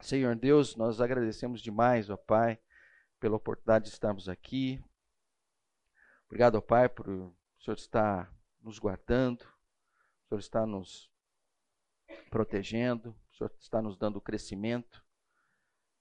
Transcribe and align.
Senhor 0.00 0.36
Deus, 0.36 0.76
nós 0.76 1.00
agradecemos 1.00 1.60
demais, 1.60 2.10
ó 2.10 2.16
Pai, 2.16 2.58
pela 3.18 3.36
oportunidade 3.36 3.86
de 3.86 3.90
estarmos 3.90 4.28
aqui. 4.28 4.82
Obrigado, 6.26 6.56
ó 6.56 6.60
Pai, 6.60 6.88
por 6.88 7.08
o 7.08 7.34
Senhor 7.58 7.76
estar 7.76 8.32
nos 8.60 8.78
guardando, 8.78 9.42
o 9.42 10.28
Senhor 10.28 10.38
está 10.40 10.66
nos 10.66 11.10
protegendo, 12.30 13.10
o 13.32 13.36
Senhor 13.36 13.52
está 13.58 13.80
nos 13.80 13.96
dando 13.96 14.20
crescimento. 14.20 15.04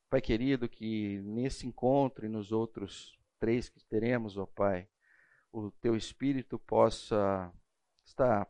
Pai 0.09 0.21
querido, 0.21 0.67
que 0.67 1.21
nesse 1.21 1.65
encontro 1.65 2.25
e 2.25 2.29
nos 2.29 2.51
outros 2.51 3.17
três 3.39 3.69
que 3.69 3.83
teremos, 3.85 4.37
ó 4.37 4.45
Pai, 4.45 4.89
o 5.51 5.71
Teu 5.71 5.95
Espírito 5.95 6.59
possa 6.59 7.53
estar 8.05 8.47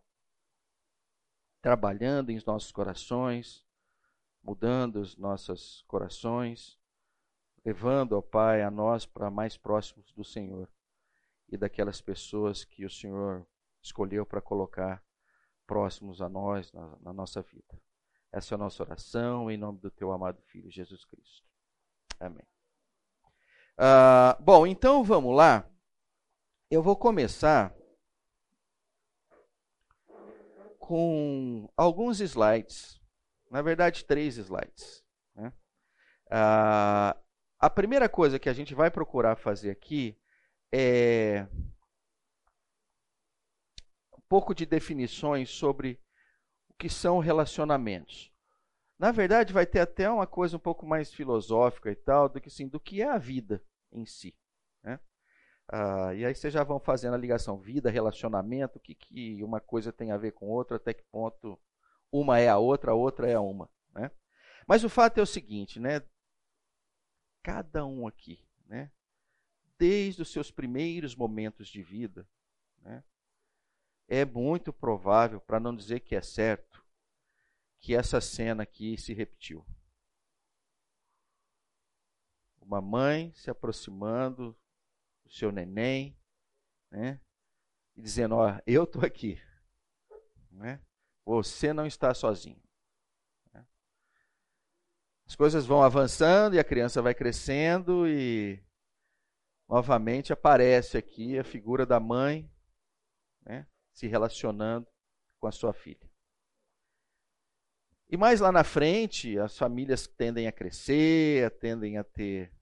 trabalhando 1.62 2.32
em 2.32 2.42
nossos 2.46 2.72
corações, 2.72 3.66
mudando 4.44 4.98
os 4.98 5.16
nossos 5.16 5.84
corações, 5.88 6.78
levando, 7.64 8.14
ó 8.14 8.22
Pai, 8.22 8.62
a 8.62 8.70
nós 8.70 9.06
para 9.06 9.32
mais 9.32 9.58
próximos 9.58 10.12
do 10.12 10.24
Senhor 10.24 10.70
e 11.48 11.58
daquelas 11.58 12.02
pessoas 12.02 12.66
que 12.66 12.86
o 12.86 12.90
Senhor 12.90 13.48
escolheu 13.82 14.26
para 14.26 14.42
colocar 14.42 15.04
próximos 15.66 16.22
a 16.22 16.28
nós 16.28 16.72
na, 16.74 16.98
na, 17.00 17.14
nossa 17.14 17.42
vida. 17.42 17.82
Essa 18.32 18.54
é 18.54 18.56
a 18.56 18.60
nossa 18.60 18.84
oração 18.84 19.50
em 19.50 19.58
nome 19.58 19.80
do 19.80 19.90
Teu 19.90 20.12
amado 20.12 20.42
Filho 20.44 20.70
Jesus 20.70 21.06
Cristo. 21.06 21.48
Amém. 22.20 22.46
Uh, 23.78 24.42
bom, 24.42 24.68
então 24.68 25.04
vamos 25.04 25.36
lá. 25.36 25.70
Eu 26.70 26.82
vou 26.82 26.96
começar 26.96 27.76
com 30.80 31.70
alguns 31.78 32.20
slides, 32.20 33.00
na 33.54 33.62
verdade, 33.62 34.04
três 34.04 34.38
slides. 34.38 35.06
Né? 35.36 35.54
Uh, 36.26 37.16
a 37.60 37.70
primeira 37.70 38.10
coisa 38.10 38.40
que 38.40 38.50
a 38.50 38.54
gente 38.54 38.74
vai 38.74 38.90
procurar 38.90 39.36
fazer 39.36 39.70
aqui 39.70 40.20
é 40.74 41.46
um 44.12 44.22
pouco 44.28 44.56
de 44.56 44.66
definições 44.66 45.52
sobre 45.52 46.02
o 46.68 46.74
que 46.74 46.90
são 46.90 47.20
relacionamentos. 47.20 48.34
Na 48.98 49.12
verdade, 49.12 49.54
vai 49.54 49.68
ter 49.68 49.82
até 49.82 50.10
uma 50.10 50.26
coisa 50.26 50.58
um 50.58 50.60
pouco 50.60 50.84
mais 50.84 51.14
filosófica 51.14 51.92
e 51.92 51.96
tal, 51.96 52.28
do 52.28 52.42
que 52.42 52.48
assim, 52.48 52.68
do 52.68 52.80
que 52.80 53.04
é 53.04 53.08
a 53.08 53.20
vida 53.20 53.64
em 53.92 54.04
si. 54.04 54.36
Né? 54.84 55.00
Ah, 55.72 56.12
e 56.16 56.26
aí 56.26 56.34
vocês 56.34 56.52
já 56.52 56.64
vão 56.64 56.80
fazendo 56.80 57.14
a 57.14 57.20
ligação 57.20 57.60
vida, 57.60 57.92
relacionamento, 57.92 58.80
o 58.80 58.82
que, 58.82 58.96
que 58.96 59.44
uma 59.44 59.62
coisa 59.62 59.94
tem 59.94 60.12
a 60.12 60.18
ver 60.18 60.32
com 60.32 60.48
outra, 60.48 60.78
até 60.78 60.92
que 60.92 61.04
ponto 61.12 61.60
uma 62.14 62.40
é 62.40 62.48
a 62.48 62.58
outra, 62.58 62.92
a 62.92 62.96
outra 62.96 63.28
é 63.28 63.34
a 63.34 63.42
uma. 63.42 63.70
Né? 63.94 64.12
Mas 64.68 64.84
o 64.84 64.90
fato 64.90 65.18
é 65.18 65.22
o 65.22 65.26
seguinte, 65.26 65.80
né? 65.80 66.02
Cada 67.42 67.86
um 67.86 68.08
aqui, 68.08 68.48
né? 68.66 68.90
desde 69.78 70.22
os 70.22 70.32
seus 70.32 70.50
primeiros 70.50 71.14
momentos 71.14 71.68
de 71.68 71.82
vida, 71.82 72.26
né? 72.78 73.04
é 74.08 74.24
muito 74.24 74.72
provável, 74.72 75.42
para 75.42 75.60
não 75.60 75.76
dizer 75.76 76.02
que 76.02 76.16
é 76.16 76.22
certo, 76.22 76.86
que 77.80 77.94
essa 77.94 78.22
cena 78.22 78.64
aqui 78.64 78.98
se 78.98 79.14
repetiu. 79.14 79.66
Uma 82.62 82.82
mãe 82.82 83.34
se 83.34 83.50
aproximando 83.50 84.58
do 85.26 85.30
seu 85.30 85.52
neném, 85.52 86.18
né? 86.90 87.20
E 87.94 88.02
dizendo: 88.02 88.36
Ó, 88.36 88.58
eu 88.66 88.86
estou 88.86 89.04
aqui. 89.04 89.38
Né? 90.50 90.82
Você 91.26 91.74
não 91.74 91.86
está 91.86 92.14
sozinho. 92.14 92.62
Né? 93.54 93.66
As 95.26 95.36
coisas 95.36 95.66
vão 95.66 95.82
avançando 95.82 96.56
e 96.56 96.60
a 96.60 96.64
criança 96.64 97.02
vai 97.02 97.14
crescendo 97.14 98.08
e 98.08 98.62
novamente 99.68 100.34
aparece 100.34 100.98
aqui 100.98 101.40
a 101.40 101.44
figura 101.44 101.86
da 101.86 102.00
mãe 102.00 102.50
né, 103.46 103.68
se 103.92 104.08
relacionando 104.08 104.88
com 105.40 105.48
a 105.48 105.52
sua 105.52 105.74
filha. 105.74 106.10
E 108.10 108.18
mais 108.18 108.40
lá 108.40 108.52
na 108.52 108.64
frente, 108.64 109.40
as 109.40 109.58
famílias 109.58 110.06
tendem 110.06 110.48
a 110.48 110.52
crescer, 110.52 111.50
tendem 111.58 111.98
a 111.98 112.04
ter 112.04 112.54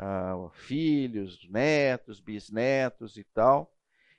uh, 0.00 0.50
filhos, 0.50 1.48
netos, 1.48 2.20
bisnetos 2.20 3.16
e 3.16 3.24
tal. 3.24 3.72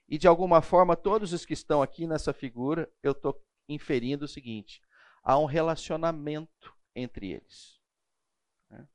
E 0.08 0.18
de 0.18 0.28
alguma 0.28 0.62
forma, 0.62 0.96
todos 0.96 1.34
os 1.34 1.46
que 1.46 1.54
estão 1.54 1.82
aqui 1.82 2.08
nessa 2.08 2.32
figura, 2.32 2.90
eu 3.02 3.12
estou 3.12 3.44
inferindo 3.68 4.26
o 4.26 4.28
seguinte: 4.28 4.82
há 5.24 5.38
um 5.38 5.46
relacionamento 5.46 6.74
entre 6.96 7.32
eles. 7.32 7.80
Né? 8.70 8.88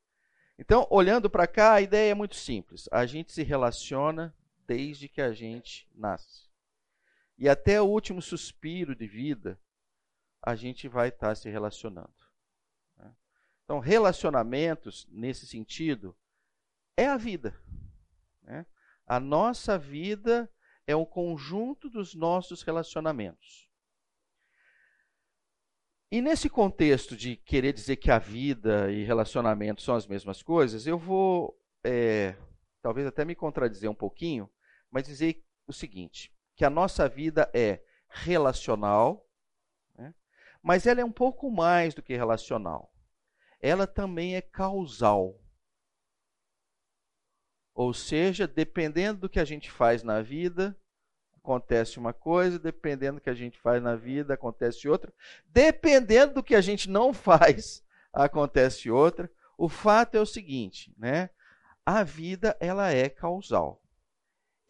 Então, 0.58 0.86
olhando 0.90 1.28
para 1.30 1.46
cá, 1.46 1.74
a 1.74 1.80
ideia 1.80 2.12
é 2.12 2.14
muito 2.14 2.36
simples. 2.36 2.88
A 2.92 3.06
gente 3.06 3.32
se 3.32 3.42
relaciona 3.42 4.34
desde 4.66 5.08
que 5.08 5.20
a 5.20 5.32
gente 5.32 5.88
nasce. 5.94 6.48
E 7.38 7.48
até 7.48 7.80
o 7.80 7.86
último 7.86 8.20
suspiro 8.20 8.94
de 8.94 9.06
vida, 9.06 9.58
a 10.42 10.54
gente 10.54 10.88
vai 10.88 11.08
estar 11.08 11.28
tá 11.28 11.34
se 11.34 11.48
relacionando. 11.48 12.12
Né? 12.96 13.14
Então, 13.64 13.78
relacionamentos, 13.78 15.06
nesse 15.10 15.46
sentido, 15.46 16.16
é 16.96 17.06
a 17.06 17.16
vida. 17.16 17.58
Né? 18.42 18.66
A 19.06 19.18
nossa 19.20 19.78
vida 19.78 20.50
é 20.86 20.96
um 20.96 21.04
conjunto 21.04 21.88
dos 21.88 22.14
nossos 22.14 22.62
relacionamentos. 22.62 23.67
E 26.10 26.22
nesse 26.22 26.48
contexto 26.48 27.16
de 27.16 27.36
querer 27.36 27.72
dizer 27.72 27.96
que 27.96 28.10
a 28.10 28.18
vida 28.18 28.90
e 28.90 29.04
relacionamento 29.04 29.82
são 29.82 29.94
as 29.94 30.06
mesmas 30.06 30.42
coisas, 30.42 30.86
eu 30.86 30.98
vou, 30.98 31.60
é, 31.84 32.34
talvez 32.80 33.06
até 33.06 33.24
me 33.24 33.34
contradizer 33.34 33.90
um 33.90 33.94
pouquinho, 33.94 34.48
mas 34.90 35.06
dizer 35.06 35.44
o 35.66 35.72
seguinte: 35.72 36.32
que 36.56 36.64
a 36.64 36.70
nossa 36.70 37.08
vida 37.08 37.50
é 37.54 37.82
relacional, 38.08 39.28
mas 40.62 40.86
ela 40.86 41.00
é 41.00 41.04
um 41.04 41.12
pouco 41.12 41.50
mais 41.50 41.94
do 41.94 42.02
que 42.02 42.16
relacional. 42.16 42.92
Ela 43.60 43.86
também 43.86 44.36
é 44.36 44.40
causal. 44.40 45.40
Ou 47.74 47.94
seja, 47.94 48.46
dependendo 48.46 49.20
do 49.20 49.28
que 49.28 49.38
a 49.38 49.44
gente 49.44 49.70
faz 49.70 50.02
na 50.02 50.20
vida, 50.20 50.78
acontece 51.48 51.98
uma 51.98 52.12
coisa, 52.12 52.58
dependendo 52.58 53.18
do 53.18 53.22
que 53.22 53.30
a 53.30 53.34
gente 53.34 53.58
faz 53.58 53.82
na 53.82 53.96
vida, 53.96 54.34
acontece 54.34 54.86
outra. 54.86 55.12
Dependendo 55.46 56.34
do 56.34 56.42
que 56.42 56.54
a 56.54 56.60
gente 56.60 56.90
não 56.90 57.12
faz, 57.14 57.82
acontece 58.12 58.90
outra. 58.90 59.30
O 59.56 59.68
fato 59.68 60.14
é 60.16 60.20
o 60.20 60.26
seguinte, 60.26 60.94
né? 60.96 61.30
A 61.84 62.04
vida 62.04 62.54
ela 62.60 62.92
é 62.92 63.08
causal. 63.08 63.82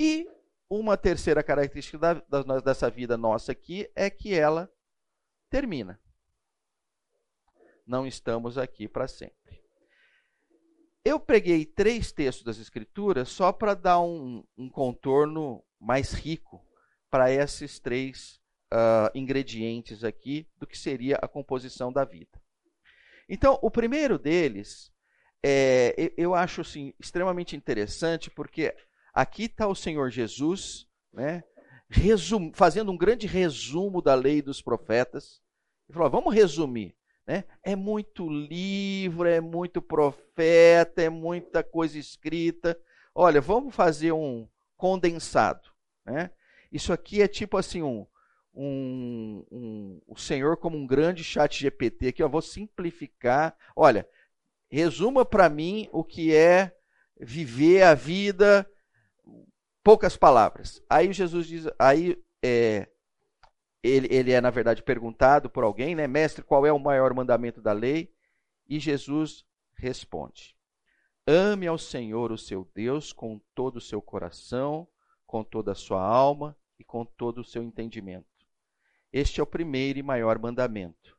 E 0.00 0.30
uma 0.70 0.96
terceira 0.96 1.42
característica 1.42 1.98
da, 1.98 2.14
da, 2.14 2.60
dessa 2.60 2.88
vida 2.88 3.16
nossa 3.16 3.50
aqui 3.50 3.90
é 3.96 4.08
que 4.08 4.32
ela 4.32 4.72
termina. 5.50 6.00
Não 7.84 8.06
estamos 8.06 8.56
aqui 8.56 8.86
para 8.86 9.08
sempre. 9.08 9.60
Eu 11.04 11.18
peguei 11.18 11.64
três 11.64 12.12
textos 12.12 12.44
das 12.44 12.58
Escrituras 12.58 13.30
só 13.30 13.52
para 13.52 13.74
dar 13.74 14.00
um, 14.00 14.44
um, 14.56 14.68
contorno 14.68 15.64
mais 15.80 16.12
rico 16.12 16.67
para 17.10 17.30
esses 17.30 17.78
três 17.78 18.40
uh, 18.72 19.10
ingredientes 19.14 20.04
aqui 20.04 20.46
do 20.56 20.66
que 20.66 20.76
seria 20.76 21.16
a 21.16 21.28
composição 21.28 21.92
da 21.92 22.04
vida. 22.04 22.40
Então, 23.28 23.58
o 23.62 23.70
primeiro 23.70 24.18
deles, 24.18 24.92
é, 25.44 26.12
eu 26.16 26.34
acho 26.34 26.62
assim, 26.62 26.94
extremamente 26.98 27.54
interessante, 27.54 28.30
porque 28.30 28.74
aqui 29.12 29.44
está 29.44 29.66
o 29.66 29.74
Senhor 29.74 30.10
Jesus, 30.10 30.86
né, 31.12 31.44
resum, 31.88 32.52
fazendo 32.54 32.90
um 32.90 32.96
grande 32.96 33.26
resumo 33.26 34.00
da 34.00 34.14
lei 34.14 34.42
dos 34.42 34.62
profetas. 34.62 35.40
Ele 35.88 35.96
falou: 35.96 36.10
vamos 36.10 36.34
resumir. 36.34 36.96
Né? 37.26 37.44
É 37.62 37.76
muito 37.76 38.26
livro, 38.26 39.28
é 39.28 39.40
muito 39.40 39.82
profeta, 39.82 41.02
é 41.02 41.10
muita 41.10 41.62
coisa 41.62 41.98
escrita. 41.98 42.78
Olha, 43.14 43.38
vamos 43.40 43.74
fazer 43.74 44.12
um 44.12 44.48
condensado. 44.76 45.68
Né? 46.06 46.30
Isso 46.70 46.92
aqui 46.92 47.22
é 47.22 47.28
tipo 47.28 47.56
assim 47.56 47.82
um, 47.82 48.06
um, 48.54 49.44
um, 49.50 50.00
o 50.06 50.16
Senhor 50.16 50.56
como 50.56 50.76
um 50.76 50.86
grande 50.86 51.24
chat 51.24 51.58
GPT 51.58 52.12
que 52.12 52.22
eu 52.22 52.28
vou 52.28 52.42
simplificar. 52.42 53.56
Olha, 53.74 54.08
resuma 54.70 55.24
para 55.24 55.48
mim 55.48 55.88
o 55.92 56.04
que 56.04 56.34
é 56.34 56.74
viver 57.20 57.82
a 57.82 57.94
vida 57.94 58.68
poucas 59.88 60.18
palavras. 60.18 60.82
Aí 60.90 61.10
Jesus 61.14 61.46
diz, 61.46 61.66
aí 61.78 62.22
é, 62.42 62.88
ele, 63.82 64.06
ele 64.10 64.32
é 64.32 64.40
na 64.40 64.50
verdade 64.50 64.82
perguntado 64.82 65.48
por 65.48 65.64
alguém, 65.64 65.94
né, 65.94 66.06
mestre, 66.06 66.44
qual 66.44 66.66
é 66.66 66.72
o 66.72 66.78
maior 66.78 67.14
mandamento 67.14 67.62
da 67.62 67.72
lei? 67.72 68.12
E 68.68 68.78
Jesus 68.78 69.46
responde: 69.74 70.54
Ame 71.26 71.66
ao 71.66 71.78
Senhor, 71.78 72.30
o 72.32 72.36
seu 72.36 72.68
Deus, 72.74 73.14
com 73.14 73.40
todo 73.54 73.76
o 73.76 73.80
seu 73.80 74.02
coração, 74.02 74.86
com 75.28 75.44
toda 75.44 75.72
a 75.72 75.74
sua 75.74 76.02
alma 76.02 76.56
e 76.78 76.82
com 76.82 77.04
todo 77.04 77.42
o 77.42 77.44
seu 77.44 77.62
entendimento. 77.62 78.26
Este 79.12 79.40
é 79.40 79.42
o 79.42 79.46
primeiro 79.46 79.98
e 79.98 80.02
maior 80.02 80.38
mandamento. 80.38 81.16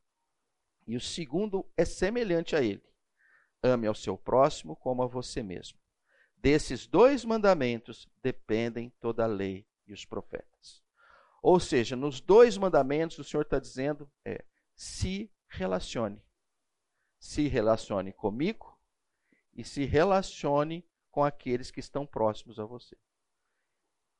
E 0.87 0.95
o 0.95 0.99
segundo 0.99 1.63
é 1.77 1.85
semelhante 1.85 2.55
a 2.55 2.61
ele. 2.61 2.83
ame 3.61 3.85
ao 3.85 3.93
seu 3.93 4.17
próximo 4.17 4.75
como 4.75 5.03
a 5.03 5.05
você 5.05 5.43
mesmo. 5.43 5.77
Desses 6.35 6.87
dois 6.87 7.23
mandamentos 7.23 8.09
dependem 8.23 8.89
toda 8.99 9.25
a 9.25 9.27
lei 9.27 9.67
e 9.85 9.93
os 9.93 10.05
profetas. 10.05 10.81
Ou 11.43 11.59
seja, 11.59 11.95
nos 11.95 12.19
dois 12.19 12.57
mandamentos 12.57 13.19
o 13.19 13.23
Senhor 13.23 13.43
está 13.43 13.59
dizendo 13.59 14.09
é 14.25 14.43
se 14.73 15.31
relacione. 15.47 16.23
Se 17.19 17.47
relacione 17.47 18.11
comigo 18.11 18.75
e 19.53 19.63
se 19.63 19.85
relacione 19.85 20.83
com 21.11 21.23
aqueles 21.23 21.69
que 21.69 21.79
estão 21.79 22.07
próximos 22.07 22.59
a 22.59 22.65
você. 22.65 22.97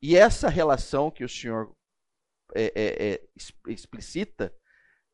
E 0.01 0.15
essa 0.15 0.49
relação 0.49 1.11
que 1.11 1.23
o 1.23 1.29
Senhor 1.29 1.71
é, 2.55 2.71
é, 2.75 3.13
é, 3.13 3.29
explicita, 3.67 4.53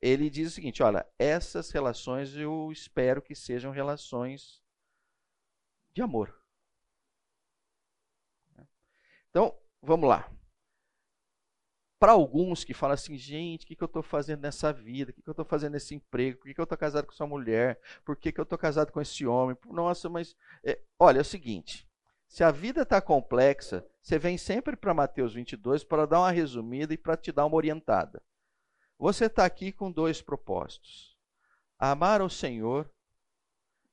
ele 0.02 0.30
diz 0.30 0.52
o 0.52 0.56
seguinte: 0.56 0.84
olha, 0.84 1.06
essas 1.18 1.72
relações 1.72 2.36
eu 2.36 2.72
espero 2.72 3.22
que 3.22 3.36
sejam 3.36 3.72
relações 3.72 4.62
de 5.94 6.02
amor. 6.02 6.34
Então, 9.30 9.58
vamos 9.82 10.08
lá. 10.08 10.32
Para 12.00 12.12
alguns 12.12 12.64
que 12.64 12.74
falam 12.74 12.94
assim, 12.94 13.18
gente, 13.18 13.64
o 13.64 13.68
que, 13.68 13.76
que 13.76 13.84
eu 13.84 13.88
estou 13.88 14.04
fazendo 14.04 14.42
nessa 14.42 14.72
vida? 14.72 15.12
O 15.12 15.14
que, 15.14 15.22
que 15.22 15.30
eu 15.30 15.32
estou 15.32 15.46
fazendo 15.46 15.74
nesse 15.74 15.96
emprego? 15.96 16.38
Por 16.38 16.48
que, 16.48 16.54
que 16.54 16.60
eu 16.62 16.64
estou 16.64 16.78
casado 16.78 17.06
com 17.06 17.14
essa 17.14 17.26
mulher? 17.26 17.82
Por 18.06 18.16
que, 18.16 18.32
que 18.32 18.40
eu 18.40 18.44
estou 18.44 18.58
casado 18.58 18.92
com 18.92 19.02
esse 19.02 19.26
homem? 19.26 19.58
Nossa, 19.66 20.08
mas. 20.10 20.36
É, 20.64 20.80
olha, 21.00 21.18
é 21.18 21.22
o 21.22 21.26
seguinte: 21.26 21.88
se 22.36 22.44
a 22.44 22.52
vida 22.52 22.82
está 22.82 23.00
complexa, 23.02 23.88
você 24.02 24.20
vem 24.20 24.38
sempre 24.38 24.76
para 24.76 24.94
Mateus 24.94 25.34
22 25.34 25.86
para 25.86 26.06
dar 26.06 26.20
uma 26.20 26.32
resumida 26.32 26.94
e 26.94 26.98
para 26.98 27.16
te 27.16 27.32
dar 27.32 27.46
uma 27.46 27.56
orientada. 27.56 28.22
Você 29.00 29.28
está 29.28 29.46
aqui 29.46 29.72
com 29.72 29.90
dois 29.90 30.22
propósitos: 30.22 31.18
amar 31.80 32.22
o 32.22 32.30
Senhor 32.30 32.92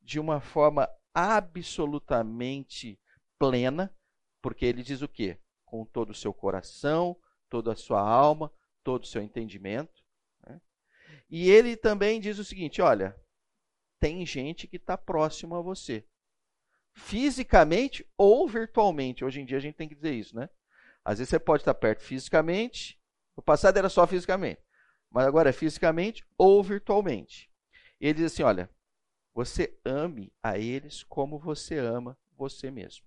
de 0.00 0.18
uma 0.18 0.40
forma 0.40 0.90
absolutamente 1.14 2.98
plena, 3.38 3.94
porque 4.42 4.66
ele 4.66 4.82
diz 4.82 5.02
o 5.02 5.08
quê? 5.08 5.38
Com 5.64 5.84
todo 5.84 6.10
o 6.10 6.14
seu 6.14 6.34
coração, 6.34 7.16
toda 7.48 7.74
a 7.74 7.76
sua 7.76 8.00
alma, 8.00 8.52
todo 8.82 9.04
o 9.04 9.06
seu 9.06 9.22
entendimento. 9.22 10.02
Né? 10.44 10.60
E 11.30 11.48
ele 11.48 11.76
também 11.76 12.20
diz 12.20 12.40
o 12.40 12.44
seguinte: 12.44 12.82
olha, 12.82 13.16
tem 14.00 14.26
gente 14.26 14.66
que 14.66 14.78
está 14.78 14.98
próximo 14.98 15.54
a 15.54 15.62
você, 15.62 16.04
fisicamente 16.94 18.06
ou 18.16 18.48
virtualmente. 18.48 19.24
Hoje 19.24 19.40
em 19.40 19.44
dia 19.44 19.56
a 19.56 19.60
gente 19.60 19.76
tem 19.76 19.88
que 19.88 19.94
dizer 19.94 20.12
isso, 20.12 20.36
né? 20.36 20.48
Às 21.04 21.18
vezes 21.18 21.30
você 21.30 21.38
pode 21.38 21.62
estar 21.62 21.74
perto 21.74 22.02
fisicamente, 22.02 23.00
no 23.36 23.42
passado 23.42 23.76
era 23.76 23.88
só 23.88 24.06
fisicamente, 24.06 24.60
mas 25.10 25.26
agora 25.26 25.50
é 25.50 25.52
fisicamente 25.52 26.24
ou 26.38 26.62
virtualmente. 26.62 27.50
E 28.00 28.06
ele 28.06 28.14
diz 28.14 28.32
assim: 28.32 28.42
olha, 28.42 28.70
você 29.34 29.78
ame 29.84 30.32
a 30.42 30.58
eles 30.58 31.02
como 31.02 31.38
você 31.38 31.78
ama 31.78 32.18
você 32.36 32.70
mesmo. 32.70 33.04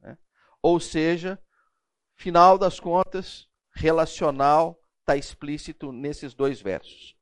Né? 0.00 0.18
Ou 0.60 0.80
seja, 0.80 1.38
final 2.14 2.58
das 2.58 2.80
contas, 2.80 3.48
relacional 3.74 4.82
está 5.00 5.16
explícito 5.16 5.92
nesses 5.92 6.34
dois 6.34 6.60
versos. 6.60 7.16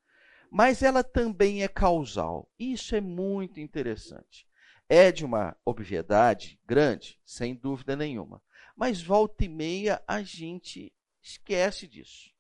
Mas 0.51 0.83
ela 0.83 1.05
também 1.05 1.63
é 1.63 1.69
causal. 1.69 2.51
Isso 2.59 2.97
é 2.97 3.01
muito 3.01 3.61
interessante. 3.61 4.48
É 4.89 5.13
de 5.13 5.25
uma 5.25 5.57
obviedade 5.65 6.59
grande, 6.67 7.21
sem 7.25 7.55
dúvida 7.55 7.95
nenhuma. 7.95 8.43
Mas 8.75 9.03
volta 9.03 9.45
e 9.45 9.49
meia 9.49 10.03
a 10.07 10.23
gente 10.23 10.93
esquece 11.23 11.87
disso. 11.87 12.33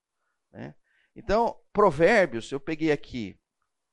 Né? 0.50 0.74
Então, 1.14 1.58
Provérbios, 1.72 2.50
eu 2.50 2.60
peguei 2.60 2.90
aqui 2.90 3.38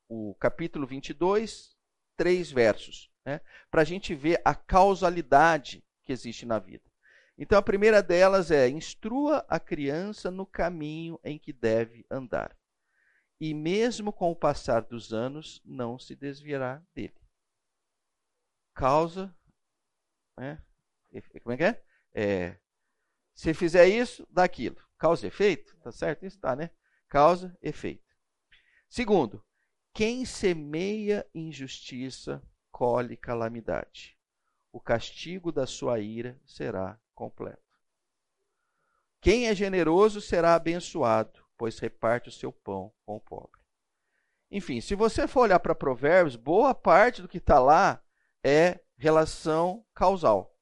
o 0.07 0.35
capítulo 0.35 0.85
22, 0.85 1.75
três 2.15 2.51
versos, 2.51 3.11
né? 3.25 3.41
para 3.69 3.81
a 3.81 3.85
gente 3.85 4.13
ver 4.13 4.39
a 4.45 4.55
causalidade 4.55 5.83
que 6.05 6.13
existe 6.13 6.45
na 6.45 6.59
vida. 6.59 6.83
Então 7.37 7.57
a 7.57 7.61
primeira 7.61 8.01
delas 8.01 8.51
é: 8.51 8.69
instrua 8.69 9.45
a 9.49 9.59
criança 9.59 10.31
no 10.31 10.45
caminho 10.45 11.19
em 11.23 11.37
que 11.37 11.51
deve 11.51 12.05
andar, 12.09 12.55
e 13.39 13.53
mesmo 13.53 14.13
com 14.13 14.31
o 14.31 14.35
passar 14.35 14.83
dos 14.83 15.13
anos 15.13 15.61
não 15.65 15.99
se 15.99 16.15
desviará 16.15 16.81
dele. 16.93 17.24
Causa, 18.75 19.33
né? 20.37 20.61
como 21.41 21.53
é 21.53 21.57
que 21.57 21.63
é? 21.63 21.83
é? 22.13 22.59
Se 23.33 23.53
fizer 23.53 23.87
isso, 23.87 24.27
dá 24.29 24.43
aquilo. 24.43 24.77
Causa 24.97 25.25
e 25.25 25.29
efeito, 25.29 25.75
tá 25.77 25.91
certo? 25.91 26.25
Isso 26.25 26.39
tá, 26.39 26.55
né? 26.55 26.69
Causa, 27.07 27.57
efeito. 27.61 28.05
Segundo, 28.89 29.43
quem 29.93 30.25
semeia 30.25 31.25
injustiça 31.33 32.43
colhe 32.69 33.15
calamidade. 33.15 34.17
O 34.71 34.81
castigo 34.81 35.51
da 35.53 35.65
sua 35.65 35.99
ira 36.01 36.37
será 36.45 36.99
completo. 37.13 37.63
Quem 39.21 39.47
é 39.47 39.55
generoso 39.55 40.19
será 40.19 40.53
abençoado, 40.53 41.43
pois 41.57 41.79
reparte 41.79 42.27
o 42.27 42.31
seu 42.31 42.51
pão 42.51 42.93
com 43.05 43.15
o 43.15 43.21
pobre. 43.21 43.61
Enfim, 44.51 44.81
se 44.81 44.95
você 44.95 45.27
for 45.27 45.41
olhar 45.41 45.59
para 45.59 45.73
Provérbios, 45.73 46.35
boa 46.35 46.75
parte 46.75 47.21
do 47.21 47.27
que 47.27 47.37
está 47.37 47.57
lá 47.57 48.04
é 48.45 48.79
relação 48.95 49.83
causal. 49.95 50.55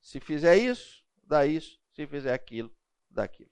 Se 0.00 0.20
fizer 0.20 0.56
isso, 0.56 1.04
dá 1.24 1.44
isso. 1.44 1.80
Se 1.92 2.06
fizer 2.06 2.32
aquilo, 2.32 2.72
dá 3.10 3.24
aquilo. 3.24 3.50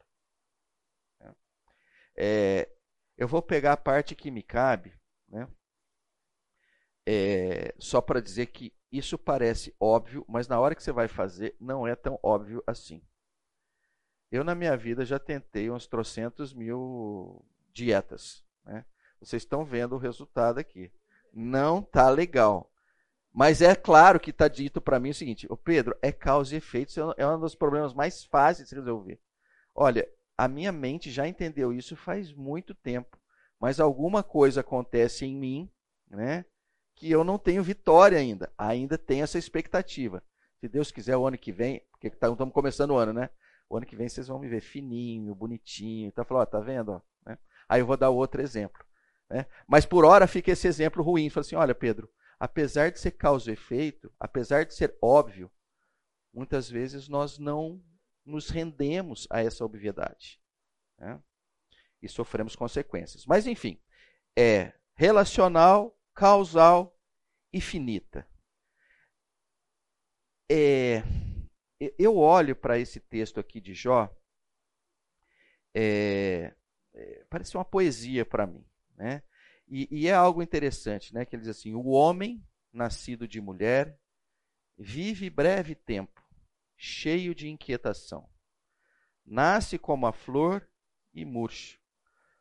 É, 2.16 2.70
eu 3.16 3.26
vou 3.26 3.42
pegar 3.42 3.72
a 3.72 3.76
parte 3.76 4.14
que 4.14 4.30
me 4.30 4.44
cabe, 4.44 4.96
né? 5.28 5.48
É, 7.04 7.74
só 7.76 8.00
para 8.00 8.20
dizer 8.20 8.46
que 8.46 8.72
isso 8.92 9.18
parece 9.18 9.74
óbvio, 9.80 10.24
mas 10.28 10.46
na 10.46 10.60
hora 10.60 10.76
que 10.76 10.82
você 10.82 10.92
vai 10.92 11.08
fazer, 11.08 11.56
não 11.58 11.84
é 11.84 11.96
tão 11.96 12.16
óbvio 12.22 12.62
assim. 12.68 13.04
Eu, 14.30 14.44
na 14.44 14.54
minha 14.54 14.76
vida, 14.76 15.04
já 15.04 15.18
tentei 15.18 15.68
uns 15.68 15.88
trocentos 15.88 16.54
mil 16.54 17.44
dietas. 17.72 18.44
Né? 18.64 18.84
Vocês 19.20 19.42
estão 19.42 19.64
vendo 19.64 19.96
o 19.96 19.98
resultado 19.98 20.58
aqui. 20.58 20.92
Não 21.32 21.82
tá 21.82 22.08
legal. 22.08 22.72
Mas 23.34 23.60
é 23.60 23.74
claro 23.74 24.20
que 24.20 24.30
está 24.30 24.46
dito 24.46 24.80
para 24.80 25.00
mim 25.00 25.10
o 25.10 25.14
seguinte: 25.14 25.46
o 25.50 25.56
Pedro, 25.56 25.96
é 26.00 26.12
causa 26.12 26.54
e 26.54 26.58
efeito, 26.58 26.90
isso 26.90 27.14
é 27.16 27.26
um 27.26 27.40
dos 27.40 27.54
problemas 27.54 27.92
mais 27.92 28.24
fáceis 28.24 28.68
de 28.68 28.74
resolver. 28.76 29.20
Olha, 29.74 30.08
a 30.38 30.46
minha 30.46 30.70
mente 30.70 31.10
já 31.10 31.26
entendeu 31.26 31.72
isso 31.72 31.96
faz 31.96 32.32
muito 32.32 32.74
tempo, 32.74 33.18
mas 33.60 33.80
alguma 33.80 34.22
coisa 34.22 34.60
acontece 34.60 35.26
em 35.26 35.36
mim, 35.36 35.70
né? 36.08 36.44
que 36.94 37.10
eu 37.10 37.24
não 37.24 37.38
tenho 37.38 37.62
vitória 37.62 38.18
ainda. 38.18 38.52
Ainda 38.56 38.96
tenho 38.96 39.24
essa 39.24 39.38
expectativa. 39.38 40.22
Se 40.60 40.68
Deus 40.68 40.90
quiser, 40.90 41.16
o 41.16 41.26
ano 41.26 41.36
que 41.36 41.52
vem, 41.52 41.82
porque 41.90 42.08
tá, 42.08 42.30
estamos 42.30 42.54
começando 42.54 42.90
o 42.92 42.96
ano, 42.96 43.12
né? 43.12 43.28
O 43.68 43.76
ano 43.76 43.86
que 43.86 43.96
vem 43.96 44.08
vocês 44.08 44.28
vão 44.28 44.38
me 44.38 44.48
ver 44.48 44.60
fininho, 44.60 45.34
bonitinho. 45.34 46.08
Então, 46.08 46.24
falou, 46.24 46.42
ó, 46.42 46.46
tá 46.46 46.60
vendo? 46.60 46.92
Ó, 46.92 47.00
né? 47.26 47.38
Aí 47.68 47.80
eu 47.80 47.86
vou 47.86 47.96
dar 47.96 48.10
outro 48.10 48.40
exemplo. 48.40 48.84
Né? 49.28 49.46
Mas 49.66 49.84
por 49.84 50.04
hora 50.04 50.26
fica 50.26 50.52
esse 50.52 50.68
exemplo 50.68 51.02
ruim. 51.02 51.28
Fala 51.30 51.44
assim: 51.44 51.56
olha, 51.56 51.74
Pedro, 51.74 52.08
apesar 52.44 52.90
de 52.90 53.00
ser 53.00 53.12
causa 53.12 53.48
e 53.50 53.54
efeito, 53.54 54.12
apesar 54.20 54.66
de 54.66 54.74
ser 54.74 54.94
óbvio, 55.00 55.50
muitas 56.30 56.68
vezes 56.68 57.08
nós 57.08 57.38
não 57.38 57.82
nos 58.22 58.50
rendemos 58.50 59.26
a 59.30 59.42
essa 59.42 59.64
obviedade. 59.64 60.38
Né? 60.98 61.18
E 62.02 62.08
sofremos 62.08 62.54
consequências. 62.54 63.24
Mas, 63.24 63.46
enfim, 63.46 63.80
é 64.36 64.74
relacional 64.94 65.98
causal 66.12 66.94
e 67.50 67.62
finita. 67.62 68.28
É, 70.52 71.02
eu 71.98 72.18
olho 72.18 72.54
para 72.54 72.78
esse 72.78 73.00
texto 73.00 73.40
aqui 73.40 73.58
de 73.58 73.72
Jó, 73.72 74.14
é, 75.74 76.54
é, 76.92 77.24
parece 77.30 77.56
uma 77.56 77.64
poesia 77.64 78.26
para 78.26 78.46
mim, 78.46 78.66
né? 78.96 79.22
E, 79.74 79.88
e, 79.90 80.06
é 80.06 80.12
algo 80.12 80.42
interessante, 80.42 81.12
né? 81.12 81.24
Que 81.24 81.34
ele 81.34 81.42
diz 81.42 81.50
assim: 81.56 81.74
o 81.74 81.86
homem 81.88 82.46
nascido 82.72 83.26
de 83.26 83.40
mulher 83.40 83.98
vive 84.78 85.28
breve 85.28 85.74
tempo, 85.74 86.22
cheio 86.76 87.34
de 87.34 87.48
inquietação. 87.48 88.28
Nasce 89.24 89.78
como 89.78 90.06
a 90.06 90.12
flor 90.12 90.68
e 91.12 91.24
murcha, 91.24 91.78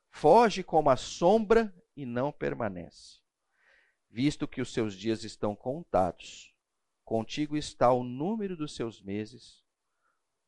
foge 0.09 0.63
como 0.63 0.89
a 0.89 0.95
sombra 0.95 1.73
e 1.95 2.05
não 2.05 2.31
permanece 2.31 3.23
visto 4.13 4.47
que 4.47 4.61
os 4.61 4.71
seus 4.71 4.93
dias 4.93 5.23
estão 5.23 5.55
contados. 5.55 6.53
Contigo 7.03 7.57
está 7.57 7.91
o 7.91 8.03
número 8.03 8.55
dos 8.55 8.75
seus 8.75 9.01
meses. 9.01 9.65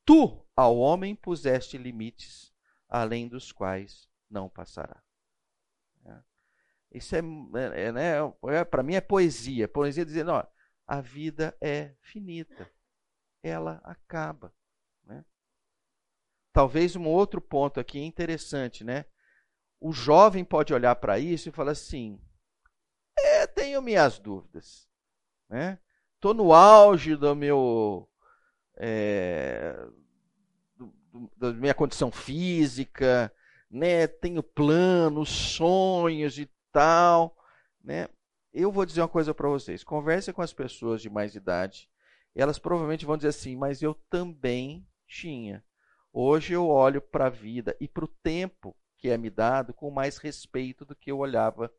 Tu 0.06 0.48
ao 0.56 0.78
homem 0.78 1.16
puseste 1.16 1.76
limites, 1.76 2.54
além 2.88 3.28
dos 3.28 3.52
quais 3.52 4.08
não 4.30 4.48
passará. 4.48 5.04
É. 6.96 6.98
Isso 6.98 7.16
é, 7.16 7.20
é, 7.20 7.82
é 7.88 7.92
né, 7.92 8.14
é, 8.48 8.64
para 8.64 8.82
mim 8.82 8.96
é 8.96 9.02
poesia. 9.02 9.68
Poesia 9.68 10.06
dizendo, 10.06 10.32
ó, 10.32 10.46
a 10.88 11.02
vida 11.02 11.56
é 11.60 11.94
finita, 12.02 12.70
ela 13.44 13.82
acaba. 13.84 14.54
Né? 15.04 15.24
Talvez 16.54 16.96
um 16.96 17.06
outro 17.06 17.42
ponto 17.42 17.80
aqui 17.80 18.00
interessante, 18.00 18.84
né? 18.84 19.06
O 19.80 19.92
jovem 19.92 20.44
pode 20.44 20.74
olhar 20.74 20.96
para 20.96 21.20
isso 21.20 21.50
e 21.50 21.52
falar 21.52 21.72
assim: 21.72 22.20
é, 23.18 23.46
tenho 23.46 23.82
minhas 23.82 24.18
dúvidas. 24.18 24.88
né? 25.50 25.80
No 26.24 26.54
auge 26.54 27.16
do 27.16 27.36
meu 27.36 28.10
é, 28.78 29.78
da 31.38 31.54
minha 31.54 31.74
condição 31.76 32.12
física, 32.12 33.32
né? 33.70 34.08
Tenho 34.08 34.42
planos, 34.42 35.30
sonhos 35.30 36.40
e 36.40 36.50
tal, 36.76 37.34
né? 37.82 38.10
Eu 38.54 38.70
vou 38.70 38.86
dizer 38.86 39.00
uma 39.00 39.08
coisa 39.08 39.34
para 39.34 39.48
vocês: 39.48 39.82
converse 39.82 40.34
com 40.34 40.42
as 40.42 40.52
pessoas 40.52 41.02
de 41.02 41.10
mais 41.10 41.34
idade. 41.34 41.90
Elas 42.36 42.60
provavelmente 42.60 43.06
vão 43.06 43.16
dizer 43.16 43.30
assim, 43.30 43.56
mas 43.56 43.82
eu 43.82 43.94
também 44.10 44.86
tinha. 45.08 45.64
Hoje 46.12 46.52
eu 46.52 46.68
olho 46.68 47.02
para 47.02 47.28
a 47.28 47.30
vida 47.30 47.78
e 47.80 47.88
para 47.88 48.04
o 48.04 48.10
tempo 48.10 48.76
que 48.98 49.10
é 49.10 49.18
me 49.18 49.30
dado 49.30 49.74
com 49.74 49.90
mais 49.90 50.18
respeito 50.18 50.84
do 50.84 50.94
que 50.94 51.10
eu 51.10 51.20
olhava 51.20 51.74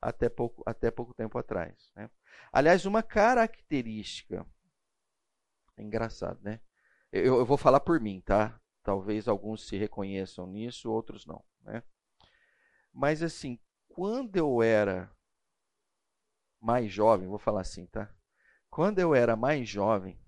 até 0.00 0.28
pouco, 0.28 0.62
até 0.66 0.90
pouco 0.90 1.14
tempo 1.14 1.38
atrás. 1.38 1.90
Né? 1.96 2.10
Aliás, 2.52 2.84
uma 2.84 3.02
característica. 3.02 4.46
É 5.74 5.82
engraçado, 5.82 6.38
né? 6.42 6.60
Eu, 7.10 7.38
eu, 7.38 7.46
vou 7.46 7.56
falar 7.56 7.80
por 7.80 7.98
mim, 7.98 8.20
tá? 8.20 8.60
Talvez 8.82 9.26
alguns 9.26 9.66
se 9.66 9.78
reconheçam 9.78 10.46
nisso, 10.46 10.90
outros 10.90 11.24
não. 11.24 11.42
Né? 11.62 11.82
Mas 12.92 13.22
assim, 13.22 13.58
quando 13.94 14.36
eu 14.36 14.60
era 14.60 15.08
mais 16.60 16.90
jovem, 16.90 17.28
vou 17.28 17.38
falar 17.38 17.60
assim, 17.60 17.86
tá? 17.86 18.12
Quando 18.68 18.98
eu 18.98 19.14
era 19.14 19.36
mais 19.36 19.68
jovem, 19.68 20.18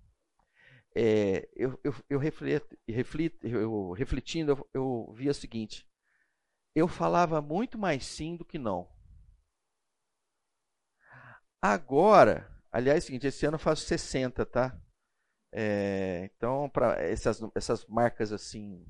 é, 0.94 1.49
eu, 1.54 1.78
eu, 1.82 1.94
eu, 2.08 2.18
reflito, 2.18 2.78
reflito, 2.88 3.46
eu 3.46 3.90
refletindo, 3.90 4.52
eu, 4.52 4.70
eu 4.73 5.12
via 5.14 5.32
o 5.32 5.35
seguinte: 5.35 5.85
eu 6.75 6.88
falava 6.88 7.42
muito 7.42 7.78
mais 7.78 8.06
sim 8.06 8.37
do 8.37 8.44
que 8.44 8.58
não. 8.58 8.88
Agora, 11.61 12.49
aliás, 12.70 13.02
é 13.02 13.04
o 13.04 13.06
seguinte, 13.06 13.26
esse 13.26 13.44
ano 13.46 13.56
eu 13.56 13.58
faço 13.61 13.82
60, 13.85 14.46
tá? 14.46 14.78
É, 15.52 16.30
então, 16.37 16.68
para 16.70 17.00
essas, 17.02 17.40
essas 17.54 17.87
marcas 17.87 18.32
assim. 18.32 18.87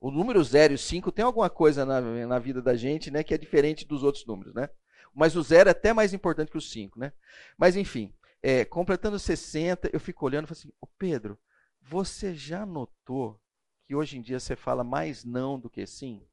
O 0.00 0.10
número 0.10 0.42
0 0.42 0.74
e 0.74 0.76
o 0.76 0.78
5 0.78 1.10
tem 1.10 1.24
alguma 1.24 1.50
coisa 1.50 1.84
na, 1.84 2.00
na 2.00 2.38
vida 2.38 2.62
da 2.62 2.76
gente 2.76 3.10
né, 3.10 3.24
que 3.24 3.34
é 3.34 3.38
diferente 3.38 3.86
dos 3.86 4.02
outros 4.02 4.24
números, 4.26 4.54
né? 4.54 4.68
Mas 5.12 5.34
o 5.34 5.42
0 5.42 5.68
é 5.68 5.72
até 5.72 5.92
mais 5.92 6.12
importante 6.12 6.50
que 6.50 6.58
o 6.58 6.60
5, 6.60 6.98
né? 6.98 7.12
Mas 7.56 7.76
enfim, 7.76 8.14
é, 8.42 8.64
completando 8.64 9.18
60, 9.18 9.90
eu 9.92 9.98
fico 9.98 10.24
olhando 10.24 10.44
e 10.44 10.48
falo 10.48 10.58
assim: 10.58 10.72
Ô 10.80 10.86
Pedro, 10.86 11.38
você 11.80 12.34
já 12.34 12.64
notou 12.64 13.40
que 13.84 13.94
hoje 13.94 14.18
em 14.18 14.22
dia 14.22 14.38
você 14.38 14.54
fala 14.54 14.84
mais 14.84 15.24
não 15.24 15.58
do 15.58 15.68
que 15.68 15.84
sim? 15.86 16.24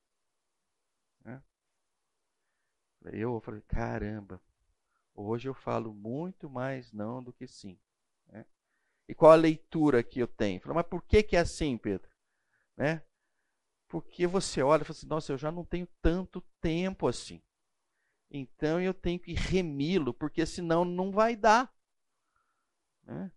Né? 1.23 1.41
Eu 3.11 3.41
falei: 3.41 3.61
caramba, 3.61 4.39
Hoje 5.15 5.47
eu 5.47 5.53
falo 5.53 5.93
muito 5.93 6.49
mais 6.49 6.91
não 6.91 7.23
do 7.23 7.31
que 7.31 7.47
sim. 7.47 7.79
Né? 8.27 8.45
E 9.07 9.15
qual 9.15 9.31
a 9.31 9.35
leitura 9.35 10.03
que 10.03 10.19
eu 10.19 10.27
tenho? 10.27 10.59
Falo, 10.59 10.75
mas 10.75 10.85
por 10.85 11.01
que, 11.01 11.23
que 11.23 11.37
é 11.37 11.39
assim, 11.39 11.77
Pedro? 11.77 12.09
Né? 12.75 13.01
Porque 13.87 14.25
você 14.27 14.61
olha 14.61 14.81
e 14.81 14.85
fala 14.85 14.97
assim, 14.97 15.07
nossa, 15.07 15.31
eu 15.31 15.37
já 15.37 15.51
não 15.51 15.63
tenho 15.63 15.87
tanto 16.01 16.41
tempo 16.59 17.07
assim. 17.07 17.41
Então 18.29 18.81
eu 18.81 18.93
tenho 18.93 19.19
que 19.19 19.33
remi-lo, 19.33 20.13
porque 20.13 20.45
senão 20.45 20.83
não 20.83 21.11
vai 21.11 21.35
dar. 21.35 21.71
Né? 23.03 23.31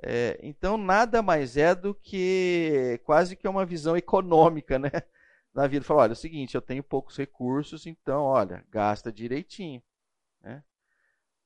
É, 0.00 0.38
então 0.42 0.76
nada 0.76 1.22
mais 1.22 1.56
é 1.56 1.74
do 1.74 1.94
que 1.94 3.00
quase 3.04 3.34
que 3.34 3.48
uma 3.48 3.66
visão 3.66 3.96
econômica 3.96 4.78
né? 4.78 4.90
na 5.52 5.66
vida. 5.66 5.84
Fala, 5.84 6.02
olha, 6.02 6.12
é 6.12 6.14
o 6.14 6.16
seguinte, 6.16 6.54
eu 6.54 6.62
tenho 6.62 6.84
poucos 6.84 7.16
recursos, 7.16 7.86
então 7.86 8.22
olha, 8.22 8.64
gasta 8.70 9.10
direitinho. 9.10 9.82
Né? 10.40 10.62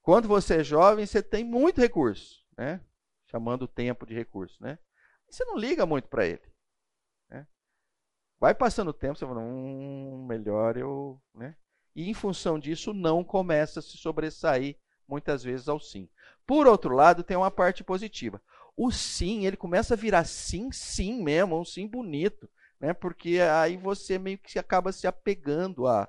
Quando 0.02 0.28
você 0.28 0.56
é 0.56 0.64
jovem, 0.64 1.06
você 1.06 1.22
tem 1.22 1.44
muito 1.44 1.80
recurso, 1.80 2.44
né? 2.58 2.80
chamando 3.26 3.62
o 3.62 3.68
tempo 3.68 4.04
de 4.04 4.14
recurso. 4.14 4.62
Né? 4.62 4.78
Você 5.28 5.44
não 5.44 5.56
liga 5.56 5.86
muito 5.86 6.08
para 6.08 6.26
ele. 6.26 6.51
Vai 8.42 8.56
passando 8.56 8.88
o 8.88 8.92
tempo, 8.92 9.16
você 9.16 9.24
fala, 9.24 9.40
hum, 9.40 10.26
melhor 10.28 10.76
eu. 10.76 11.16
Né? 11.32 11.54
E 11.94 12.10
em 12.10 12.12
função 12.12 12.58
disso, 12.58 12.92
não 12.92 13.22
começa 13.22 13.78
a 13.78 13.82
se 13.82 13.96
sobressair 13.96 14.76
muitas 15.06 15.44
vezes 15.44 15.68
ao 15.68 15.78
sim. 15.78 16.08
Por 16.44 16.66
outro 16.66 16.92
lado, 16.92 17.22
tem 17.22 17.36
uma 17.36 17.52
parte 17.52 17.84
positiva. 17.84 18.42
O 18.76 18.90
sim, 18.90 19.46
ele 19.46 19.56
começa 19.56 19.94
a 19.94 19.96
virar 19.96 20.24
sim, 20.24 20.72
sim 20.72 21.22
mesmo, 21.22 21.56
um 21.56 21.64
sim 21.64 21.86
bonito, 21.86 22.50
né? 22.80 22.92
Porque 22.92 23.38
aí 23.38 23.76
você 23.76 24.18
meio 24.18 24.38
que 24.38 24.58
acaba 24.58 24.90
se 24.90 25.06
apegando 25.06 25.86
a, 25.86 26.08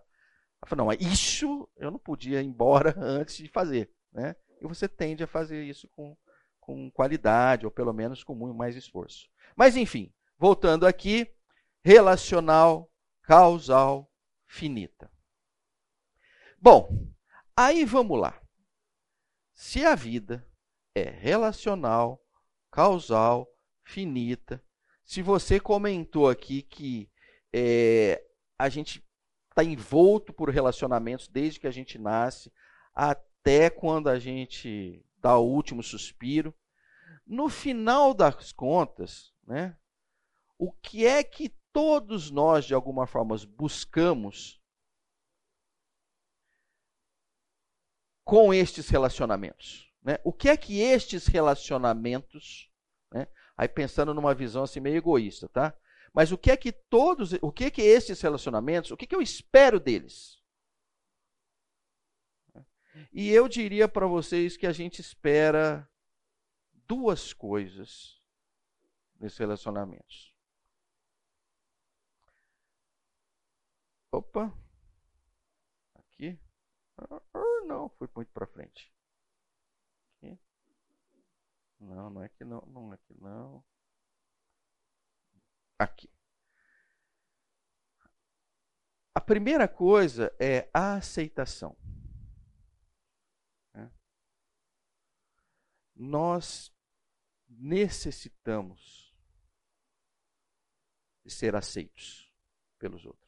não, 0.75 0.91
isso 0.93 1.69
eu 1.77 1.91
não 1.91 1.99
podia 1.99 2.41
ir 2.41 2.45
embora 2.47 2.95
antes 2.97 3.37
de 3.37 3.47
fazer. 3.47 3.91
Né? 4.11 4.35
E 4.59 4.65
você 4.65 4.87
tende 4.87 5.23
a 5.23 5.27
fazer 5.27 5.63
isso 5.63 5.87
com, 5.89 6.17
com 6.59 6.89
qualidade, 6.89 7.63
ou 7.63 7.71
pelo 7.71 7.93
menos 7.93 8.23
com 8.23 8.33
muito 8.33 8.55
mais 8.55 8.75
esforço. 8.75 9.29
Mas, 9.55 9.77
enfim, 9.77 10.11
voltando 10.39 10.87
aqui, 10.87 11.31
relacional, 11.83 12.89
causal, 13.21 14.09
finita. 14.45 15.11
Bom, 16.57 17.11
aí 17.55 17.83
vamos 17.83 18.19
lá. 18.19 18.41
Se 19.53 19.85
a 19.85 19.93
vida 19.93 20.47
é 20.95 21.09
relacional, 21.09 22.23
causal, 22.71 23.47
finita, 23.83 24.63
se 25.03 25.21
você 25.21 25.59
comentou 25.59 26.29
aqui 26.29 26.61
que 26.61 27.11
é, 27.51 28.23
a 28.57 28.69
gente 28.69 29.03
está 29.49 29.63
envolto 29.63 30.33
por 30.33 30.49
relacionamentos 30.49 31.27
desde 31.27 31.59
que 31.59 31.67
a 31.67 31.71
gente 31.71 31.99
nasce 31.99 32.51
até 32.95 33.69
quando 33.69 34.07
a 34.07 34.17
gente 34.17 35.05
dá 35.17 35.37
o 35.37 35.45
último 35.45 35.83
suspiro. 35.83 36.53
No 37.25 37.49
final 37.49 38.13
das 38.13 38.51
contas, 38.51 39.33
né, 39.45 39.77
o 40.57 40.71
que 40.71 41.05
é 41.05 41.23
que 41.23 41.53
todos 41.73 42.29
nós, 42.29 42.65
de 42.65 42.73
alguma 42.73 43.05
forma, 43.07 43.35
buscamos 43.57 44.61
com 48.23 48.53
estes 48.53 48.87
relacionamentos? 48.87 49.91
Né? 50.01 50.19
O 50.23 50.31
que 50.31 50.47
é 50.47 50.55
que 50.55 50.79
estes 50.79 51.27
relacionamentos, 51.27 52.71
né, 53.11 53.27
aí 53.57 53.67
pensando 53.67 54.13
numa 54.13 54.33
visão 54.33 54.63
assim 54.63 54.79
meio 54.79 54.97
egoísta, 54.97 55.49
tá? 55.49 55.75
Mas 56.13 56.31
o 56.31 56.37
que 56.37 56.51
é 56.51 56.55
que 56.55 56.71
todos, 56.71 57.33
o 57.41 57.51
que 57.51 57.65
é 57.65 57.71
que 57.71 57.81
esses 57.81 58.21
relacionamentos, 58.21 58.91
o 58.91 58.97
que, 58.97 59.05
é 59.05 59.07
que 59.07 59.15
eu 59.15 59.21
espero 59.21 59.79
deles? 59.79 60.41
E 63.11 63.29
eu 63.29 63.47
diria 63.47 63.87
para 63.87 64.05
vocês 64.05 64.55
que 64.55 64.67
a 64.67 64.71
gente 64.71 65.01
espera 65.01 65.89
duas 66.87 67.33
coisas 67.33 68.21
nesses 69.19 69.37
relacionamentos. 69.37 70.32
Opa. 74.13 74.53
Aqui. 75.95 76.39
Não, 77.65 77.89
foi 77.89 78.07
muito 78.15 78.31
para 78.31 78.45
frente. 78.45 78.93
Aqui. 80.17 80.39
Não, 81.79 82.09
não 82.09 82.23
é 82.23 82.29
que 82.29 82.45
não, 82.45 82.61
não 82.67 82.93
é 82.93 82.97
que 82.97 83.13
não 83.15 83.63
aqui. 85.83 86.09
A 89.15 89.21
primeira 89.21 89.67
coisa 89.67 90.35
é 90.39 90.69
a 90.73 90.95
aceitação. 90.95 91.77
Né? 93.73 93.91
Nós 95.95 96.73
necessitamos 97.47 99.13
de 101.23 101.31
ser 101.31 101.55
aceitos 101.55 102.31
pelos 102.79 103.05
outros. 103.05 103.22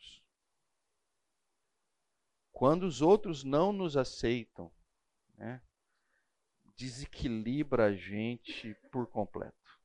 Quando 2.55 2.83
os 2.83 3.01
outros 3.01 3.43
não 3.43 3.73
nos 3.73 3.97
aceitam, 3.97 4.71
né, 5.37 5.61
desequilibra 6.77 7.87
a 7.87 7.93
gente 7.93 8.73
por 8.89 9.07
completo. 9.07 9.77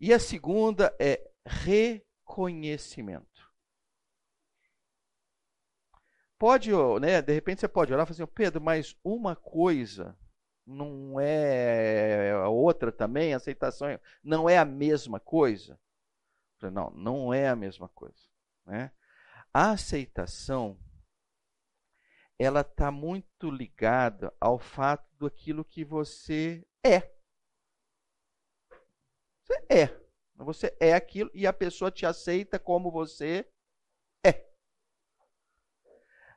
E 0.00 0.10
a 0.10 0.18
segunda 0.18 0.96
é 0.98 1.30
reconhecimento. 1.44 3.52
Pode, 6.38 6.70
né, 6.98 7.20
de 7.20 7.34
repente 7.34 7.60
você 7.60 7.68
pode 7.68 7.92
olhar 7.92 8.04
e 8.04 8.06
falar 8.06 8.24
assim, 8.24 8.34
Pedro, 8.34 8.58
mas 8.58 8.96
uma 9.04 9.36
coisa 9.36 10.18
não 10.66 11.20
é 11.20 12.32
a 12.32 12.48
outra 12.48 12.90
também, 12.90 13.34
aceitação 13.34 13.88
não 14.24 14.48
é 14.48 14.56
a 14.56 14.64
mesma 14.64 15.20
coisa? 15.20 15.78
Não, 16.72 16.90
não 16.92 17.34
é 17.34 17.46
a 17.46 17.56
mesma 17.56 17.88
coisa. 17.90 18.29
Né? 18.66 18.92
A 19.52 19.72
aceitação 19.72 20.78
ela 22.38 22.62
está 22.62 22.90
muito 22.90 23.50
ligada 23.50 24.34
ao 24.40 24.58
fato 24.58 25.06
daquilo 25.18 25.62
que 25.62 25.84
você 25.84 26.66
é. 26.82 27.00
Você 29.42 29.66
é. 29.68 30.00
Você 30.36 30.74
é 30.80 30.94
aquilo 30.94 31.30
e 31.34 31.46
a 31.46 31.52
pessoa 31.52 31.90
te 31.90 32.06
aceita 32.06 32.58
como 32.58 32.90
você 32.90 33.46
é. 34.24 34.48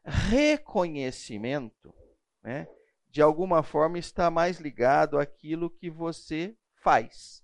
Reconhecimento, 0.03 1.95
né, 2.41 2.67
de 3.07 3.21
alguma 3.21 3.63
forma, 3.63 3.97
está 3.97 4.29
mais 4.29 4.59
ligado 4.59 5.17
àquilo 5.17 5.69
que 5.69 5.89
você 5.89 6.57
faz. 6.81 7.42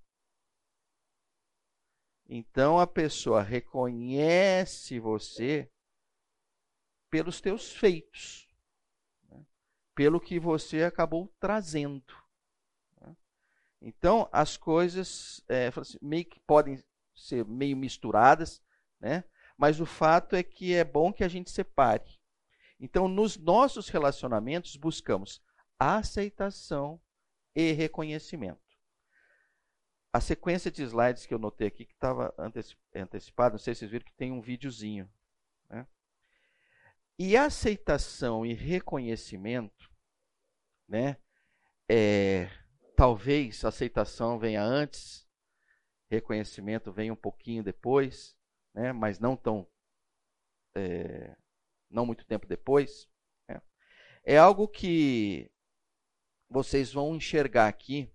Então 2.31 2.77
a 2.77 2.85
pessoa 2.85 3.41
reconhece 3.41 4.99
você 4.99 5.67
pelos 7.09 7.41
teus 7.41 7.73
feitos, 7.73 8.47
né? 9.27 9.43
pelo 9.95 10.21
que 10.21 10.39
você 10.39 10.83
acabou 10.83 11.33
trazendo. 11.39 12.13
Né? 13.01 13.17
Então 13.81 14.29
as 14.31 14.57
coisas 14.57 15.43
é, 15.49 15.71
assim, 15.75 15.97
meio 15.99 16.23
que 16.23 16.39
podem 16.41 16.83
ser 17.15 17.43
meio 17.45 17.75
misturadas, 17.75 18.61
né? 18.99 19.23
mas 19.57 19.81
o 19.81 19.85
fato 19.87 20.35
é 20.35 20.43
que 20.43 20.75
é 20.75 20.83
bom 20.83 21.11
que 21.11 21.23
a 21.23 21.27
gente 21.27 21.49
separe. 21.49 22.19
Então 22.79 23.07
nos 23.07 23.37
nossos 23.37 23.89
relacionamentos 23.89 24.75
buscamos 24.75 25.41
aceitação 25.79 27.01
e 27.55 27.71
reconhecimento. 27.71 28.68
A 30.11 30.19
sequência 30.19 30.71
de 30.71 30.81
slides 30.81 31.25
que 31.25 31.33
eu 31.33 31.39
notei 31.39 31.67
aqui, 31.67 31.85
que 31.85 31.93
estava 31.93 32.33
antecipada, 32.95 33.51
não 33.51 33.59
sei 33.59 33.75
se 33.75 33.79
vocês 33.79 33.91
viram 33.91 34.05
que 34.05 34.13
tem 34.13 34.31
um 34.31 34.41
videozinho. 34.41 35.07
Né? 35.69 35.85
E 37.17 37.37
aceitação 37.37 38.43
e 38.45 38.53
reconhecimento, 38.53 39.91
né? 40.87 41.17
É, 41.87 42.49
talvez 42.95 43.63
aceitação 43.63 44.39
venha 44.39 44.63
antes, 44.63 45.27
reconhecimento 46.09 46.91
venha 46.91 47.13
um 47.13 47.17
pouquinho 47.17 47.63
depois, 47.63 48.35
né? 48.73 48.91
mas 48.91 49.19
não 49.19 49.37
tão. 49.37 49.67
É, 50.75 51.35
não 51.89 52.05
muito 52.05 52.25
tempo 52.25 52.47
depois. 52.47 53.07
Né? 53.47 53.61
É 54.23 54.37
algo 54.37 54.67
que 54.67 55.51
vocês 56.49 56.91
vão 56.91 57.15
enxergar 57.15 57.67
aqui 57.67 58.11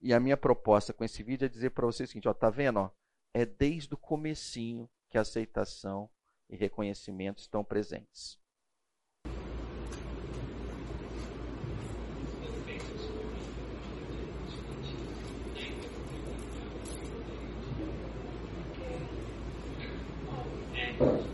e 0.00 0.12
a 0.12 0.20
minha 0.20 0.36
proposta 0.36 0.92
com 0.92 1.04
esse 1.04 1.22
vídeo 1.22 1.44
é 1.44 1.48
dizer 1.48 1.70
para 1.70 1.86
vocês 1.86 2.08
o 2.08 2.12
seguinte, 2.12 2.28
ó, 2.28 2.34
tá 2.34 2.50
vendo? 2.50 2.80
Ó, 2.80 2.90
é 3.34 3.44
desde 3.44 3.94
o 3.94 3.96
comecinho 3.96 4.88
que 5.08 5.18
a 5.18 5.22
aceitação 5.22 6.08
e 6.48 6.56
reconhecimento 6.56 7.40
estão 7.40 7.64
presentes. 7.64 8.38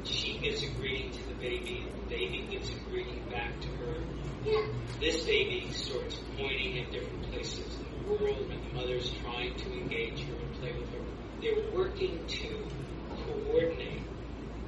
she 0.05 0.39
gives 0.39 0.63
a 0.63 0.69
greeting 0.79 1.11
to 1.11 1.29
the 1.29 1.35
baby, 1.35 1.87
and 1.91 2.03
the 2.03 2.15
baby 2.15 2.47
gives 2.51 2.69
a 2.71 2.91
greeting 2.91 3.23
back 3.31 3.59
to 3.61 3.69
her. 3.69 4.05
This 5.01 5.25
baby 5.25 5.71
starts 5.73 6.21
pointing 6.37 6.79
at 6.79 6.93
different 6.93 7.23
places 7.33 7.84
world 8.13 8.51
and 8.51 8.65
the 8.71 8.75
mother's 8.75 9.11
trying 9.23 9.55
to 9.55 9.73
engage 9.73 10.21
her 10.25 10.35
and 10.35 10.53
play 10.61 10.73
with 10.73 10.91
her. 10.91 11.01
They're 11.41 11.71
working 11.73 12.25
to 12.27 12.67
coordinate 13.27 14.03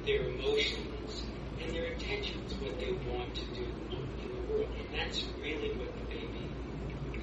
their 0.05 0.21
emotions 0.29 1.23
and 1.61 1.71
their 1.71 1.85
intentions, 1.85 2.53
what 2.55 2.79
they 2.79 2.91
want 3.11 3.35
to 3.35 3.45
do 3.53 3.63
in 3.63 4.29
the 4.29 4.53
world. 4.53 4.69
And 4.77 4.99
that's 4.99 5.23
really 5.41 5.71
what 5.73 5.93
the 5.97 6.15
baby 6.15 6.49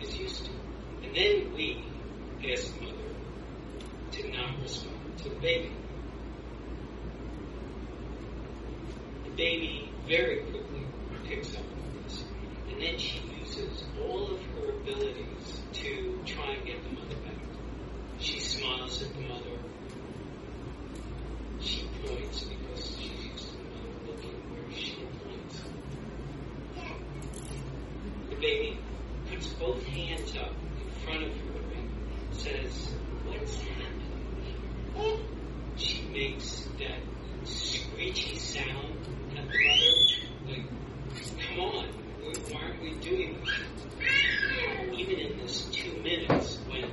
is 0.00 0.16
used 0.16 0.44
to. 0.46 0.50
And 1.02 1.14
then 1.14 1.52
we 1.54 1.84
ask 2.52 2.74
the 2.74 2.84
mother 2.84 2.96
to 4.12 4.30
not 4.30 4.60
respond 4.60 5.18
to 5.18 5.28
the 5.30 5.36
baby. 5.36 5.72
The 9.24 9.30
baby 9.30 9.90
very 10.06 10.42
quickly 10.42 10.86
picks 11.26 11.54
up 11.54 11.62
on 11.62 12.02
this. 12.02 12.24
And 12.70 12.82
then 12.82 12.98
she 12.98 13.20
uses 13.46 13.84
all 14.00 14.32
of 14.32 14.40
her 14.40 14.70
abilities 14.70 15.60
to 15.72 16.18
try 16.24 16.52
and 16.52 16.66
get 16.66 16.82
the 16.82 16.94
mother 16.94 17.16
back. 17.16 17.34
She 18.18 18.40
smiles 18.40 19.02
at 19.02 19.14
the 19.14 19.20
mother. 19.20 19.58
She 21.60 21.86
points 22.06 22.44
because 22.44 22.96
she's 22.98 23.24
used 23.24 23.48
to 23.48 23.56
the 23.56 23.62
mother 23.64 23.88
looking 24.06 24.30
where 24.50 24.78
she 24.78 24.96
points. 25.24 25.62
The 28.30 28.36
baby 28.36 28.78
puts 29.30 29.48
both 29.48 29.82
hands 29.84 30.36
up 30.36 30.52
in 30.80 30.90
front 31.04 31.24
of 31.24 31.32
her 31.32 31.74
and 31.76 31.90
says, 32.32 32.94
What's 33.26 33.60
happening? 33.60 35.26
She 35.76 36.02
makes 36.08 36.68
that 36.78 37.00
screechy 37.44 38.38
sound 38.38 38.94
the 39.04 39.34
mother, 39.34 39.52
we 42.84 42.94
doing? 42.96 43.38
Even 44.92 45.18
in 45.18 45.38
this 45.38 45.64
two 45.72 45.92
minutes 46.02 46.58
when 46.68 46.90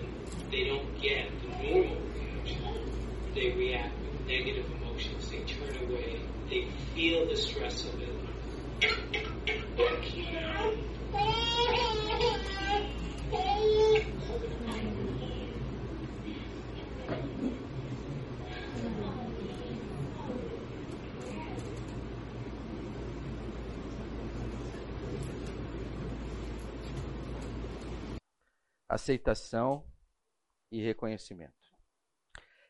they 0.49 0.63
don't 0.63 1.01
get 1.01 1.29
the 1.41 1.47
normal 1.49 1.97
reaction, 2.15 2.63
they 3.35 3.51
react 3.51 3.93
with 3.99 4.25
negative 4.25 4.65
emotions, 4.81 5.29
they 5.29 5.39
turn 5.39 5.75
away, 5.83 6.21
they 6.49 6.67
feel 6.95 7.27
the 7.27 7.35
stress 7.35 7.85
of 7.85 8.01
it. 8.01 8.11
Aceitação 28.91 29.85
e 30.69 30.81
reconhecimento. 30.81 31.53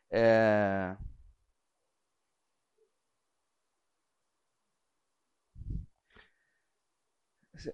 É... 0.09 0.95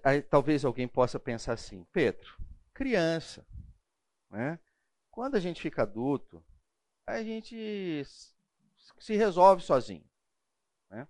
Aí, 0.02 0.22
talvez 0.22 0.64
alguém 0.64 0.88
possa 0.88 1.18
pensar 1.18 1.54
assim, 1.54 1.84
Pedro, 1.92 2.36
criança, 2.74 3.46
né? 4.30 4.58
Quando 5.10 5.34
a 5.36 5.40
gente 5.40 5.60
fica 5.60 5.82
adulto, 5.82 6.44
a 7.06 7.22
gente 7.22 8.02
se 8.98 9.16
resolve 9.16 9.62
sozinho. 9.62 10.04
Né? 10.90 11.08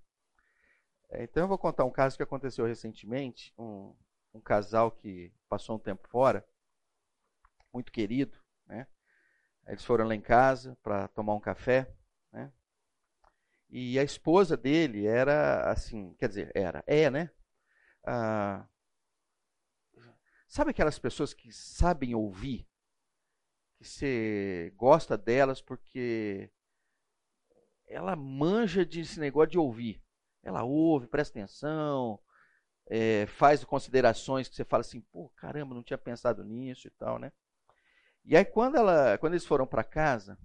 Então 1.12 1.44
eu 1.44 1.48
vou 1.48 1.59
contar 1.59 1.85
um 1.85 1.90
caso 1.90 2.16
que 2.16 2.22
aconteceu 2.22 2.66
recentemente, 2.66 3.53
um, 3.59 3.94
um 4.33 4.40
casal 4.40 4.92
que 4.92 5.33
passou 5.48 5.77
um 5.77 5.81
tempo 5.81 6.07
fora 6.09 6.46
muito 7.78 7.92
querido, 7.92 8.36
né? 8.66 8.88
Eles 9.66 9.84
foram 9.84 10.06
lá 10.06 10.14
em 10.14 10.20
casa 10.20 10.76
para 10.82 11.06
tomar 11.08 11.34
um 11.34 11.40
café, 11.40 11.88
né? 12.32 12.52
E 13.70 13.98
a 13.98 14.02
esposa 14.02 14.56
dele 14.56 15.06
era 15.06 15.70
assim, 15.70 16.14
quer 16.14 16.28
dizer, 16.28 16.50
era, 16.54 16.82
é, 16.86 17.08
né? 17.08 17.30
Ah, 18.04 18.66
sabe 20.48 20.70
aquelas 20.72 20.98
pessoas 20.98 21.32
que 21.32 21.52
sabem 21.52 22.14
ouvir? 22.14 22.66
Que 23.76 23.84
você 23.84 24.72
gosta 24.74 25.16
delas 25.16 25.62
porque 25.62 26.50
ela 27.86 28.16
manja 28.16 28.84
desse 28.84 29.20
negócio 29.20 29.52
de 29.52 29.58
ouvir. 29.58 30.02
Ela 30.42 30.64
ouve, 30.64 31.06
presta 31.06 31.38
atenção, 31.38 32.18
é, 32.86 33.26
faz 33.26 33.62
considerações 33.62 34.48
que 34.48 34.56
você 34.56 34.64
fala 34.64 34.80
assim, 34.80 35.00
pô, 35.00 35.28
caramba, 35.36 35.74
não 35.74 35.82
tinha 35.82 35.98
pensado 35.98 36.42
nisso 36.42 36.88
e 36.88 36.90
tal, 36.90 37.18
né? 37.18 37.30
E 38.24 38.37
aí 38.37 38.44
quando, 38.44 38.76
ela, 38.76 39.16
quando 39.18 39.33
eles 39.33 39.46
foram 39.46 39.66
para 39.66 39.83
casa, 39.83 40.38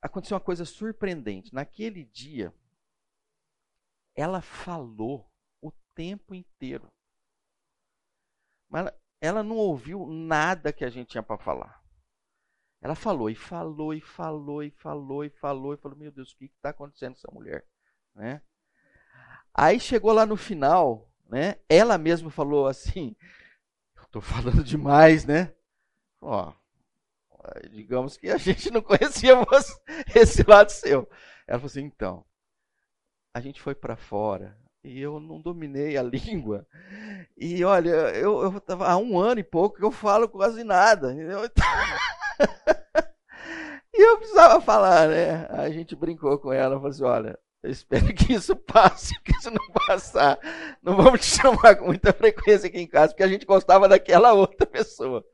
aconteceu 0.00 0.36
uma 0.36 0.40
coisa 0.40 0.64
surpreendente. 0.64 1.52
Naquele 1.52 2.04
dia, 2.04 2.54
ela 4.14 4.40
falou 4.40 5.30
o 5.60 5.72
tempo 5.94 6.34
inteiro. 6.34 6.90
Mas 8.68 8.82
ela, 8.82 9.00
ela 9.20 9.42
não 9.42 9.56
ouviu 9.56 10.06
nada 10.06 10.72
que 10.72 10.84
a 10.84 10.90
gente 10.90 11.08
tinha 11.08 11.22
para 11.22 11.38
falar. 11.38 11.82
Ela 12.80 12.94
falou 12.94 13.28
e 13.30 13.34
falou 13.34 13.94
e 13.94 14.00
falou 14.00 14.62
e 14.62 14.70
falou 14.70 15.24
e 15.24 15.30
falou 15.30 15.74
e 15.74 15.76
falou: 15.76 15.98
Meu 15.98 16.12
Deus, 16.12 16.32
o 16.32 16.36
que 16.36 16.44
está 16.44 16.70
acontecendo 16.70 17.14
com 17.14 17.18
essa 17.18 17.32
mulher? 17.32 17.66
Né? 18.14 18.42
Aí 19.52 19.80
chegou 19.80 20.12
lá 20.12 20.26
no 20.26 20.36
final, 20.36 21.10
né? 21.28 21.56
Ela 21.68 21.98
mesma 21.98 22.30
falou 22.30 22.66
assim: 22.66 23.16
Estou 24.16 24.34
falando 24.34 24.64
demais, 24.64 25.26
né? 25.26 25.52
Ó, 26.22 26.50
digamos 27.70 28.16
que 28.16 28.30
a 28.30 28.38
gente 28.38 28.70
não 28.70 28.80
conhecia 28.80 29.34
esse 30.14 30.42
lado 30.42 30.70
seu. 30.70 31.06
Ela 31.46 31.58
falou 31.58 31.66
assim, 31.66 31.82
então, 31.82 32.24
a 33.34 33.40
gente 33.42 33.60
foi 33.60 33.74
para 33.74 33.94
fora 33.94 34.56
e 34.82 34.98
eu 34.98 35.20
não 35.20 35.38
dominei 35.38 35.98
a 35.98 36.02
língua. 36.02 36.66
E 37.36 37.62
olha, 37.62 37.90
eu, 37.90 38.40
eu 38.42 38.58
tava 38.58 38.88
há 38.88 38.96
um 38.96 39.18
ano 39.18 39.40
e 39.40 39.44
pouco 39.44 39.76
que 39.76 39.84
eu 39.84 39.92
falo 39.92 40.30
quase 40.30 40.64
nada. 40.64 41.14
E 43.98 44.02
eu 44.02 44.18
precisava 44.18 44.60
falar, 44.60 45.08
né? 45.08 45.46
A 45.46 45.70
gente 45.70 45.96
brincou 45.96 46.38
com 46.38 46.52
ela, 46.52 46.74
falou 46.74 46.90
assim, 46.90 47.02
olha, 47.02 47.38
Eu 47.62 47.70
espero 47.70 48.14
que 48.14 48.32
isso 48.32 48.54
passe, 48.54 49.14
porque 49.14 49.40
se 49.40 49.50
não 49.50 49.66
passar, 49.86 50.38
não 50.82 50.96
vamos 50.96 51.20
te 51.20 51.40
chamar 51.40 51.76
com 51.76 51.86
muita 51.86 52.12
frequência 52.12 52.68
aqui 52.68 52.78
em 52.78 52.86
casa, 52.86 53.12
porque 53.12 53.22
a 53.22 53.28
gente 53.28 53.44
gostava 53.44 53.88
daquela 53.88 54.32
outra 54.32 54.66
pessoa, 54.66 55.24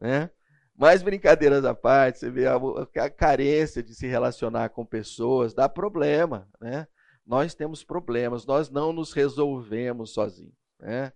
né? 0.00 0.30
Mas 0.76 1.02
brincadeiras 1.02 1.64
à 1.64 1.74
parte, 1.74 2.18
você 2.18 2.30
vê 2.30 2.46
a, 2.46 2.56
a 2.56 3.10
carência 3.10 3.82
de 3.82 3.94
se 3.94 4.06
relacionar 4.06 4.70
com 4.70 4.84
pessoas, 4.84 5.54
dá 5.54 5.68
problema, 5.68 6.48
né? 6.60 6.88
Nós 7.24 7.54
temos 7.54 7.84
problemas, 7.84 8.44
nós 8.44 8.68
não 8.70 8.92
nos 8.92 9.12
resolvemos 9.12 10.12
sozinhos, 10.12 10.56
né? 10.80 11.12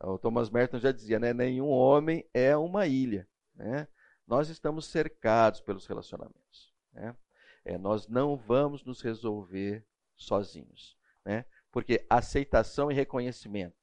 O 0.00 0.18
Thomas 0.18 0.50
Merton 0.50 0.78
já 0.78 0.92
dizia, 0.92 1.18
né? 1.18 1.32
Nenhum 1.32 1.68
homem 1.68 2.24
é 2.34 2.56
uma 2.56 2.86
ilha, 2.86 3.26
né? 3.54 3.88
Nós 4.26 4.50
estamos 4.50 4.86
cercados 4.86 5.60
pelos 5.60 5.86
relacionamentos, 5.86 6.72
né? 6.92 7.16
É, 7.64 7.76
nós 7.78 8.06
não 8.06 8.36
vamos 8.36 8.84
nos 8.84 9.00
resolver 9.00 9.84
sozinhos, 10.18 10.96
né? 11.24 11.44
Porque 11.70 12.04
aceitação 12.10 12.90
e 12.90 12.94
reconhecimento, 12.94 13.76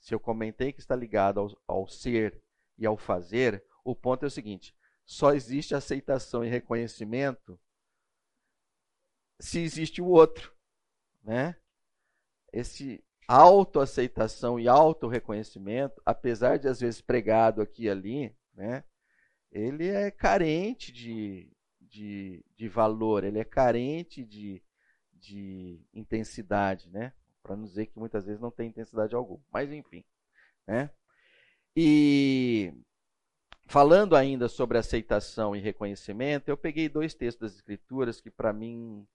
se 0.00 0.14
eu 0.14 0.18
comentei 0.18 0.72
que 0.72 0.80
está 0.80 0.96
ligado 0.96 1.40
ao, 1.40 1.50
ao 1.66 1.88
ser 1.88 2.42
e 2.76 2.86
ao 2.86 2.96
fazer, 2.96 3.64
o 3.84 3.94
ponto 3.94 4.24
é 4.24 4.28
o 4.28 4.30
seguinte: 4.30 4.74
só 5.04 5.32
existe 5.32 5.74
aceitação 5.74 6.44
e 6.44 6.48
reconhecimento 6.48 7.60
se 9.38 9.60
existe 9.60 10.00
o 10.00 10.06
outro, 10.06 10.52
né? 11.22 11.56
Esse 12.52 13.04
autoaceitação 13.26 14.60
e 14.60 14.68
autorreconhecimento, 14.68 16.00
apesar 16.04 16.58
de 16.58 16.68
às 16.68 16.80
vezes 16.80 17.00
pregado 17.00 17.60
aqui 17.60 17.84
e 17.84 17.90
ali, 17.90 18.36
né? 18.54 18.84
Ele 19.50 19.88
é 19.88 20.10
carente 20.10 20.92
de, 20.92 21.50
de, 21.80 22.44
de 22.56 22.68
valor, 22.68 23.24
ele 23.24 23.38
é 23.38 23.44
carente 23.44 24.24
de, 24.24 24.62
de 25.24 25.80
intensidade, 25.92 26.90
né? 26.90 27.12
Para 27.42 27.56
não 27.56 27.64
dizer 27.64 27.86
que 27.86 27.98
muitas 27.98 28.24
vezes 28.24 28.40
não 28.40 28.50
tem 28.50 28.68
intensidade 28.68 29.14
alguma. 29.14 29.42
Mas 29.52 29.70
enfim, 29.72 30.04
né? 30.66 30.90
E 31.76 32.72
falando 33.66 34.14
ainda 34.14 34.48
sobre 34.48 34.78
aceitação 34.78 35.56
e 35.56 35.60
reconhecimento, 35.60 36.48
eu 36.48 36.56
peguei 36.56 36.88
dois 36.88 37.14
textos 37.14 37.50
das 37.50 37.56
Escrituras 37.56 38.20
que, 38.20 38.30
para 38.30 38.52
mim, 38.52 39.06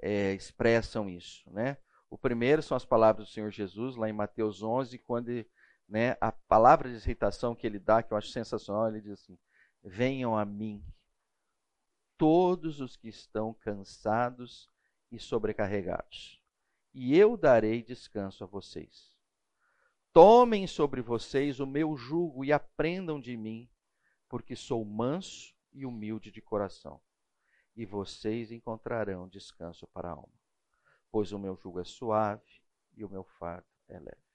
é, 0.00 0.34
expressam 0.34 1.08
isso. 1.08 1.48
Né? 1.50 1.76
O 2.10 2.18
primeiro 2.18 2.62
são 2.62 2.76
as 2.76 2.84
palavras 2.84 3.28
do 3.28 3.32
Senhor 3.32 3.50
Jesus, 3.50 3.96
lá 3.96 4.08
em 4.08 4.12
Mateus 4.12 4.62
11, 4.62 4.98
quando 4.98 5.44
né, 5.88 6.16
a 6.20 6.32
palavra 6.32 6.90
de 6.90 6.96
aceitação 6.96 7.54
que 7.54 7.66
ele 7.66 7.78
dá, 7.78 8.02
que 8.02 8.12
eu 8.12 8.18
acho 8.18 8.28
sensacional, 8.28 8.88
ele 8.88 9.00
diz 9.00 9.12
assim: 9.12 9.38
Venham 9.82 10.36
a 10.36 10.44
mim, 10.44 10.84
todos 12.16 12.80
os 12.80 12.96
que 12.96 13.08
estão 13.08 13.54
cansados 13.54 14.68
e 15.10 15.18
sobrecarregados, 15.18 16.42
e 16.92 17.16
eu 17.16 17.36
darei 17.36 17.82
descanso 17.82 18.44
a 18.44 18.46
vocês. 18.46 19.16
Tomem 20.12 20.66
sobre 20.66 21.00
vocês 21.00 21.60
o 21.60 21.66
meu 21.66 21.96
jugo 21.96 22.44
e 22.44 22.52
aprendam 22.52 23.20
de 23.20 23.36
mim 23.36 23.70
porque 24.28 24.54
sou 24.54 24.84
manso 24.84 25.54
e 25.72 25.86
humilde 25.86 26.30
de 26.30 26.42
coração, 26.42 27.00
e 27.74 27.86
vocês 27.86 28.50
encontrarão 28.50 29.28
descanso 29.28 29.86
para 29.88 30.08
a 30.08 30.12
alma, 30.12 30.40
pois 31.10 31.32
o 31.32 31.38
meu 31.38 31.56
jugo 31.56 31.80
é 31.80 31.84
suave 31.84 32.60
e 32.94 33.04
o 33.04 33.08
meu 33.08 33.24
fardo 33.24 33.66
é 33.88 33.98
leve. 33.98 34.28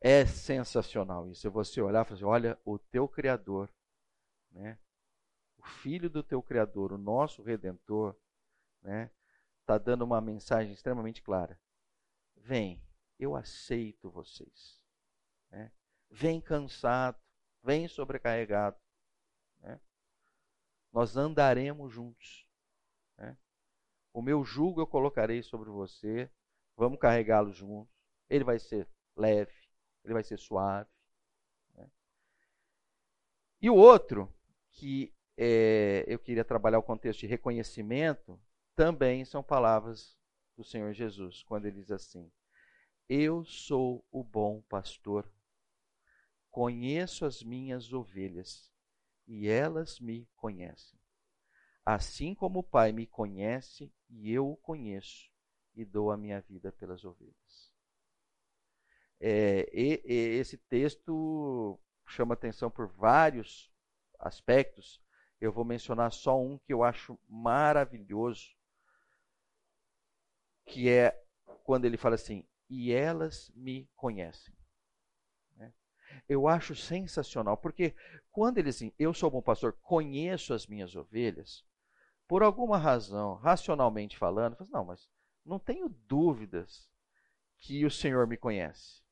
É 0.00 0.26
sensacional 0.26 1.26
isso. 1.30 1.50
Você 1.50 1.80
olhar 1.80 2.02
e 2.02 2.04
falar 2.04 2.16
assim, 2.16 2.24
olha, 2.24 2.60
o 2.62 2.78
teu 2.78 3.08
Criador, 3.08 3.72
né? 4.50 4.78
o 5.56 5.62
Filho 5.62 6.10
do 6.10 6.22
teu 6.22 6.42
Criador, 6.42 6.92
o 6.92 6.98
nosso 6.98 7.42
Redentor, 7.42 8.14
né? 8.82 9.10
Está 9.64 9.78
dando 9.78 10.02
uma 10.02 10.20
mensagem 10.20 10.72
extremamente 10.72 11.22
clara. 11.22 11.58
Vem, 12.36 12.82
eu 13.18 13.34
aceito 13.34 14.10
vocês. 14.10 14.80
Né? 15.50 15.72
Vem 16.10 16.40
cansado, 16.40 17.18
vem 17.62 17.88
sobrecarregado. 17.88 18.78
Né? 19.60 19.80
Nós 20.92 21.16
andaremos 21.16 21.90
juntos. 21.90 22.46
Né? 23.16 23.36
O 24.12 24.20
meu 24.20 24.44
jugo 24.44 24.82
eu 24.82 24.86
colocarei 24.86 25.42
sobre 25.42 25.70
você, 25.70 26.30
vamos 26.76 26.98
carregá-lo 26.98 27.50
juntos. 27.50 27.92
Ele 28.28 28.44
vai 28.44 28.58
ser 28.58 28.86
leve, 29.16 29.68
ele 30.04 30.12
vai 30.12 30.22
ser 30.22 30.38
suave. 30.38 30.90
Né? 31.72 31.90
E 33.62 33.70
o 33.70 33.74
outro, 33.76 34.30
que 34.70 35.14
é, 35.38 36.04
eu 36.06 36.18
queria 36.18 36.44
trabalhar 36.44 36.78
o 36.78 36.82
contexto 36.82 37.20
de 37.20 37.26
reconhecimento, 37.26 38.38
também 38.76 39.24
são 39.24 39.42
palavras 39.42 40.16
do 40.56 40.64
Senhor 40.64 40.92
Jesus, 40.92 41.42
quando 41.42 41.66
ele 41.66 41.80
diz 41.80 41.90
assim: 41.90 42.30
Eu 43.08 43.44
sou 43.44 44.04
o 44.10 44.22
bom 44.22 44.62
pastor 44.62 45.28
Conheço 46.54 47.24
as 47.24 47.42
minhas 47.42 47.92
ovelhas 47.92 48.72
e 49.26 49.48
elas 49.48 49.98
me 49.98 50.28
conhecem. 50.36 50.96
Assim 51.84 52.32
como 52.32 52.60
o 52.60 52.62
Pai 52.62 52.92
me 52.92 53.08
conhece 53.08 53.92
e 54.08 54.30
eu 54.32 54.48
o 54.48 54.56
conheço 54.56 55.28
e 55.74 55.84
dou 55.84 56.12
a 56.12 56.16
minha 56.16 56.40
vida 56.42 56.70
pelas 56.70 57.04
ovelhas. 57.04 57.74
É, 59.18 59.68
e, 59.72 60.00
e 60.04 60.38
esse 60.38 60.56
texto 60.56 61.76
chama 62.06 62.34
atenção 62.34 62.70
por 62.70 62.86
vários 62.86 63.68
aspectos. 64.20 65.02
Eu 65.40 65.52
vou 65.52 65.64
mencionar 65.64 66.12
só 66.12 66.40
um 66.40 66.56
que 66.56 66.72
eu 66.72 66.84
acho 66.84 67.18
maravilhoso, 67.28 68.54
que 70.66 70.88
é 70.88 71.22
quando 71.64 71.84
ele 71.84 71.96
fala 71.96 72.14
assim: 72.14 72.46
e 72.68 72.92
elas 72.92 73.50
me 73.54 73.88
conhecem 73.94 74.54
eu 76.28 76.48
acho 76.48 76.74
sensacional, 76.74 77.56
porque 77.56 77.94
quando 78.30 78.58
ele 78.58 78.70
assim, 78.70 78.92
eu 78.98 79.12
sou 79.12 79.30
bom 79.30 79.42
pastor, 79.42 79.72
conheço 79.82 80.54
as 80.54 80.66
minhas 80.66 80.94
ovelhas, 80.94 81.64
por 82.26 82.42
alguma 82.42 82.78
razão, 82.78 83.34
racionalmente 83.34 84.16
falando, 84.16 84.56
falo, 84.56 84.70
não, 84.72 84.84
mas 84.84 85.10
não 85.44 85.58
tenho 85.58 85.88
dúvidas 85.88 86.88
que 87.58 87.84
o 87.84 87.90
Senhor 87.90 88.26
me 88.26 88.36
conhece. 88.36 89.02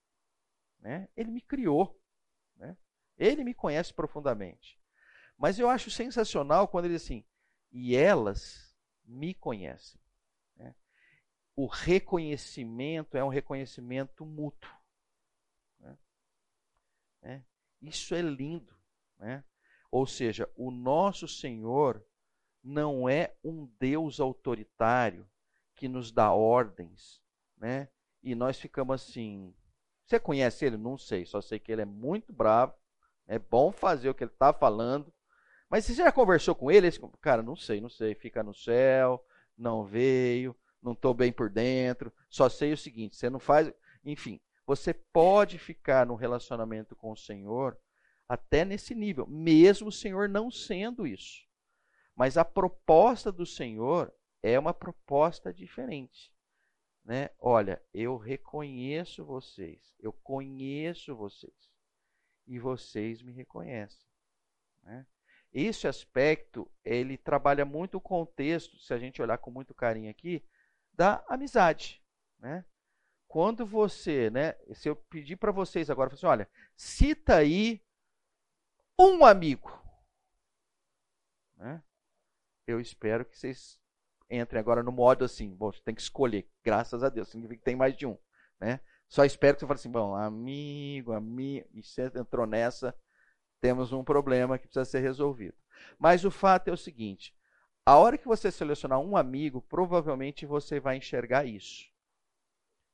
Né? 0.80 1.08
Ele 1.16 1.30
me 1.30 1.40
criou. 1.40 2.00
Né? 2.56 2.76
Ele 3.18 3.44
me 3.44 3.54
conhece 3.54 3.92
profundamente. 3.92 4.80
Mas 5.36 5.58
eu 5.58 5.68
acho 5.68 5.90
sensacional 5.90 6.68
quando 6.68 6.86
ele 6.86 6.94
diz 6.94 7.04
assim, 7.04 7.24
e 7.70 7.94
elas 7.94 8.74
me 9.04 9.34
conhecem. 9.34 10.00
O 11.54 11.66
reconhecimento 11.66 13.16
é 13.16 13.24
um 13.24 13.28
reconhecimento 13.28 14.24
mútuo. 14.24 14.70
Né? 17.22 17.44
Isso 17.80 18.14
é 18.14 18.22
lindo. 18.22 18.74
Né? 19.18 19.44
Ou 19.90 20.06
seja, 20.06 20.50
o 20.56 20.70
nosso 20.70 21.28
Senhor 21.28 22.04
não 22.62 23.08
é 23.08 23.34
um 23.42 23.66
Deus 23.78 24.20
autoritário 24.20 25.28
que 25.74 25.88
nos 25.88 26.12
dá 26.12 26.32
ordens, 26.32 27.20
né? 27.56 27.88
E 28.22 28.34
nós 28.34 28.58
ficamos 28.58 29.02
assim. 29.02 29.54
Você 30.06 30.20
conhece 30.20 30.64
ele? 30.64 30.76
Não 30.76 30.96
sei, 30.96 31.26
só 31.26 31.40
sei 31.40 31.58
que 31.58 31.72
ele 31.72 31.82
é 31.82 31.86
muito 31.86 32.32
bravo. 32.32 32.74
É 33.26 33.38
bom 33.38 33.72
fazer 33.72 34.08
o 34.08 34.14
que 34.14 34.24
ele 34.24 34.30
está 34.30 34.52
falando. 34.52 35.12
Mas 35.68 35.84
você 35.84 35.94
já 35.94 36.12
conversou 36.12 36.54
com 36.54 36.70
ele? 36.70 36.88
Cara, 37.20 37.42
não 37.42 37.56
sei, 37.56 37.80
não 37.80 37.88
sei. 37.88 38.14
Fica 38.14 38.42
no 38.42 38.54
céu, 38.54 39.24
não 39.56 39.84
veio, 39.84 40.54
não 40.82 40.92
estou 40.92 41.14
bem 41.14 41.32
por 41.32 41.48
dentro. 41.48 42.12
Só 42.28 42.48
sei 42.48 42.72
o 42.72 42.76
seguinte: 42.76 43.16
você 43.16 43.30
não 43.30 43.38
faz. 43.38 43.72
Enfim, 44.04 44.40
você 44.66 44.92
pode 44.92 45.58
ficar 45.58 46.06
no 46.06 46.14
relacionamento 46.14 46.96
com 46.96 47.12
o 47.12 47.16
Senhor 47.16 47.78
até 48.28 48.64
nesse 48.64 48.94
nível, 48.94 49.26
mesmo 49.26 49.88
o 49.88 49.92
Senhor 49.92 50.28
não 50.28 50.50
sendo 50.50 51.06
isso. 51.06 51.46
Mas 52.16 52.36
a 52.36 52.44
proposta 52.44 53.30
do 53.30 53.44
Senhor 53.44 54.12
é 54.42 54.58
uma 54.58 54.72
proposta 54.72 55.52
diferente. 55.52 56.32
Né? 57.04 57.30
Olha, 57.38 57.82
eu 57.92 58.16
reconheço 58.16 59.24
vocês, 59.24 59.94
eu 59.98 60.12
conheço 60.12 61.14
vocês 61.14 61.70
e 62.46 62.58
vocês 62.58 63.20
me 63.22 63.32
reconhecem. 63.32 64.06
Né? 64.82 65.06
Esse 65.52 65.86
aspecto 65.86 66.70
ele 66.84 67.18
trabalha 67.18 67.64
muito 67.64 67.98
o 67.98 68.00
contexto, 68.00 68.78
se 68.78 68.94
a 68.94 68.98
gente 68.98 69.20
olhar 69.20 69.38
com 69.38 69.50
muito 69.50 69.74
carinho 69.74 70.10
aqui, 70.10 70.44
da 70.94 71.24
amizade. 71.28 72.02
Né? 72.38 72.64
quando 73.32 73.64
você, 73.64 74.28
né, 74.28 74.52
se 74.74 74.90
eu 74.90 74.94
pedir 74.94 75.36
para 75.36 75.50
vocês 75.50 75.88
agora, 75.88 76.12
assim, 76.12 76.26
olha, 76.26 76.46
cita 76.76 77.36
aí 77.36 77.82
um 78.98 79.24
amigo, 79.24 79.72
né? 81.56 81.82
Eu 82.66 82.78
espero 82.78 83.24
que 83.24 83.38
vocês 83.38 83.80
entrem 84.28 84.60
agora 84.60 84.82
no 84.82 84.92
modo 84.92 85.24
assim, 85.24 85.48
bom, 85.48 85.72
você 85.72 85.80
tem 85.82 85.94
que 85.94 86.02
escolher, 86.02 86.46
graças 86.62 87.02
a 87.02 87.08
Deus, 87.08 87.30
significa 87.30 87.56
que 87.56 87.64
tem 87.64 87.74
mais 87.74 87.96
de 87.96 88.06
um, 88.06 88.18
né? 88.60 88.80
Só 89.08 89.24
espero 89.24 89.54
que 89.54 89.60
você 89.60 89.66
fale 89.66 89.80
assim, 89.80 89.90
bom, 89.90 90.14
amigo, 90.14 91.12
amigo, 91.12 91.66
e 91.72 91.82
você 91.82 92.12
entrou 92.14 92.46
nessa, 92.46 92.94
temos 93.62 93.94
um 93.94 94.04
problema 94.04 94.58
que 94.58 94.66
precisa 94.66 94.84
ser 94.84 95.00
resolvido. 95.00 95.56
Mas 95.98 96.22
o 96.26 96.30
fato 96.30 96.68
é 96.68 96.72
o 96.72 96.76
seguinte, 96.76 97.34
a 97.84 97.96
hora 97.96 98.16
que 98.16 98.26
você 98.26 98.50
selecionar 98.50 99.00
um 99.00 99.16
amigo, 99.16 99.60
provavelmente 99.62 100.46
você 100.46 100.78
vai 100.78 100.96
enxergar 100.96 101.44
isso. 101.44 101.90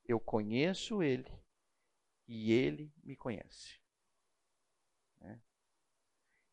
Eu 0.04 0.18
conheço 0.18 1.02
ele 1.02 1.30
e 2.26 2.52
ele 2.52 2.90
me 3.04 3.14
conhece. 3.14 3.78
Né? 5.20 5.38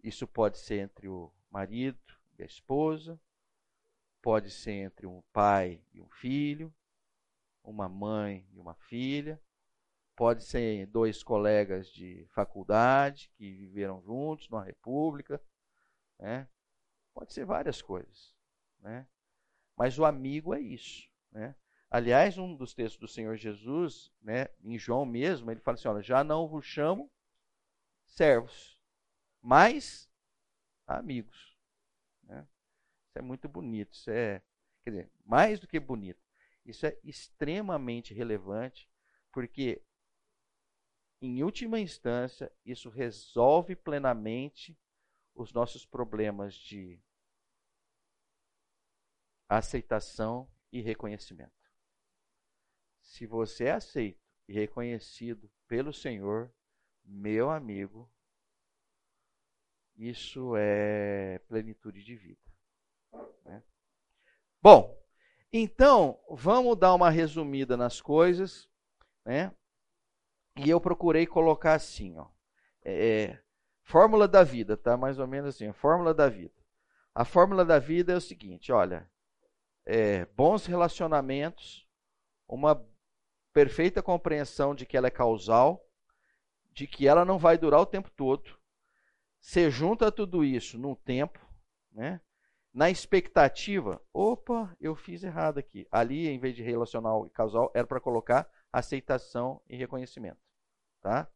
Isso 0.04 0.28
pode 0.28 0.58
ser 0.58 0.80
entre 0.80 1.08
o 1.08 1.32
marido 1.50 2.00
e 2.38 2.43
a 2.43 2.45
esposa, 2.45 3.19
pode 4.21 4.52
ser 4.52 4.74
entre 4.74 5.08
um 5.08 5.21
pai 5.32 5.82
e 5.93 6.02
um 6.02 6.10
filho, 6.10 6.74
uma 7.63 7.88
mãe 7.88 8.45
e 8.52 8.60
uma 8.60 8.76
filha, 8.76 9.41
pode 10.15 10.43
ser 10.43 10.86
dois 10.88 11.24
colegas 11.24 11.88
de 11.88 12.26
faculdade 12.32 13.32
que 13.38 13.56
viveram 13.56 14.02
juntos 14.02 14.50
numa 14.50 14.63
república, 14.63 15.41
né? 16.19 16.50
Pode 17.15 17.34
ser 17.34 17.45
várias 17.45 17.82
coisas, 17.82 18.36
né? 18.80 19.08
Mas 19.75 19.97
o 19.97 20.06
amigo 20.06 20.54
é 20.54 20.60
isso, 20.60 21.10
né? 21.32 21.56
Aliás, 21.89 22.38
um 22.38 22.54
dos 22.54 22.73
textos 22.73 22.99
do 22.99 23.08
Senhor 23.08 23.38
Jesus, 23.38 24.12
né, 24.21 24.49
em 24.62 24.78
João 24.78 25.06
mesmo, 25.06 25.49
ele 25.49 25.62
fala 25.62 25.75
assim: 25.75 25.88
olha, 25.88 26.01
já 26.01 26.25
não 26.25 26.45
vos 26.45 26.65
chamo 26.65 27.10
servos, 28.06 28.78
mas 29.41 30.12
amigos. 30.86 31.58
Né? 32.23 32.45
Isso 33.08 33.19
é 33.19 33.21
muito 33.21 33.47
bonito. 33.47 33.93
Isso 33.93 34.12
é, 34.12 34.41
quer 34.84 34.89
dizer, 34.89 35.12
mais 35.25 35.60
do 35.60 35.67
que 35.67 35.80
bonito. 35.80 36.21
Isso 36.65 36.86
é 36.86 36.97
extremamente 37.01 38.13
relevante, 38.13 38.89
porque, 39.32 39.82
em 41.21 41.43
última 41.43 41.80
instância, 41.80 42.51
isso 42.65 42.89
resolve 42.89 43.75
plenamente 43.75 44.78
os 45.34 45.54
nossos 45.54 45.86
problemas 45.86 46.56
de 46.56 46.99
aceitação 49.47 50.49
e 50.71 50.81
reconhecimento. 50.81 51.51
Se 53.01 53.25
você 53.25 53.65
é 53.65 53.71
aceito 53.71 54.21
e 54.47 54.53
reconhecido 54.53 55.49
pelo 55.67 55.93
Senhor, 55.93 56.51
meu 57.03 57.49
amigo, 57.49 58.12
isso 59.95 60.55
é 60.58 61.39
plenitude 61.47 62.03
de 62.03 62.15
vida. 62.15 62.41
Né? 63.43 63.63
Bom, 64.62 65.01
então 65.53 66.19
vamos 66.29 66.77
dar 66.77 66.93
uma 66.93 67.10
resumida 67.10 67.77
nas 67.77 68.01
coisas, 68.01 68.67
né? 69.23 69.55
E 70.58 70.69
eu 70.69 70.79
procurei 70.79 71.25
colocar 71.25 71.73
assim, 71.73 72.17
ó, 72.17 72.27
é, 72.84 73.39
fórmula 73.84 74.27
da 74.27 74.43
vida, 74.43 74.75
tá? 74.75 74.97
Mais 74.97 75.19
ou 75.19 75.27
menos 75.27 75.55
assim, 75.55 75.67
a 75.67 75.73
fórmula 75.73 76.13
da 76.13 76.27
vida. 76.27 76.53
A 77.13 77.23
fórmula 77.23 77.63
da 77.63 77.79
vida 77.79 78.13
é 78.13 78.15
o 78.15 78.21
seguinte, 78.21 78.71
olha, 78.71 79.10
é, 79.86 80.26
bons 80.26 80.65
relacionamentos, 80.65 81.88
uma 82.48 82.84
perfeita 83.54 84.02
compreensão 84.02 84.74
de 84.76 84.86
que 84.86 84.98
ela 84.98 85.08
é 85.08 85.12
causal, 85.12 85.88
de 86.71 86.88
que 86.88 87.08
ela 87.08 87.24
não 87.24 87.38
vai 87.38 87.58
durar 87.58 87.80
o 87.80 87.86
tempo 87.86 88.10
todo. 88.12 88.58
Você 89.39 89.69
junta 89.69 90.12
tudo 90.12 90.43
isso 90.43 90.78
num 90.78 90.95
tempo, 90.95 91.39
né? 91.91 92.19
Na 92.74 92.89
expectativa, 92.89 94.02
opa, 94.12 94.76
eu 94.82 94.95
fiz 94.95 95.24
errado 95.24 95.60
aqui. 95.60 95.88
Ali, 95.89 96.28
em 96.28 96.38
vez 96.38 96.56
de 96.56 96.62
relacional 96.62 97.26
e 97.26 97.30
causal, 97.30 97.71
era 97.74 97.88
para 97.88 98.02
colocar 98.02 98.50
aceitação 98.74 99.62
e 99.69 99.78
reconhecimento, 99.78 100.41
tá? 101.00 101.30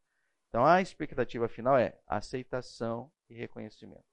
Então 0.49 0.65
a 0.65 0.81
expectativa 0.81 1.47
final 1.47 1.77
é 1.77 1.97
aceitação 2.05 3.09
e 3.29 3.35
reconhecimento. 3.35 4.08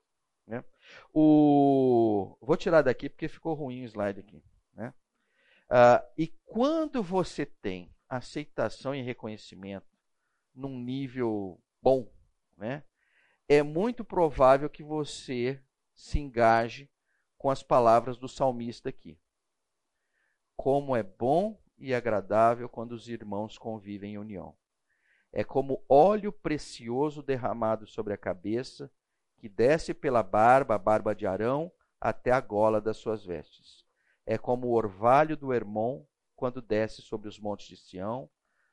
Né? 0.47 0.65
O... 1.13 2.37
Vou 2.41 2.57
tirar 2.57 2.83
daqui 2.83 3.09
porque 3.09 3.29
ficou 3.29 3.55
ruim 3.55 3.83
o 3.83 3.89
slide 3.89 4.21
aqui. 4.21 4.43
Né? 4.75 4.95
Uh, 5.69 6.07
e 6.17 6.29
quando 6.45 7.03
você 7.03 7.45
tem 7.45 7.93
aceitação 8.09 8.95
e 8.95 9.03
reconhecimento 9.03 9.87
num 10.55 10.79
nível 10.79 11.61
bom, 11.83 12.11
né, 12.57 12.85
é 13.49 13.63
muito 13.63 14.05
provável 14.05 14.71
que 14.71 14.83
você 14.83 15.61
se 15.95 16.19
engaje 16.19 16.91
com 17.37 17.51
as 17.51 17.63
palavras 17.63 18.17
do 18.17 18.29
salmista 18.29 18.89
aqui. 18.89 19.19
Como 20.57 20.97
é 20.97 21.03
bom 21.03 21.61
e 21.79 21.93
agradável 21.95 22.69
quando 22.69 22.93
os 22.93 23.09
irmãos 23.09 23.59
convivem 23.59 24.15
em 24.15 24.19
união. 24.19 24.57
É 25.33 25.45
como 25.45 25.85
óleo 25.89 26.33
precioso 26.33 27.23
derramado 27.23 27.87
sobre 27.87 28.15
a 28.15 28.17
cabeça, 28.17 28.91
que 29.37 29.49
desce 29.49 29.95
pela 29.95 30.23
barba, 30.23 30.75
a 30.75 30.79
barba 30.79 31.15
de 31.15 31.27
Arão, 31.27 31.71
até 32.01 32.31
a 32.31 32.41
gola 32.41 32.81
das 32.81 32.97
suas 32.97 33.25
vestes. 33.25 33.85
É 34.25 34.37
como 34.37 34.69
o 34.69 34.73
orvalho 34.73 35.37
do 35.37 35.53
Hermon 35.53 36.05
quando 36.35 36.61
desce 36.61 37.01
sobre 37.03 37.29
os 37.29 37.39
montes 37.39 37.69
de 37.69 37.77
Sião, 37.77 38.29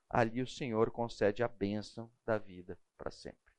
ali 0.09 0.41
o 0.41 0.47
Senhor 0.47 0.91
concede 0.91 1.41
a 1.41 1.47
bênção 1.47 2.11
da 2.25 2.37
vida 2.37 2.77
para 2.97 3.09
sempre. 3.09 3.53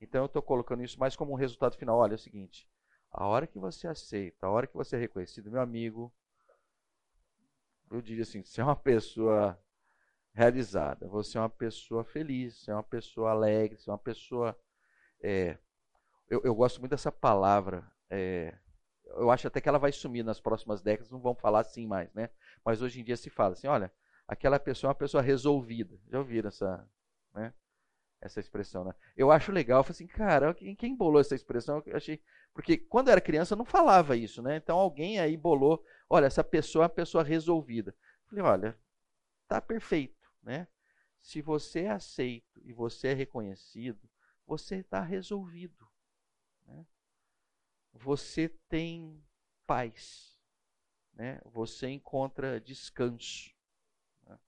Então 0.00 0.22
eu 0.22 0.26
estou 0.26 0.42
colocando 0.42 0.82
isso 0.82 0.98
mais 0.98 1.16
como 1.16 1.32
um 1.32 1.36
resultado 1.36 1.76
final. 1.76 1.98
Olha, 1.98 2.12
é 2.12 2.16
o 2.16 2.18
seguinte: 2.18 2.68
a 3.10 3.26
hora 3.26 3.46
que 3.46 3.58
você 3.58 3.86
aceita, 3.86 4.46
a 4.46 4.50
hora 4.50 4.66
que 4.66 4.74
você 4.74 4.96
é 4.96 4.98
reconhecido, 4.98 5.50
meu 5.50 5.60
amigo, 5.60 6.12
eu 7.90 8.00
diria 8.00 8.22
assim: 8.22 8.42
você 8.42 8.60
é 8.60 8.64
uma 8.64 8.76
pessoa 8.76 9.58
realizada, 10.32 11.06
você 11.08 11.38
é 11.38 11.40
uma 11.40 11.50
pessoa 11.50 12.04
feliz, 12.04 12.58
você 12.58 12.70
é 12.70 12.74
uma 12.74 12.82
pessoa 12.82 13.30
alegre, 13.30 13.78
você 13.78 13.88
é 13.88 13.92
uma 13.92 13.98
pessoa. 13.98 14.58
É, 15.22 15.58
eu, 16.28 16.40
eu, 16.44 16.54
gosto 16.54 16.80
muito 16.80 16.90
dessa 16.90 17.12
palavra. 17.12 17.84
É, 18.10 18.56
eu 19.04 19.30
acho 19.30 19.46
até 19.46 19.60
que 19.60 19.68
ela 19.68 19.78
vai 19.78 19.92
sumir 19.92 20.24
nas 20.24 20.40
próximas 20.40 20.82
décadas, 20.82 21.10
não 21.10 21.20
vão 21.20 21.34
falar 21.34 21.60
assim 21.60 21.86
mais, 21.86 22.12
né? 22.12 22.30
Mas 22.64 22.82
hoje 22.82 23.00
em 23.00 23.04
dia 23.04 23.16
se 23.16 23.30
fala 23.30 23.52
assim, 23.52 23.66
olha, 23.66 23.92
aquela 24.26 24.58
pessoa 24.58 24.88
é 24.88 24.90
uma 24.90 24.94
pessoa 24.94 25.22
resolvida. 25.22 25.98
Já 26.08 26.18
ouviram 26.18 26.48
essa, 26.48 26.88
né? 27.34 27.52
Essa 28.20 28.40
expressão, 28.40 28.84
né? 28.84 28.94
Eu 29.16 29.30
acho 29.30 29.52
legal, 29.52 29.80
eu 29.80 29.84
falei 29.84 29.94
assim, 29.94 30.06
cara, 30.06 30.54
quem, 30.54 30.74
quem 30.74 30.96
bolou 30.96 31.20
essa 31.20 31.34
expressão? 31.34 31.82
Eu 31.86 31.96
achei, 31.96 32.22
porque 32.54 32.78
quando 32.78 33.08
eu 33.08 33.12
era 33.12 33.20
criança 33.20 33.52
eu 33.54 33.58
não 33.58 33.66
falava 33.66 34.16
isso, 34.16 34.42
né? 34.42 34.56
Então 34.56 34.78
alguém 34.78 35.20
aí 35.20 35.36
bolou, 35.36 35.84
olha, 36.08 36.26
essa 36.26 36.42
pessoa 36.42 36.84
é 36.84 36.86
uma 36.86 36.94
pessoa 36.94 37.22
resolvida. 37.22 37.90
Eu 37.90 38.28
falei, 38.30 38.44
olha, 38.44 38.78
tá 39.46 39.60
perfeito, 39.60 40.30
né? 40.42 40.66
Se 41.20 41.40
você 41.42 41.80
é 41.80 41.90
aceito 41.90 42.60
e 42.64 42.72
você 42.72 43.08
é 43.08 43.14
reconhecido, 43.14 44.08
você 44.46 44.76
está 44.76 45.00
resolvido. 45.00 45.83
Né? 46.66 46.84
Você 47.92 48.48
tem 48.68 49.22
paz 49.66 50.34
né, 51.16 51.40
você 51.44 51.88
encontra 51.88 52.60
descanso. 52.60 53.50
Né? 54.26 54.38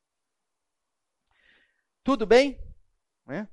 Tudo 2.03 2.27
bem? 2.27 2.59
Né? 3.25 3.49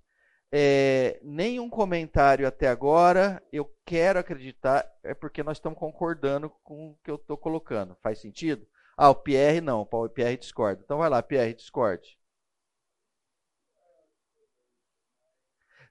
É, 0.52 1.19
nenhum 1.23 1.69
comentário 1.69 2.47
até 2.47 2.67
agora. 2.67 3.41
Eu 3.52 3.65
quero 3.86 4.19
acreditar, 4.19 4.88
é 5.04 5.13
porque 5.13 5.43
nós 5.43 5.58
estamos 5.58 5.80
concordando 5.80 6.49
com 6.63 6.91
o 6.91 6.97
que 7.04 7.10
eu 7.10 7.15
estou 7.15 7.38
colocando. 7.38 7.95
Faz 8.02 8.19
sentido? 8.19 8.67
Ah, 8.95 9.10
o 9.10 9.15
Pierre 9.15 9.62
não, 9.62 9.82
o 9.82 10.10
Pierre 10.10 10.38
discorda. 10.38 10.82
Então 10.84 10.99
vai 10.99 11.10
lá, 11.10 11.21
Pierre, 11.23 11.56
discorde. 11.56 12.17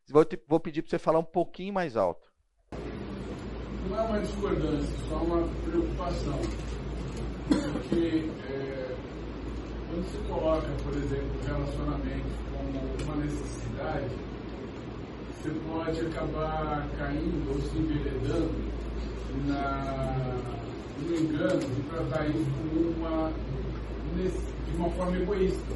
Vou, 0.09 0.25
te, 0.25 0.41
vou 0.47 0.61
pedir 0.61 0.83
para 0.83 0.91
você 0.91 0.99
falar 0.99 1.19
um 1.19 1.25
pouquinho 1.25 1.73
mais 1.73 1.97
alto. 1.97 2.32
Não 3.93 3.99
é 3.99 4.03
uma 4.05 4.21
discordância, 4.21 4.97
só 5.07 5.17
uma 5.17 5.47
preocupação 5.67 6.41
porque 7.47 8.31
é, 8.49 8.95
quando 9.87 10.11
se 10.11 10.17
coloca, 10.29 10.69
por 10.83 10.95
exemplo, 10.95 11.29
relacionamentos 11.47 12.33
como 12.57 13.05
uma 13.05 13.17
necessidade, 13.23 14.09
você 15.29 15.51
pode 15.69 16.01
acabar 16.07 16.89
caindo 16.97 17.53
ou 17.53 17.61
se 17.61 17.77
enveredando 17.77 18.55
na, 19.47 20.39
no 21.07 21.15
engano 21.15 21.61
de 21.61 21.83
tratar 21.91 22.27
isso 22.29 22.47
como 22.63 22.93
uma, 22.97 23.31
de 24.17 24.77
uma 24.77 24.89
forma 24.93 25.19
egoísta. 25.19 25.75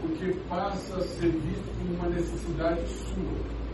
Porque 0.00 0.34
passa 0.48 0.96
a 0.96 1.02
ser 1.02 1.30
visto 1.30 1.78
como 1.78 1.94
uma 1.94 2.08
necessidade 2.08 2.88
sua. 2.88 3.65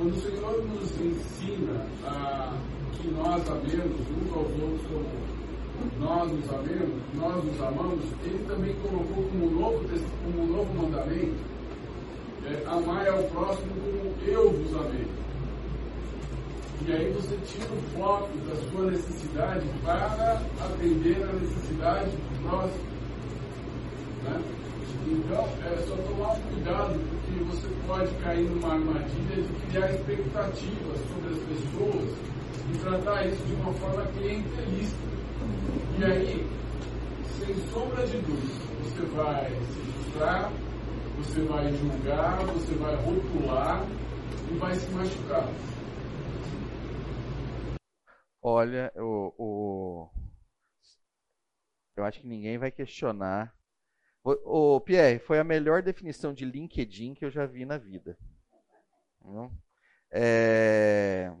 Quando 0.00 0.16
o 0.16 0.20
Senhor 0.22 0.64
nos 0.64 0.90
ensina 0.98 1.86
a 2.06 2.54
que 2.94 3.08
nós 3.08 3.46
amemos 3.46 4.00
uns 4.00 4.32
aos 4.34 4.48
outros 4.62 4.80
como 4.88 6.00
nós 6.00 6.32
nos 6.32 6.48
amemos, 6.54 7.02
nós 7.12 7.44
nos 7.44 7.60
amamos, 7.60 8.04
ele 8.24 8.42
também 8.48 8.74
colocou 8.76 9.22
como 9.24 9.50
novo, 9.50 9.84
como 10.24 10.46
novo 10.46 10.74
mandamento, 10.74 11.36
é, 12.46 12.64
amar 12.66 13.08
ao 13.08 13.24
próximo 13.24 13.68
como 13.74 14.26
eu 14.26 14.50
vos 14.50 14.74
amei. 14.74 15.06
E 16.86 16.92
aí 16.92 17.12
você 17.12 17.36
tira 17.44 17.70
o 17.70 17.98
foco 17.98 18.30
da 18.48 18.56
sua 18.70 18.90
necessidade 18.90 19.66
para 19.84 20.40
atender 20.64 21.22
a 21.24 21.32
necessidade 21.34 22.10
do 22.10 22.48
próximo. 22.48 22.84
Né? 24.24 24.42
Então, 25.08 25.44
é 25.62 25.76
só 25.86 25.94
tomar 25.96 26.40
cuidado, 26.48 27.19
porque 27.40 27.44
você 27.44 27.68
pode 27.86 28.14
cair 28.22 28.48
numa 28.50 28.74
armadilha 28.74 29.42
de 29.42 29.66
criar 29.66 29.90
expectativas 29.92 30.98
sobre 31.08 31.30
as 31.30 31.38
pessoas 31.48 32.18
e 32.68 32.78
tratar 32.78 33.26
isso 33.26 33.42
de 33.44 33.54
uma 33.54 33.72
forma 33.74 34.06
clientelista. 34.12 34.98
E 35.98 36.04
aí, 36.04 36.46
sem 37.38 37.54
sombra 37.70 38.06
de 38.06 38.18
dúvida, 38.18 38.64
você 38.82 39.06
vai 39.16 39.50
se 39.50 39.92
frustrar, 39.92 40.52
você 41.16 41.40
vai 41.42 41.72
julgar, 41.72 42.38
você 42.46 42.74
vai 42.74 42.96
rotular 42.96 43.86
e 44.50 44.58
vai 44.58 44.74
se 44.74 44.90
machucar. 44.90 45.48
Olha, 48.42 48.92
o, 48.96 49.34
o... 49.38 50.10
eu 51.96 52.04
acho 52.04 52.20
que 52.20 52.26
ninguém 52.26 52.58
vai 52.58 52.70
questionar. 52.70 53.54
O, 54.22 54.76
o 54.76 54.80
Pierre, 54.80 55.18
foi 55.18 55.38
a 55.38 55.44
melhor 55.44 55.82
definição 55.82 56.32
de 56.32 56.44
LinkedIn 56.44 57.14
que 57.14 57.24
eu 57.24 57.30
já 57.30 57.46
vi 57.46 57.64
na 57.64 57.78
vida. 57.78 58.18
É... 60.10 61.32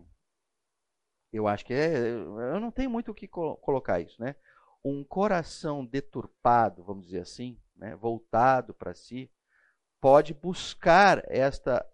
Eu 1.32 1.46
acho 1.46 1.64
que 1.64 1.74
é. 1.74 1.96
Eu 1.96 2.60
não 2.60 2.70
tenho 2.70 2.90
muito 2.90 3.10
o 3.10 3.14
que 3.14 3.28
colocar 3.28 4.00
isso, 4.00 4.20
né? 4.20 4.34
Um 4.84 5.04
coração 5.04 5.84
deturpado, 5.84 6.82
vamos 6.82 7.06
dizer 7.06 7.20
assim, 7.20 7.60
né, 7.76 7.94
voltado 7.94 8.74
para 8.74 8.94
si, 8.94 9.30
pode 10.00 10.32
buscar 10.32 11.22
esta, 11.30 11.86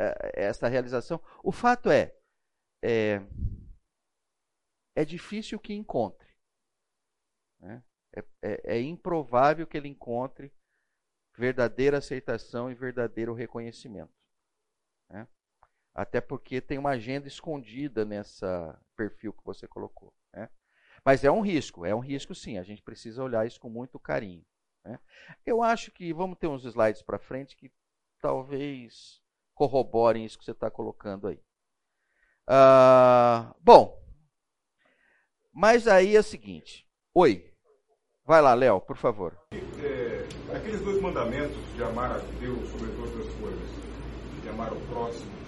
é, 0.00 0.44
esta 0.46 0.68
realização. 0.68 1.20
O 1.42 1.50
fato 1.50 1.90
é, 1.90 2.14
é, 2.82 3.20
é 4.94 5.04
difícil 5.04 5.58
que 5.58 5.74
encontre. 5.74 6.27
É, 8.14 8.24
é, 8.42 8.76
é 8.76 8.80
improvável 8.80 9.66
que 9.66 9.76
ele 9.76 9.88
encontre 9.88 10.52
verdadeira 11.36 11.98
aceitação 11.98 12.70
e 12.70 12.74
verdadeiro 12.74 13.32
reconhecimento. 13.32 14.12
Né? 15.08 15.26
Até 15.94 16.20
porque 16.20 16.60
tem 16.60 16.78
uma 16.78 16.90
agenda 16.90 17.28
escondida 17.28 18.04
nessa 18.04 18.80
perfil 18.96 19.32
que 19.32 19.44
você 19.44 19.66
colocou. 19.68 20.12
Né? 20.32 20.48
Mas 21.04 21.24
é 21.24 21.30
um 21.30 21.40
risco, 21.40 21.84
é 21.84 21.94
um 21.94 22.00
risco 22.00 22.34
sim. 22.34 22.58
A 22.58 22.62
gente 22.62 22.82
precisa 22.82 23.22
olhar 23.22 23.46
isso 23.46 23.60
com 23.60 23.68
muito 23.68 23.98
carinho. 23.98 24.44
Né? 24.84 24.98
Eu 25.46 25.62
acho 25.62 25.90
que 25.92 26.12
vamos 26.12 26.38
ter 26.38 26.48
uns 26.48 26.64
slides 26.64 27.02
para 27.02 27.18
frente 27.18 27.56
que 27.56 27.72
talvez 28.20 29.22
corroborem 29.54 30.24
isso 30.24 30.38
que 30.38 30.44
você 30.44 30.52
está 30.52 30.70
colocando 30.70 31.28
aí. 31.28 31.40
Uh, 32.48 33.54
bom, 33.60 34.02
mas 35.52 35.86
aí 35.86 36.16
é 36.16 36.20
o 36.20 36.22
seguinte. 36.22 36.88
Oi, 37.12 37.52
vai 38.28 38.40
lá, 38.40 38.54
Léo, 38.54 38.80
por 38.80 38.96
favor. 38.96 39.32
É, 39.50 40.24
aqueles 40.54 40.80
dois 40.82 41.00
mandamentos 41.00 41.56
de 41.74 41.82
amar 41.82 42.12
a 42.12 42.18
Deus 42.38 42.68
sobre 42.68 42.88
todas 42.92 43.26
as 43.26 43.34
coisas, 43.34 43.68
de 44.42 44.48
amar 44.50 44.72
o 44.72 44.80
próximo 44.92 45.38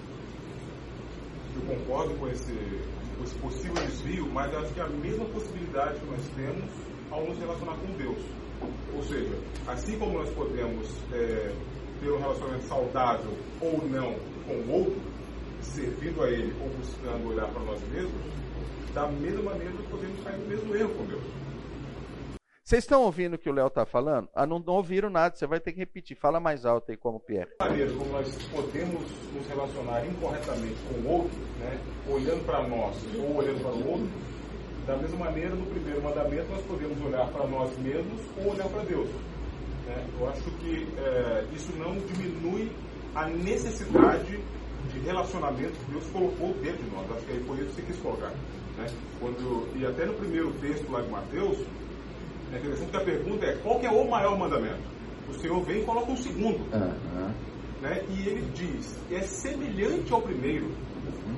eu 1.56 1.76
concordo 1.76 2.14
com 2.14 2.28
esse, 2.28 2.52
com 3.16 3.24
esse 3.24 3.34
possível 3.36 3.74
desvio, 3.86 4.28
mas 4.32 4.54
acho 4.54 4.72
que 4.72 4.80
é 4.80 4.84
a 4.84 4.88
mesma 4.88 5.24
possibilidade 5.26 5.98
que 6.00 6.06
nós 6.06 6.24
temos 6.36 6.70
ao 7.10 7.24
nos 7.24 7.38
relacionar 7.38 7.76
com 7.76 7.92
Deus. 7.96 8.22
Ou 8.94 9.02
seja, 9.02 9.36
assim 9.66 9.98
como 9.98 10.18
nós 10.18 10.30
podemos 10.30 10.88
é, 11.12 11.52
ter 12.00 12.10
um 12.10 12.18
relacionamento 12.18 12.66
saudável 12.66 13.32
ou 13.60 13.84
não 13.88 14.14
com 14.46 14.54
o 14.54 14.72
outro, 14.72 15.00
servindo 15.60 16.22
a 16.22 16.30
ele 16.30 16.54
ou 16.60 16.68
buscando 16.70 17.28
olhar 17.28 17.48
para 17.48 17.62
nós 17.62 17.80
mesmos, 17.88 18.22
da 18.94 19.06
mesma 19.08 19.42
maneira 19.42 19.72
nós 19.74 19.86
podemos 19.86 20.22
cair 20.24 20.38
no 20.38 20.46
mesmo 20.46 20.74
erro 20.74 20.94
com 20.94 21.04
Deus. 21.04 21.49
Vocês 22.62 22.84
estão 22.84 23.02
ouvindo 23.02 23.34
o 23.34 23.38
que 23.38 23.50
o 23.50 23.52
Léo 23.52 23.66
está 23.66 23.84
falando? 23.84 24.28
Ah, 24.34 24.46
não, 24.46 24.58
não, 24.60 24.74
ouviram 24.74 25.10
nada, 25.10 25.34
você 25.34 25.46
vai 25.46 25.58
ter 25.58 25.72
que 25.72 25.78
repetir. 25.78 26.16
Fala 26.16 26.38
mais 26.38 26.64
alto 26.64 26.90
aí, 26.90 26.96
como 26.96 27.18
Pierre. 27.18 27.50
maneira 27.58 27.90
como 27.92 28.12
nós 28.12 28.32
podemos 28.54 29.02
nos 29.34 29.46
relacionar 29.48 30.06
incorretamente 30.06 30.76
com 30.88 31.00
o 31.00 31.12
outro, 31.12 31.38
né, 31.58 31.80
olhando 32.08 32.44
para 32.46 32.68
nós 32.68 32.96
ou 33.16 33.36
olhando 33.36 33.60
para 33.60 33.72
o 33.72 33.90
outro, 33.90 34.08
da 34.86 34.96
mesma 34.96 35.18
maneira, 35.18 35.54
no 35.54 35.66
primeiro 35.66 36.02
mandamento, 36.02 36.50
nós 36.50 36.64
podemos 36.64 37.04
olhar 37.04 37.26
para 37.28 37.46
nós 37.46 37.76
mesmos 37.78 38.20
ou 38.36 38.52
olhar 38.52 38.68
para 38.68 38.82
Deus. 38.82 39.08
Né? 39.86 40.06
Eu 40.18 40.28
acho 40.28 40.50
que 40.58 40.86
é, 40.98 41.46
isso 41.52 41.72
não 41.76 41.98
diminui 41.98 42.70
a 43.14 43.26
necessidade 43.26 44.38
de 44.92 44.98
relacionamento 45.00 45.72
que 45.72 45.92
Deus 45.92 46.06
colocou 46.10 46.54
dentro 46.54 46.82
de 46.82 46.90
nós. 46.90 47.10
Acho 47.12 47.24
que 47.26 47.32
aí 47.32 47.44
foi 47.44 47.56
isso 47.58 47.66
que 47.66 47.74
você 47.74 47.82
quis 47.82 47.96
colocar. 48.00 48.30
Né? 48.78 48.86
Quando, 49.18 49.76
e 49.76 49.84
até 49.84 50.06
no 50.06 50.14
primeiro 50.14 50.52
texto 50.60 50.90
lá 50.90 51.02
de 51.02 51.10
Mateus, 51.10 51.58
é 52.52 52.58
interessante 52.58 52.90
que 52.90 52.96
a 52.96 53.04
pergunta 53.04 53.46
é 53.46 53.56
qual 53.56 53.78
que 53.78 53.86
é 53.86 53.90
o 53.90 54.10
maior 54.10 54.38
mandamento? 54.38 54.80
O 55.28 55.34
Senhor 55.34 55.62
vem 55.62 55.82
e 55.82 55.84
coloca 55.84 56.10
um 56.10 56.16
segundo. 56.16 56.58
Uhum. 56.74 57.32
Né? 57.80 58.02
E 58.10 58.28
ele 58.28 58.50
diz, 58.52 58.98
é 59.10 59.20
semelhante 59.22 60.12
ao 60.12 60.20
primeiro. 60.20 60.66
Uhum. 60.66 61.36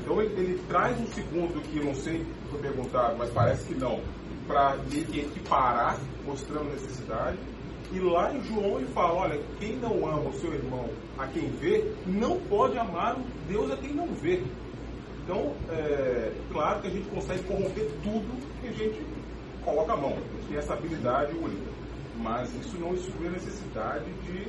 Então 0.00 0.20
ele, 0.20 0.34
ele, 0.40 0.62
traz 0.68 0.98
um 1.00 1.06
segundo 1.06 1.62
que 1.62 1.78
eu 1.78 1.84
não 1.84 1.94
sei 1.94 2.26
foi 2.50 2.60
perguntado, 2.60 3.16
mas 3.18 3.30
parece 3.30 3.66
que 3.66 3.74
não, 3.74 4.00
para 4.46 4.76
equiparar, 4.92 5.98
mostrando 6.24 6.70
necessidade. 6.70 7.38
E 7.92 7.98
lá 8.00 8.34
em 8.34 8.42
João 8.42 8.78
ele 8.78 8.88
fala, 8.88 9.14
olha, 9.14 9.40
quem 9.58 9.76
não 9.76 10.06
ama 10.06 10.28
o 10.28 10.34
seu 10.34 10.52
irmão 10.52 10.88
a 11.16 11.26
quem 11.26 11.48
vê, 11.52 11.92
não 12.06 12.38
pode 12.40 12.76
amar 12.78 13.16
Deus 13.48 13.70
a 13.70 13.76
quem 13.76 13.94
não 13.94 14.08
vê. 14.14 14.42
Então, 15.24 15.54
é, 15.70 16.32
claro 16.52 16.80
que 16.80 16.88
a 16.88 16.90
gente 16.90 17.08
consegue 17.08 17.42
corromper 17.44 17.90
tudo 18.02 18.60
que 18.60 18.68
a 18.68 18.72
gente 18.72 19.04
coloca 19.68 19.92
a 19.92 19.96
mão, 19.96 20.16
tem 20.48 20.56
essa 20.56 20.72
habilidade 20.72 21.32
única. 21.34 21.70
Mas 22.16 22.52
isso 22.54 22.78
não 22.78 22.94
exclui 22.94 23.28
a 23.28 23.32
necessidade 23.32 24.10
de. 24.22 24.46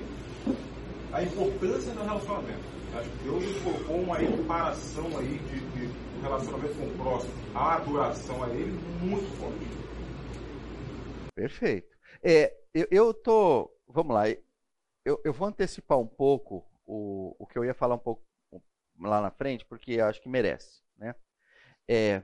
a 1.11 1.21
importância 1.21 1.91
do 1.93 2.03
relacionamento. 2.03 2.79
Acho 2.95 3.09
que 3.09 3.23
Deus 3.23 3.61
colocou 3.61 3.97
uma 3.97 4.21
equiparação 4.21 5.05
aí 5.17 5.37
de, 5.37 5.59
de, 5.59 5.87
de 5.87 6.21
relacionamento 6.21 6.73
com 6.75 6.85
o 6.85 6.97
próximo, 6.97 7.33
a 7.53 7.75
adoração 7.75 8.43
a 8.43 8.49
Ele 8.49 8.71
muito 9.01 9.29
forte. 9.37 9.67
Perfeito. 11.35 11.95
É, 12.23 12.55
eu, 12.73 12.87
eu 12.89 13.13
tô. 13.13 13.71
Vamos 13.87 14.15
lá. 14.15 14.29
Eu, 15.05 15.21
eu 15.23 15.33
vou 15.33 15.47
antecipar 15.47 15.99
um 15.99 16.07
pouco 16.07 16.65
o, 16.85 17.35
o 17.37 17.45
que 17.45 17.57
eu 17.57 17.65
ia 17.65 17.73
falar 17.73 17.95
um 17.95 17.99
pouco 17.99 18.23
lá 18.99 19.21
na 19.21 19.31
frente, 19.31 19.65
porque 19.65 19.99
acho 19.99 20.21
que 20.21 20.29
merece. 20.29 20.81
Né? 20.97 21.13
É, 21.87 22.23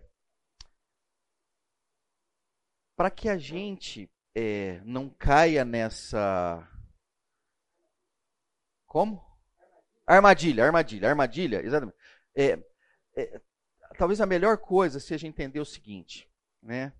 para 2.95 3.11
que 3.11 3.27
a 3.27 3.37
gente 3.37 4.09
é, 4.33 4.81
não 4.83 5.09
caia 5.09 5.65
nessa. 5.65 6.67
Como? 8.85 9.23
Armadilha, 10.05 10.63
armadilha, 10.65 11.09
armadilha, 11.09 11.61
exatamente. 11.61 11.97
É, 12.35 12.59
é, 13.15 13.41
talvez 13.97 14.21
a 14.21 14.25
melhor 14.25 14.57
coisa 14.57 14.99
seja 14.99 15.27
entender 15.27 15.59
o 15.59 15.65
seguinte, 15.65 16.29
né? 16.61 16.93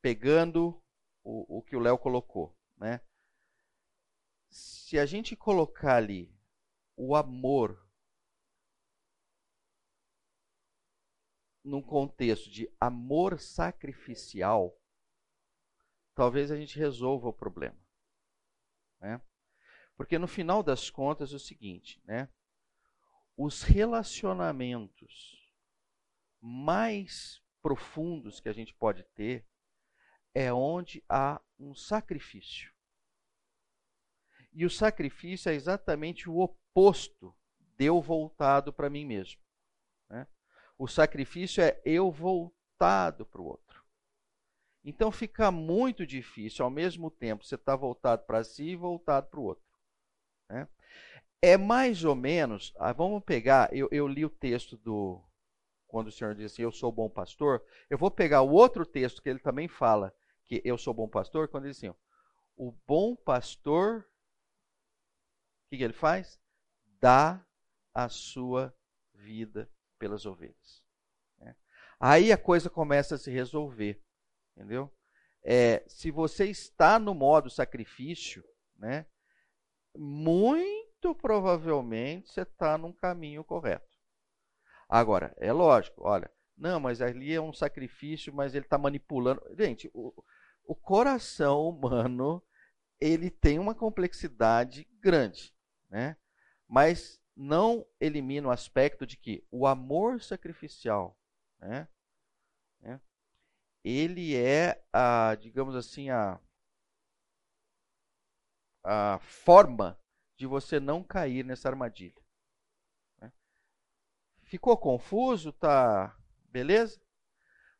Pegando 0.00 0.82
o, 1.22 1.58
o 1.58 1.62
que 1.62 1.76
o 1.76 1.80
Léo 1.80 1.98
colocou, 1.98 2.56
né? 2.76 3.00
Se 4.48 4.98
a 4.98 5.06
gente 5.06 5.36
colocar 5.36 5.96
ali 5.96 6.34
o 6.96 7.14
amor 7.14 7.83
num 11.64 11.80
contexto 11.80 12.50
de 12.50 12.70
amor 12.78 13.40
sacrificial, 13.40 14.78
talvez 16.14 16.50
a 16.50 16.56
gente 16.56 16.78
resolva 16.78 17.28
o 17.28 17.32
problema. 17.32 17.78
Né? 19.00 19.20
Porque 19.96 20.18
no 20.18 20.28
final 20.28 20.62
das 20.62 20.90
contas 20.90 21.32
é 21.32 21.36
o 21.36 21.40
seguinte, 21.40 22.00
né? 22.04 22.28
Os 23.36 23.62
relacionamentos 23.62 25.52
mais 26.40 27.42
profundos 27.62 28.38
que 28.38 28.48
a 28.48 28.52
gente 28.52 28.74
pode 28.74 29.02
ter 29.14 29.46
é 30.34 30.52
onde 30.52 31.02
há 31.08 31.40
um 31.58 31.74
sacrifício. 31.74 32.72
E 34.52 34.64
o 34.64 34.70
sacrifício 34.70 35.50
é 35.50 35.54
exatamente 35.54 36.28
o 36.28 36.38
oposto 36.38 37.34
de 37.58 37.86
eu 37.86 38.00
voltado 38.00 38.72
para 38.72 38.90
mim 38.90 39.04
mesmo. 39.04 39.43
O 40.76 40.88
sacrifício 40.88 41.62
é 41.62 41.80
eu 41.84 42.10
voltado 42.10 43.24
para 43.26 43.40
o 43.40 43.44
outro. 43.44 43.84
Então 44.84 45.10
fica 45.10 45.50
muito 45.50 46.06
difícil, 46.06 46.64
ao 46.64 46.70
mesmo 46.70 47.10
tempo, 47.10 47.44
você 47.44 47.54
estar 47.54 47.72
tá 47.72 47.76
voltado 47.76 48.24
para 48.24 48.44
si 48.44 48.70
e 48.70 48.76
voltado 48.76 49.28
para 49.28 49.40
o 49.40 49.44
outro. 49.44 49.64
Né? 50.50 50.68
É 51.40 51.56
mais 51.56 52.04
ou 52.04 52.14
menos, 52.14 52.74
ah, 52.76 52.92
vamos 52.92 53.22
pegar, 53.24 53.74
eu, 53.74 53.88
eu 53.90 54.06
li 54.06 54.24
o 54.24 54.30
texto 54.30 54.76
do, 54.76 55.22
quando 55.86 56.08
o 56.08 56.12
Senhor 56.12 56.34
diz 56.34 56.52
assim, 56.52 56.62
eu 56.62 56.72
sou 56.72 56.92
bom 56.92 57.08
pastor, 57.08 57.64
eu 57.88 57.96
vou 57.96 58.10
pegar 58.10 58.42
o 58.42 58.50
outro 58.50 58.84
texto 58.84 59.22
que 59.22 59.28
ele 59.28 59.38
também 59.38 59.68
fala 59.68 60.14
que 60.44 60.60
eu 60.64 60.76
sou 60.76 60.92
bom 60.92 61.08
pastor, 61.08 61.48
quando 61.48 61.64
ele 61.64 61.72
diz 61.72 61.82
assim, 61.82 61.94
o 62.56 62.72
bom 62.86 63.16
pastor, 63.16 64.00
o 64.00 65.70
que, 65.70 65.78
que 65.78 65.84
ele 65.84 65.92
faz? 65.94 66.38
Dá 67.00 67.44
a 67.92 68.08
sua 68.08 68.74
vida 69.14 69.70
pelas 69.98 70.26
ovelhas. 70.26 70.82
Né? 71.38 71.54
Aí 71.98 72.32
a 72.32 72.38
coisa 72.38 72.68
começa 72.68 73.14
a 73.14 73.18
se 73.18 73.30
resolver, 73.30 74.02
entendeu? 74.56 74.92
É, 75.42 75.84
se 75.86 76.10
você 76.10 76.46
está 76.46 76.98
no 76.98 77.14
modo 77.14 77.50
sacrifício, 77.50 78.42
né, 78.76 79.06
muito 79.94 81.14
provavelmente 81.14 82.30
você 82.30 82.42
está 82.42 82.78
num 82.78 82.92
caminho 82.92 83.44
correto. 83.44 83.94
Agora, 84.88 85.34
é 85.36 85.52
lógico, 85.52 86.02
olha, 86.02 86.30
não, 86.56 86.80
mas 86.80 87.02
ali 87.02 87.32
é 87.32 87.40
um 87.40 87.52
sacrifício, 87.52 88.32
mas 88.32 88.54
ele 88.54 88.64
está 88.64 88.78
manipulando. 88.78 89.42
Gente, 89.58 89.90
o, 89.92 90.12
o 90.66 90.74
coração 90.74 91.68
humano 91.68 92.42
ele 93.00 93.28
tem 93.28 93.58
uma 93.58 93.74
complexidade 93.74 94.88
grande, 95.00 95.54
né? 95.90 96.16
Mas 96.66 97.20
não 97.36 97.84
elimina 98.00 98.48
o 98.48 98.50
aspecto 98.50 99.06
de 99.06 99.16
que 99.16 99.44
o 99.50 99.66
amor 99.66 100.20
sacrificial, 100.20 101.18
né? 101.58 101.88
né? 102.80 103.00
Ele 103.82 104.36
é 104.36 104.82
a, 104.92 105.34
digamos 105.34 105.74
assim, 105.74 106.10
a, 106.10 106.40
a 108.84 109.18
forma 109.20 109.98
de 110.36 110.46
você 110.46 110.78
não 110.78 111.02
cair 111.02 111.44
nessa 111.44 111.68
armadilha. 111.68 112.22
Né? 113.20 113.32
Ficou 114.44 114.76
confuso? 114.76 115.52
Tá 115.52 116.16
beleza? 116.44 117.00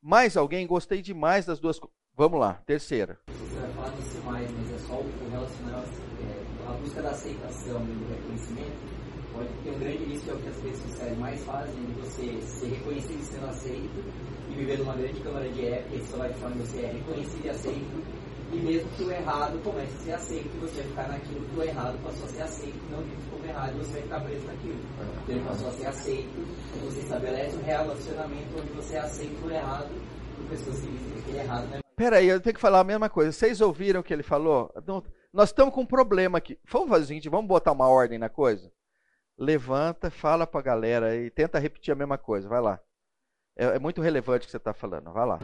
Mais 0.01 0.37
alguém? 0.37 0.67
Gostei 0.67 1.01
demais 1.01 1.47
das 1.47 1.61
duas. 1.61 1.81
Vamos 2.13 2.39
lá, 2.39 2.55
terceira. 2.67 3.21
É 3.29 3.67
é, 6.21 6.69
a 6.69 6.73
busca 6.73 7.03
da 7.03 7.11
aceitação 7.11 7.83
e 7.85 7.93
do 7.95 8.09
reconhecimento 8.09 9.04
pode 9.35 9.49
ter 9.63 9.71
um 9.71 9.79
grande 9.79 10.05
risco, 10.05 10.31
é 10.31 10.35
o 10.35 10.39
que 10.39 10.49
as 10.49 10.63
redes 10.63 10.81
sociais 10.83 11.19
mais 11.19 11.45
fazem, 11.45 11.85
de 11.85 11.93
você 12.01 12.41
ser 12.41 12.69
reconhecido 12.69 13.21
e 13.21 13.25
sendo 13.25 13.47
aceito 13.47 14.05
e 14.49 14.55
viver 14.55 14.79
numa 14.79 14.95
grande 14.95 15.21
câmara 15.21 15.49
de 15.49 15.67
eco, 15.67 15.91
que 15.91 16.07
só 16.07 16.17
vai 16.17 16.33
te 16.33 16.39
você 16.39 16.81
é 16.81 16.93
reconhecido 16.93 17.45
e 17.45 17.51
aceito 17.51 18.25
e 18.55 18.57
mesmo 18.59 18.89
que 18.91 19.03
o 19.03 19.11
errado 19.11 19.61
comece 19.65 19.93
a 19.95 19.99
ser 19.99 20.13
aceito, 20.13 20.61
você 20.61 20.77
vai 20.77 20.85
ficar 20.85 21.09
naquilo 21.09 21.41
que 21.41 21.59
o 21.59 21.63
errado 21.63 21.99
passou 22.05 22.25
a 22.25 22.29
ser 22.29 22.43
aceito, 22.43 22.79
não 22.91 23.03
dito 23.03 23.31
como 23.31 23.45
errado, 23.45 23.77
você 23.79 23.93
vai 23.93 24.03
ficar 24.03 24.21
preso 24.21 24.47
naquilo. 24.47 24.79
Então 25.23 25.35
ele 25.35 25.45
passou 25.45 25.69
a 25.69 25.73
ser 25.73 25.87
aceito, 25.87 26.85
você 26.85 27.01
estabelece 27.01 27.57
um 27.57 27.63
relacionamento 27.63 28.61
onde 28.61 28.73
você 28.73 28.97
aceita 28.97 29.47
o 29.47 29.51
errado 29.51 29.91
por 30.37 30.47
pessoas 30.47 30.81
que 30.81 30.87
dizem 30.87 31.13
que 31.13 31.19
aquele 31.19 31.39
errado 31.39 31.69
não 31.69 31.79
é. 31.79 31.81
Peraí, 31.97 32.29
eu 32.29 32.41
tenho 32.41 32.55
que 32.55 32.61
falar 32.61 32.81
a 32.81 32.85
mesma 32.85 33.09
coisa. 33.09 33.33
Vocês 33.33 33.61
ouviram 33.61 34.01
o 34.01 34.03
que 34.05 34.13
ele 34.13 34.23
falou? 34.23 34.73
Nós 35.33 35.49
estamos 35.49 35.75
com 35.75 35.83
um 35.83 35.87
problema 35.87 36.39
aqui. 36.39 36.59
Vamos 36.71 36.89
fazer 36.89 37.05
o 37.05 37.07
seguinte, 37.07 37.29
vamos 37.29 37.47
botar 37.47 37.73
uma 37.73 37.89
ordem 37.89 38.19
na 38.19 38.29
coisa? 38.29 38.71
Levanta, 39.39 40.11
fala 40.11 40.47
para 40.47 40.61
a 40.61 40.63
galera 40.63 41.17
e 41.17 41.31
tenta 41.31 41.59
repetir 41.59 41.93
a 41.93 41.97
mesma 41.97 42.17
coisa. 42.17 42.49
Vai 42.49 42.61
lá. 42.61 42.81
É, 43.57 43.77
é 43.77 43.79
muito 43.79 44.01
relevante 44.01 44.45
o 44.45 44.47
que 44.47 44.51
você 44.51 44.57
está 44.57 44.73
falando. 44.73 45.13
Vai 45.13 45.27
lá 45.27 45.39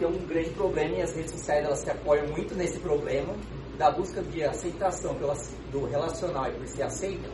tem 0.00 0.08
um 0.08 0.26
grande 0.26 0.50
problema 0.50 0.96
e 0.96 1.02
as 1.02 1.14
redes 1.14 1.32
sociais 1.32 1.64
elas 1.64 1.78
se 1.80 1.90
apoiam 1.90 2.26
muito 2.28 2.54
nesse 2.54 2.80
problema 2.80 3.34
da 3.76 3.90
busca 3.90 4.22
de 4.22 4.42
aceitação 4.42 5.14
pelas, 5.14 5.54
do 5.70 5.84
relacional 5.84 6.48
e 6.48 6.54
por 6.54 6.66
ser 6.66 6.84
aceito. 6.84 7.30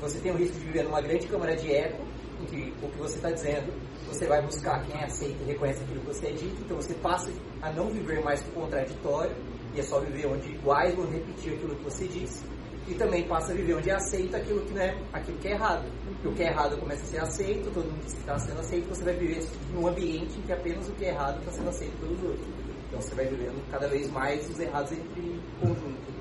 Você 0.00 0.18
tem 0.18 0.30
o 0.30 0.36
risco 0.36 0.58
de 0.58 0.66
viver 0.66 0.84
numa 0.84 1.00
grande 1.00 1.26
câmara 1.26 1.56
de 1.56 1.72
eco, 1.72 2.02
em 2.42 2.44
que 2.44 2.74
o 2.84 2.90
que 2.90 2.98
você 2.98 3.16
está 3.16 3.30
dizendo, 3.30 3.72
você 4.06 4.26
vai 4.26 4.42
buscar 4.42 4.84
quem 4.84 5.00
é 5.00 5.04
aceita 5.04 5.42
e 5.42 5.46
reconhece 5.46 5.82
aquilo 5.82 6.00
que 6.00 6.06
você 6.06 6.26
é 6.26 6.32
dito, 6.32 6.56
então 6.60 6.76
você 6.76 6.94
passa 6.94 7.30
a 7.62 7.70
não 7.72 7.88
viver 7.88 8.22
mais 8.22 8.40
o 8.48 8.50
contraditório, 8.52 9.34
e 9.74 9.80
é 9.80 9.82
só 9.82 10.00
viver 10.00 10.26
onde 10.26 10.50
iguais 10.50 10.94
vão 10.94 11.06
repetir 11.06 11.54
aquilo 11.54 11.76
que 11.76 11.84
você 11.84 12.06
disse 12.06 12.44
e 12.90 12.94
também 12.94 13.26
passa 13.28 13.52
a 13.52 13.54
viver 13.54 13.74
onde 13.74 13.88
é 13.88 13.94
aceito 13.94 14.34
aquilo 14.34 14.66
que, 14.66 14.74
não 14.74 14.82
é, 14.82 14.98
aquilo 15.12 15.38
que 15.38 15.48
é 15.48 15.52
errado. 15.52 15.84
Porque 16.04 16.28
o 16.28 16.34
que 16.34 16.42
é 16.42 16.46
errado 16.48 16.76
começa 16.76 17.02
a 17.02 17.06
ser 17.06 17.18
aceito, 17.18 17.72
todo 17.72 17.86
mundo 17.86 18.04
está 18.04 18.36
sendo 18.36 18.58
aceito, 18.58 18.88
você 18.88 19.04
vai 19.04 19.14
viver 19.14 19.46
num 19.72 19.86
ambiente 19.86 20.36
em 20.36 20.42
que 20.42 20.52
apenas 20.52 20.88
o 20.88 20.92
que 20.94 21.04
é 21.04 21.08
errado 21.10 21.38
está 21.38 21.52
sendo 21.52 21.68
aceito 21.68 21.96
pelos 22.00 22.22
outros. 22.22 22.46
Então 22.88 23.00
você 23.00 23.14
vai 23.14 23.26
vivendo 23.26 23.70
cada 23.70 23.86
vez 23.86 24.10
mais 24.10 24.50
os 24.50 24.58
errados 24.58 24.90
entre 24.90 25.40
conjunto. 25.60 26.20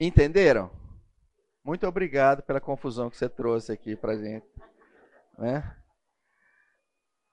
Entenderam? 0.00 0.68
Muito 1.64 1.86
obrigado 1.86 2.42
pela 2.42 2.60
confusão 2.60 3.08
que 3.08 3.16
você 3.16 3.28
trouxe 3.28 3.70
aqui 3.70 3.94
para 3.94 4.16
gente. 4.16 4.46
Né? 5.38 5.76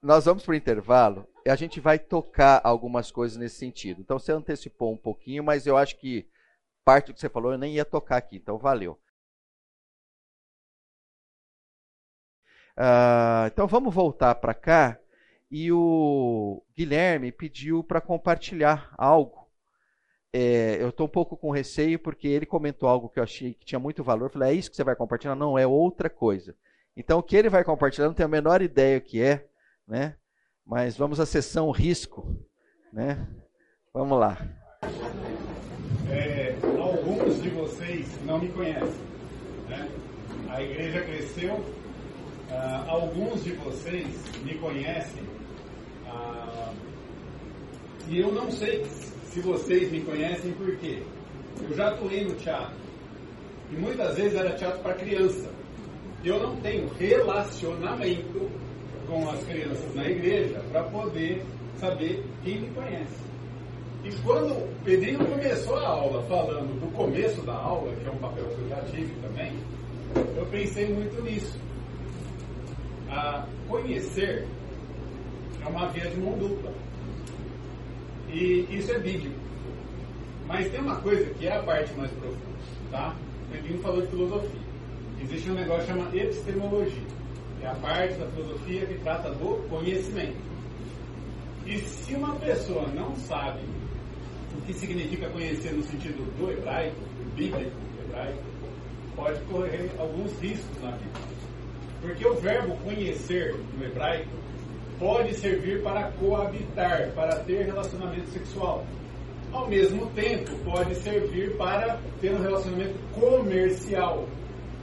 Nós 0.03 0.25
vamos 0.25 0.45
para 0.45 0.51
o 0.51 0.55
intervalo 0.55 1.27
e 1.43 1.49
a 1.49 1.55
gente 1.55 1.79
vai 1.79 1.97
tocar 1.97 2.61
algumas 2.63 3.09
coisas 3.09 3.37
nesse 3.39 3.55
sentido. 3.55 4.01
Então 4.01 4.19
você 4.19 4.31
antecipou 4.31 4.93
um 4.93 4.97
pouquinho, 4.97 5.43
mas 5.43 5.65
eu 5.65 5.75
acho 5.75 5.97
que 5.97 6.29
parte 6.89 7.13
que 7.13 7.19
você 7.19 7.29
falou 7.29 7.51
eu 7.51 7.57
nem 7.57 7.75
ia 7.75 7.85
tocar 7.85 8.17
aqui, 8.17 8.37
então 8.37 8.57
valeu. 8.57 8.99
Uh, 12.75 13.45
então 13.45 13.67
vamos 13.67 13.93
voltar 13.93 14.33
para 14.33 14.55
cá. 14.55 14.97
E 15.51 15.71
o 15.71 16.63
Guilherme 16.75 17.31
pediu 17.31 17.83
para 17.83 18.01
compartilhar 18.01 18.91
algo. 18.97 19.47
É, 20.33 20.81
eu 20.81 20.89
estou 20.89 21.05
um 21.05 21.09
pouco 21.09 21.37
com 21.37 21.51
receio 21.51 21.99
porque 21.99 22.27
ele 22.27 22.45
comentou 22.47 22.89
algo 22.89 23.09
que 23.09 23.19
eu 23.19 23.23
achei 23.23 23.53
que 23.53 23.65
tinha 23.65 23.79
muito 23.79 24.03
valor. 24.03 24.25
Eu 24.25 24.31
falei, 24.31 24.49
é 24.49 24.53
isso 24.53 24.71
que 24.71 24.75
você 24.75 24.83
vai 24.83 24.95
compartilhar? 24.95 25.35
Não, 25.35 25.59
é 25.59 25.67
outra 25.67 26.09
coisa. 26.09 26.55
Então 26.97 27.19
o 27.19 27.23
que 27.23 27.35
ele 27.35 27.49
vai 27.49 27.63
compartilhar, 27.63 28.07
não 28.07 28.15
tenho 28.15 28.27
a 28.27 28.31
menor 28.31 28.63
ideia 28.63 28.97
o 28.97 29.01
que 29.01 29.21
é, 29.21 29.47
né? 29.87 30.15
Mas 30.65 30.97
vamos 30.97 31.19
à 31.19 31.25
sessão 31.25 31.69
risco, 31.69 32.35
né? 32.91 33.27
Vamos 33.93 34.19
lá. 34.19 34.37
É, 36.11 36.48
alguns 37.09 37.41
de 37.41 37.49
vocês 37.49 38.07
não 38.23 38.39
me 38.39 38.49
conhecem. 38.49 39.01
Né? 39.67 39.89
A 40.47 40.61
igreja 40.61 41.01
cresceu, 41.01 41.55
uh, 41.55 42.87
alguns 42.87 43.43
de 43.43 43.53
vocês 43.53 44.07
me 44.43 44.53
conhecem, 44.59 45.23
uh, 46.05 46.73
e 48.07 48.19
eu 48.19 48.31
não 48.31 48.51
sei 48.51 48.85
se 49.25 49.39
vocês 49.41 49.91
me 49.91 50.01
conhecem 50.01 50.51
por 50.53 50.75
quê. 50.77 51.01
Eu 51.61 51.75
já 51.75 51.89
atuei 51.89 52.25
no 52.25 52.35
teatro, 52.35 52.77
e 53.71 53.75
muitas 53.75 54.15
vezes 54.15 54.35
era 54.35 54.55
teatro 54.55 54.79
para 54.81 54.93
criança. 54.93 55.49
Eu 56.23 56.39
não 56.39 56.55
tenho 56.57 56.87
relacionamento 56.89 58.49
com 59.07 59.29
as 59.29 59.43
crianças 59.45 59.95
na 59.95 60.05
igreja 60.05 60.61
para 60.71 60.83
poder 60.83 61.43
saber 61.79 62.23
quem 62.43 62.61
me 62.61 62.69
conhece. 62.69 63.29
E 64.03 64.11
quando 64.23 64.53
o 64.53 64.83
Pedrinho 64.85 65.19
começou 65.25 65.75
a 65.77 65.87
aula 65.87 66.23
falando 66.23 66.79
do 66.79 66.91
começo 66.93 67.41
da 67.41 67.53
aula, 67.53 67.93
que 67.95 68.07
é 68.07 68.11
um 68.11 68.17
papel 68.17 68.45
que 68.45 68.61
eu 68.61 68.69
já 68.69 68.81
tive 68.83 69.13
também, 69.21 69.51
eu 70.37 70.45
pensei 70.45 70.93
muito 70.93 71.21
nisso. 71.21 71.59
A 73.09 73.45
conhecer 73.67 74.47
é 75.61 75.67
uma 75.67 75.87
via 75.89 76.09
de 76.09 76.17
mão 76.17 76.37
dupla. 76.37 76.71
E 78.29 78.67
isso 78.69 78.91
é 78.91 78.99
bíblico. 78.99 79.35
Mas 80.47 80.71
tem 80.71 80.79
uma 80.79 80.95
coisa 81.01 81.25
que 81.33 81.47
é 81.47 81.57
a 81.57 81.63
parte 81.63 81.93
mais 81.95 82.09
profunda, 82.11 82.39
tá? 82.91 83.15
O 83.47 83.51
Pedrinho 83.51 83.79
falou 83.81 84.01
de 84.01 84.07
filosofia. 84.07 84.61
Existe 85.21 85.51
um 85.51 85.55
negócio 85.55 85.81
que 85.81 85.91
chama 85.91 86.15
epistemologia. 86.15 87.19
É 87.61 87.67
a 87.67 87.75
parte 87.75 88.13
da 88.13 88.25
filosofia 88.27 88.85
que 88.85 88.93
trata 88.99 89.29
do 89.31 89.67
conhecimento. 89.69 90.37
E 91.65 91.79
se 91.79 92.13
uma 92.13 92.35
pessoa 92.35 92.87
não 92.87 93.15
sabe 93.17 93.59
o 94.59 94.61
que 94.65 94.73
significa 94.73 95.29
conhecer 95.29 95.73
no 95.73 95.83
sentido 95.83 96.23
do 96.37 96.51
hebraico, 96.51 96.95
do 96.99 97.35
bíblico 97.35 97.71
hebraico, 98.03 98.43
pode 99.15 99.39
correr 99.45 99.89
alguns 99.97 100.37
riscos 100.39 100.83
na 100.83 100.91
vida. 100.91 101.19
Porque 102.01 102.27
o 102.27 102.35
verbo 102.35 102.75
conhecer 102.83 103.55
no 103.77 103.85
hebraico 103.85 104.29
pode 104.99 105.33
servir 105.35 105.81
para 105.81 106.11
coabitar, 106.11 107.11
para 107.13 107.39
ter 107.39 107.65
relacionamento 107.65 108.29
sexual. 108.31 108.85
Ao 109.51 109.67
mesmo 109.67 110.07
tempo, 110.07 110.55
pode 110.63 110.93
servir 110.95 111.55
para 111.57 111.99
ter 112.21 112.33
um 112.33 112.41
relacionamento 112.41 112.99
comercial, 113.13 114.27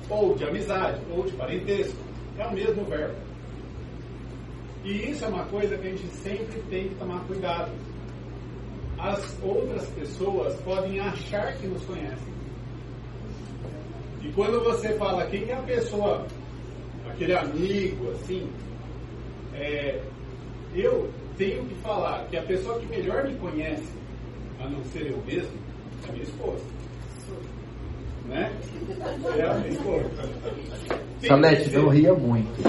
ou 0.09 0.35
de 0.35 0.45
amizade, 0.45 1.01
ou 1.11 1.24
de 1.24 1.33
parentesco. 1.33 1.99
É 2.39 2.47
o 2.47 2.53
mesmo 2.53 2.85
verbo. 2.85 3.14
E 4.85 5.11
isso 5.11 5.24
é 5.24 5.29
uma 5.29 5.45
coisa 5.47 5.77
que 5.77 5.87
a 5.87 5.91
gente 5.91 6.07
sempre 6.09 6.61
tem 6.70 6.89
que 6.89 6.95
tomar 6.97 7.24
cuidado 7.27 7.70
as 8.99 9.36
outras 9.42 9.86
pessoas 9.90 10.55
podem 10.62 11.01
achar 11.01 11.55
que 11.57 11.66
nos 11.66 11.84
conhecem. 11.84 12.34
E 14.22 14.32
quando 14.32 14.62
você 14.64 14.94
fala 14.94 15.26
quem 15.26 15.49
é 15.49 15.55
a 15.55 15.62
pessoa, 15.62 16.26
aquele 17.09 17.34
amigo, 17.34 18.11
assim, 18.12 18.51
é, 19.55 20.01
eu 20.74 21.11
tenho 21.36 21.64
que 21.66 21.74
falar 21.76 22.26
que 22.28 22.36
a 22.36 22.42
pessoa 22.42 22.78
que 22.80 22.86
melhor 22.86 23.24
me 23.24 23.34
conhece, 23.36 23.92
a 24.61 24.68
não 24.68 24.82
ser 24.86 25.11
eu 25.11 25.22
mesmo, 25.26 25.53
é 26.05 26.09
a 26.09 26.12
minha 26.12 26.24
esposa. 26.24 26.64
Né? 28.26 28.53
É 29.36 29.42
a 29.42 29.55
minha 29.55 29.68
esposa. 29.68 30.11
Salete, 31.26 31.70
não 31.70 31.88
ria 31.88 32.14
muito. 32.14 32.68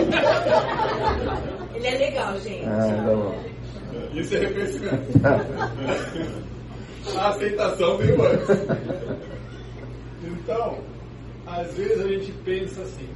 Ele 1.75 1.87
é 1.87 1.97
legal, 1.97 2.39
gente. 2.39 2.65
Ah, 2.65 2.93
tá 2.95 3.03
bom. 3.03 3.43
Isso 4.13 4.35
é 4.35 4.39
reconhecimento. 4.39 5.11
a 7.17 7.29
aceitação 7.29 7.97
veio 7.97 8.25
antes. 8.25 8.47
Então, 10.23 10.79
às 11.45 11.73
vezes 11.73 11.99
a 11.99 12.07
gente 12.07 12.31
pensa 12.43 12.81
assim, 12.81 13.07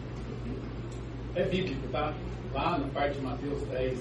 é 1.35 1.43
bíblico, 1.43 1.87
tá? 1.91 2.13
Lá 2.53 2.77
no 2.77 2.87
parte 2.89 3.17
de 3.17 3.25
Mateus 3.25 3.61
10, 3.69 3.99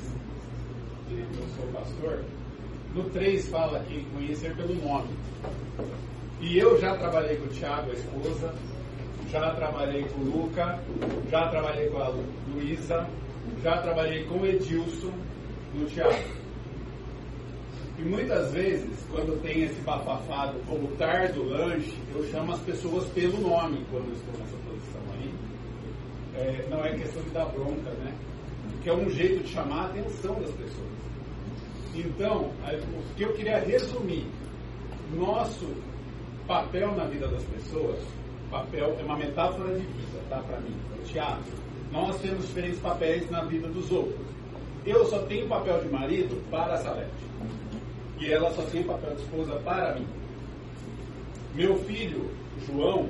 eu 1.11 1.26
sou 1.57 1.66
pastor, 1.72 2.24
no 2.95 3.05
3 3.11 3.49
fala 3.49 3.80
que 3.80 4.05
conhecer 4.12 4.55
pelo 4.57 4.74
nome. 4.74 5.11
E 6.41 6.59
eu 6.59 6.80
já 6.80 6.97
trabalhei 6.97 7.36
com 7.36 7.45
o 7.45 7.49
Tiago, 7.49 7.91
a 7.91 7.95
esposa, 7.95 8.55
já 9.30 9.55
trabalhei 9.55 10.05
com 10.05 10.20
o 10.20 10.24
Luca, 10.24 10.80
já 11.30 11.49
trabalhei 11.49 11.88
com 11.88 11.99
a 11.99 12.12
Luísa, 12.55 13.07
já 13.62 13.76
trabalhei 13.82 14.24
com 14.24 14.38
o 14.38 14.47
Edilson 14.47 15.12
no 15.74 15.86
teatro. 15.86 16.39
E 18.01 18.03
muitas 18.03 18.51
vezes, 18.53 18.98
quando 19.11 19.38
tem 19.42 19.64
esse 19.64 19.78
bafafado 19.82 20.59
voltar 20.61 21.32
do 21.32 21.44
lanche, 21.44 21.94
eu 22.14 22.24
chamo 22.30 22.53
as 22.53 22.61
pessoas 22.61 23.05
pelo 23.11 23.38
nome 23.42 23.84
quando 23.90 24.11
estou 24.14 24.40
nessa 24.40 24.57
posição 24.57 25.03
aí. 25.12 25.34
É, 26.34 26.66
não 26.70 26.82
é 26.82 26.96
questão 26.96 27.22
de 27.22 27.28
dar 27.28 27.44
bronca, 27.44 27.90
né? 27.90 28.14
Que 28.82 28.88
é 28.88 28.94
um 28.94 29.11
jeito 29.11 29.44
de 29.44 29.51
chamar 29.51 29.82
a 29.82 29.86
atenção 29.88 30.34
das 30.40 30.51
pessoas. 30.53 30.88
Então, 31.94 32.44
o 32.46 33.14
que 33.14 33.22
eu 33.22 33.34
queria 33.34 33.59
resumir, 33.59 34.26
nosso 35.14 35.66
papel 36.46 36.94
na 36.94 37.05
vida 37.05 37.28
das 37.28 37.42
pessoas, 37.42 38.01
papel 38.51 38.96
é 38.98 39.03
uma 39.03 39.18
metáfora 39.18 39.74
de 39.74 39.84
vida, 39.84 40.20
tá? 40.30 40.38
Para 40.38 40.59
mim, 40.61 40.74
é 40.98 41.05
teatro. 41.05 41.53
Nós 41.92 42.18
temos 42.20 42.46
diferentes 42.46 42.80
papéis 42.80 43.30
na 43.30 43.44
vida 43.44 43.68
dos 43.68 43.92
outros. 43.92 44.26
Eu 44.86 45.05
só 45.05 45.18
tenho 45.24 45.46
papel 45.46 45.82
de 45.82 45.88
marido 45.90 46.42
para 46.51 46.72
a 46.72 46.78
Salete. 46.78 47.30
E 48.21 48.33
ela 48.33 48.53
só 48.53 48.62
tem 48.62 48.83
papel 48.83 49.14
de 49.14 49.23
esposa 49.23 49.59
para 49.61 49.95
mim. 49.95 50.07
Meu 51.55 51.77
filho, 51.85 52.31
João, 52.66 53.09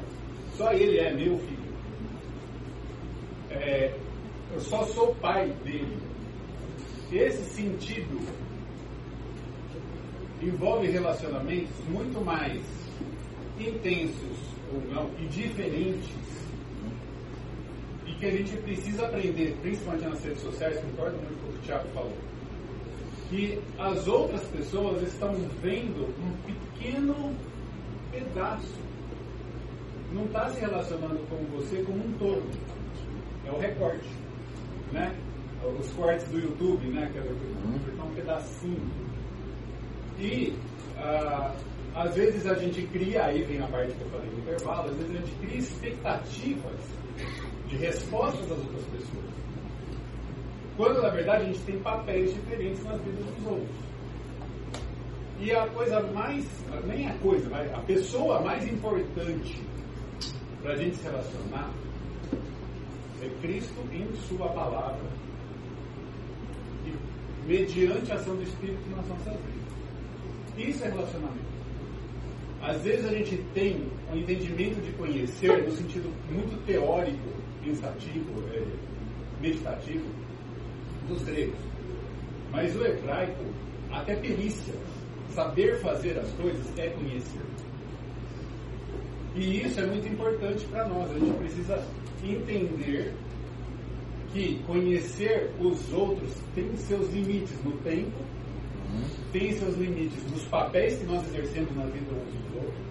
só 0.57 0.73
ele 0.73 0.99
é 0.99 1.13
meu 1.13 1.37
filho. 1.39 1.75
É, 3.51 3.93
eu 4.53 4.61
só 4.61 4.85
sou 4.85 5.15
pai 5.17 5.49
dele. 5.65 5.99
Esse 7.13 7.43
sentido 7.51 8.21
envolve 10.41 10.87
relacionamentos 10.87 11.77
muito 11.89 12.25
mais 12.25 12.63
intensos 13.59 14.39
ou 14.73 14.81
não 14.93 15.11
e 15.19 15.27
diferentes 15.27 16.15
e 18.07 18.13
que 18.15 18.27
a 18.27 18.31
gente 18.31 18.57
precisa 18.59 19.07
aprender, 19.07 19.57
principalmente 19.61 20.05
nas 20.05 20.25
redes 20.25 20.41
sociais, 20.41 20.81
concordo 20.81 21.17
muito 21.19 21.41
com 21.43 21.49
o 21.49 21.53
que 21.53 21.59
o 21.59 21.63
Thiago 21.63 21.89
falou, 21.89 22.17
que 23.31 23.62
as 23.78 24.09
outras 24.09 24.43
pessoas 24.49 25.01
estão 25.03 25.33
vendo 25.62 26.12
um 26.18 26.33
pequeno 26.45 27.33
pedaço. 28.11 28.74
Não 30.12 30.24
está 30.24 30.51
se 30.51 30.61
relacionando 30.61 31.20
com 31.28 31.37
você 31.57 31.83
como 31.85 32.05
um 32.05 32.12
todo. 32.18 32.43
É 33.47 33.53
o 33.53 33.59
recorte. 33.59 34.09
Né? 34.93 35.14
Os 35.78 35.93
cortes 35.93 36.28
do 36.28 36.41
YouTube, 36.41 36.89
né? 36.89 37.09
Que 37.12 37.18
é 37.18 38.03
um 38.03 38.14
pedacinho. 38.14 38.91
E 40.18 40.53
ah, 40.99 41.55
às 41.95 42.14
vezes 42.16 42.47
a 42.47 42.55
gente 42.55 42.83
cria, 42.89 43.24
aí 43.24 43.43
vem 43.45 43.62
a 43.62 43.66
parte 43.68 43.93
que 43.93 44.01
eu 44.01 44.11
falei 44.11 44.31
no 44.31 44.39
intervalo, 44.39 44.91
às 44.91 44.97
vezes 44.97 45.11
a 45.11 45.18
gente 45.18 45.33
cria 45.37 45.59
expectativas 45.59 46.81
de 47.68 47.76
respostas 47.76 48.49
das 48.49 48.59
outras 48.59 48.85
pessoas. 48.87 49.31
Quando 50.81 51.03
na 51.03 51.11
verdade 51.11 51.43
a 51.43 51.47
gente 51.47 51.61
tem 51.61 51.78
papéis 51.81 52.33
diferentes 52.33 52.83
nas 52.85 52.99
vidas 53.03 53.26
dos 53.26 53.47
outros. 53.47 53.76
E 55.39 55.53
a 55.53 55.66
coisa 55.66 56.01
mais, 56.14 56.47
nem 56.87 57.07
a 57.07 57.14
coisa, 57.18 57.51
mas 57.51 57.70
a 57.74 57.81
pessoa 57.81 58.41
mais 58.41 58.66
importante 58.66 59.61
para 60.62 60.72
a 60.72 60.76
gente 60.76 60.97
se 60.97 61.03
relacionar 61.03 61.70
é 63.22 63.28
Cristo 63.43 63.78
em 63.93 64.11
Sua 64.26 64.49
palavra 64.49 65.05
e 66.87 67.47
mediante 67.47 68.11
a 68.11 68.14
ação 68.14 68.35
do 68.37 68.43
Espírito 68.43 68.81
nas 68.97 69.07
nossas 69.07 69.35
vidas. 69.35 70.66
Isso 70.66 70.83
é 70.83 70.89
relacionamento. 70.89 71.51
Às 72.62 72.81
vezes 72.81 73.05
a 73.05 73.12
gente 73.12 73.37
tem 73.53 73.87
um 74.11 74.16
entendimento 74.16 74.81
de 74.81 74.93
conhecer 74.93 75.62
no 75.62 75.72
sentido 75.72 76.11
muito 76.33 76.59
teórico, 76.64 77.28
pensativo, 77.62 78.43
é, 78.55 78.64
meditativo, 79.43 80.30
dos 81.09 81.22
gregos. 81.22 81.59
Mas 82.51 82.74
o 82.76 82.84
hebraico, 82.84 83.44
até 83.90 84.14
perícia, 84.16 84.74
saber 85.30 85.78
fazer 85.80 86.18
as 86.18 86.30
coisas 86.32 86.78
é 86.78 86.88
conhecer. 86.90 87.40
E 89.34 89.62
isso 89.64 89.78
é 89.80 89.86
muito 89.86 90.09
importante 90.09 90.64
para 90.66 90.88
nós. 90.88 91.11
A 91.11 91.18
gente 91.18 91.38
precisa 91.38 91.82
entender 92.22 93.14
que 94.32 94.61
conhecer 94.66 95.51
os 95.61 95.92
outros 95.92 96.30
tem 96.55 96.76
seus 96.76 97.12
limites 97.12 97.57
no 97.64 97.72
tempo, 97.78 98.18
tem 99.32 99.53
seus 99.53 99.76
limites 99.76 100.22
nos 100.30 100.42
papéis 100.44 100.98
que 100.98 101.05
nós 101.05 101.26
exercemos 101.28 101.74
na 101.76 101.84
vida 101.86 102.12
uns 102.12 102.32
dos 102.32 102.57
outros. 102.57 102.89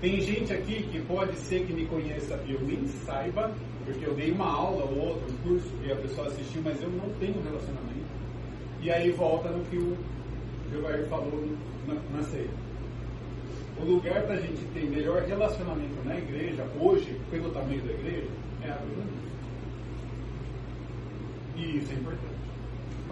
Tem 0.00 0.20
gente 0.20 0.52
aqui 0.52 0.84
que 0.84 1.00
pode 1.02 1.36
ser 1.36 1.66
que 1.66 1.72
me 1.72 1.84
conheça 1.86 2.40
e 2.46 2.52
eu 2.52 2.60
nem 2.60 2.86
saiba, 3.04 3.50
porque 3.84 4.06
eu 4.06 4.14
dei 4.14 4.30
uma 4.30 4.46
aula 4.46 4.84
ou 4.84 5.08
outro, 5.08 5.32
um 5.32 5.36
curso, 5.38 5.68
e 5.84 5.90
a 5.90 5.96
pessoa 5.96 6.28
assistiu, 6.28 6.62
mas 6.64 6.80
eu 6.80 6.88
não 6.88 7.08
tenho 7.18 7.42
relacionamento. 7.42 8.06
E 8.80 8.92
aí 8.92 9.10
volta 9.10 9.48
no 9.48 9.64
que 9.64 9.76
o 9.76 9.96
Gilberto 10.70 11.08
falou 11.08 11.44
na, 11.88 11.94
na 12.16 12.22
ceia. 12.22 12.48
O 13.80 13.84
lugar 13.84 14.22
para 14.22 14.34
a 14.34 14.40
gente 14.40 14.64
ter 14.72 14.84
melhor 14.84 15.22
relacionamento 15.22 16.04
na 16.04 16.16
igreja, 16.16 16.64
hoje, 16.80 17.20
pelo 17.30 17.50
tamanho 17.50 17.82
da 17.82 17.92
igreja, 17.92 18.28
é 18.62 18.70
a. 18.70 18.78
E 21.56 21.78
isso 21.78 21.90
é 21.90 21.94
importante. 21.96 22.38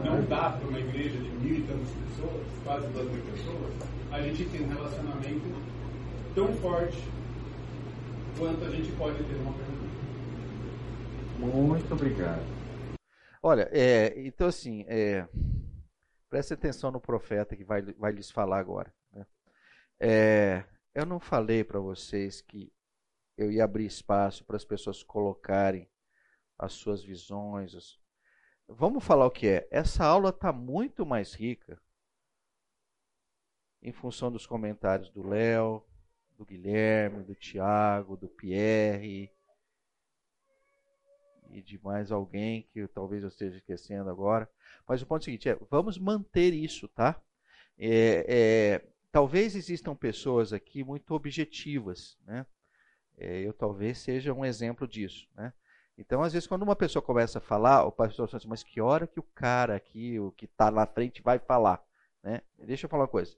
Não 0.05 0.23
dá 0.25 0.51
para 0.51 0.69
uma 0.69 0.79
igreja 0.79 1.19
de 1.19 1.31
mil 1.45 1.59
e 1.59 1.63
tantas 1.63 1.89
pessoas, 1.89 2.47
quase 2.63 2.87
duas 2.89 3.11
mil 3.11 3.23
pessoas, 3.23 3.73
a 4.13 4.21
gente 4.21 4.45
ter 4.45 4.63
um 4.63 4.69
relacionamento 4.69 5.76
tão 6.37 6.53
forte 6.59 6.99
quanto 8.39 8.63
a 8.63 8.69
gente 8.69 8.95
pode 8.99 9.17
ter 9.25 9.35
uma 9.37 9.55
pergunta. 9.55 9.87
Muito 11.39 11.95
obrigado. 11.95 12.43
Olha, 13.43 13.69
é, 13.73 14.13
então 14.21 14.47
assim, 14.47 14.85
é, 14.87 15.27
preste 16.29 16.53
atenção 16.53 16.91
no 16.91 17.01
profeta 17.01 17.57
que 17.57 17.65
vai, 17.65 17.81
vai 17.81 18.13
lhes 18.13 18.31
falar 18.31 18.59
agora. 18.59 18.93
Né? 19.11 19.27
É, 19.99 20.65
eu 20.95 21.07
não 21.07 21.19
falei 21.19 21.65
para 21.65 21.81
vocês 21.81 22.43
que 22.43 22.71
eu 23.39 23.51
ia 23.51 23.65
abrir 23.65 23.87
espaço 23.87 24.45
para 24.45 24.57
as 24.57 24.65
pessoas 24.65 25.03
colocarem 25.03 25.89
as 26.59 26.75
suas 26.75 27.03
visões. 27.03 27.75
As... 27.75 27.99
Vamos 28.69 29.03
falar 29.03 29.25
o 29.25 29.31
que 29.31 29.49
é. 29.49 29.67
Essa 29.71 30.05
aula 30.05 30.29
está 30.29 30.53
muito 30.53 31.07
mais 31.07 31.33
rica 31.33 31.81
em 33.83 33.93
função 33.93 34.31
dos 34.31 34.47
comentários 34.47 35.09
do 35.11 35.27
Léo, 35.27 35.83
do 36.37 36.45
Guilherme, 36.45 37.23
do 37.23 37.35
Tiago, 37.35 38.17
do 38.17 38.29
Pierre 38.29 39.31
e 41.51 41.63
de 41.63 41.83
mais 41.83 42.13
alguém 42.13 42.69
que 42.73 42.87
talvez 42.89 43.23
eu 43.23 43.29
esteja 43.29 43.57
esquecendo 43.57 44.11
agora. 44.11 44.49
Mas 44.87 45.01
o 45.03 45.07
ponto 45.07 45.21
é 45.21 45.23
o 45.23 45.25
seguinte 45.25 45.49
é, 45.49 45.59
vamos 45.71 45.99
manter 45.99 46.53
isso, 46.53 46.89
tá? 46.89 47.21
É, 47.79 48.25
é, 48.29 48.89
talvez 49.11 49.57
existam 49.57 49.95
pessoas 49.95 50.53
aqui 50.53 50.85
muito 50.85 51.15
objetivas, 51.15 52.19
né? 52.27 52.47
É, 53.19 53.41
eu 53.41 53.53
talvez 53.53 53.99
seja 53.99 54.33
um 54.33 54.45
exemplo 54.45 54.87
disso, 54.87 55.27
né? 55.35 55.53
Então, 55.99 56.23
às 56.23 56.35
vezes, 56.35 56.47
quando 56.47 56.63
uma 56.63 56.77
pessoa 56.77 57.03
começa 57.03 57.39
a 57.39 57.41
falar, 57.41 57.85
o 57.85 57.93
pastor 57.93 58.29
fala 58.29 58.37
assim, 58.37 58.49
mas 58.49 58.63
que 58.63 58.81
hora 58.83 59.07
que 59.07 59.19
o 59.19 59.23
cara 59.23 59.75
aqui, 59.75 60.19
o 60.21 60.31
que 60.31 60.45
está 60.45 60.71
na 60.71 60.87
frente, 60.87 61.23
vai 61.23 61.39
falar? 61.39 61.83
Né? 62.23 62.43
Deixa 62.59 62.85
eu 62.85 62.91
falar 62.91 63.05
uma 63.05 63.09
coisa. 63.09 63.35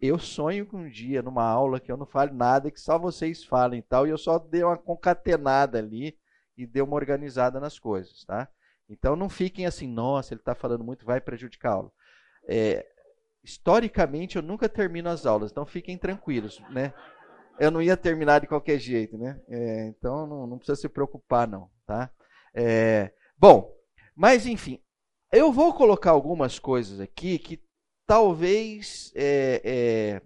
Eu 0.00 0.18
sonho 0.18 0.66
com 0.66 0.78
um 0.78 0.88
dia, 0.88 1.20
numa 1.20 1.44
aula, 1.44 1.78
que 1.78 1.92
eu 1.92 1.96
não 1.96 2.06
fale 2.06 2.32
nada, 2.32 2.70
que 2.70 2.80
só 2.80 2.98
vocês 2.98 3.44
falem 3.44 3.80
e 3.80 3.82
tal, 3.82 4.06
e 4.06 4.10
eu 4.10 4.16
só 4.16 4.38
dei 4.38 4.62
uma 4.64 4.78
concatenada 4.78 5.78
ali 5.78 6.16
e 6.56 6.66
dei 6.66 6.82
uma 6.82 6.96
organizada 6.96 7.60
nas 7.60 7.78
coisas, 7.78 8.24
tá? 8.24 8.48
Então, 8.88 9.14
não 9.14 9.28
fiquem 9.28 9.66
assim, 9.66 9.86
nossa, 9.86 10.32
ele 10.32 10.40
está 10.40 10.54
falando 10.54 10.82
muito, 10.82 11.04
vai 11.04 11.20
prejudicar 11.20 11.70
a 11.70 11.74
aula. 11.74 11.92
É, 12.48 12.86
historicamente, 13.44 14.36
eu 14.36 14.42
nunca 14.42 14.68
termino 14.68 15.10
as 15.10 15.26
aulas, 15.26 15.50
então 15.50 15.66
fiquem 15.66 15.98
tranquilos, 15.98 16.60
né? 16.70 16.94
Eu 17.58 17.70
não 17.70 17.82
ia 17.82 17.96
terminar 17.96 18.40
de 18.40 18.46
qualquer 18.46 18.78
jeito, 18.78 19.18
né? 19.18 19.38
É, 19.48 19.86
então, 19.88 20.26
não, 20.26 20.46
não 20.46 20.56
precisa 20.56 20.80
se 20.80 20.88
preocupar, 20.88 21.46
não. 21.46 21.70
Tá? 21.86 22.10
É, 22.54 23.12
bom, 23.36 23.70
mas 24.16 24.46
enfim, 24.46 24.82
eu 25.30 25.52
vou 25.52 25.74
colocar 25.74 26.10
algumas 26.10 26.58
coisas 26.58 27.00
aqui 27.00 27.38
que 27.38 27.62
talvez 28.10 29.12
é, 29.14 29.62
é, 29.64 30.22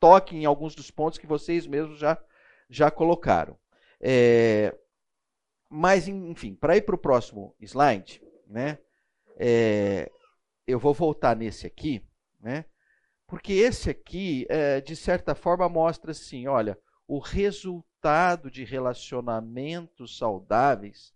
toquem 0.00 0.42
em 0.42 0.46
alguns 0.46 0.74
dos 0.74 0.90
pontos 0.90 1.16
que 1.16 1.28
vocês 1.28 1.64
mesmos 1.64 2.00
já, 2.00 2.20
já 2.68 2.90
colocaram. 2.90 3.56
É, 4.00 4.76
mas, 5.68 6.08
enfim, 6.08 6.56
para 6.56 6.76
ir 6.76 6.82
para 6.82 6.96
o 6.96 6.98
próximo 6.98 7.54
slide, 7.60 8.20
né, 8.48 8.80
é, 9.36 10.10
eu 10.66 10.76
vou 10.80 10.92
voltar 10.92 11.36
nesse 11.36 11.68
aqui, 11.68 12.04
né, 12.40 12.64
porque 13.28 13.52
esse 13.52 13.88
aqui, 13.88 14.44
é, 14.48 14.80
de 14.80 14.96
certa 14.96 15.32
forma, 15.32 15.68
mostra 15.68 16.10
assim: 16.10 16.48
olha, 16.48 16.76
o 17.06 17.20
resultado 17.20 18.50
de 18.50 18.64
relacionamentos 18.64 20.18
saudáveis 20.18 21.14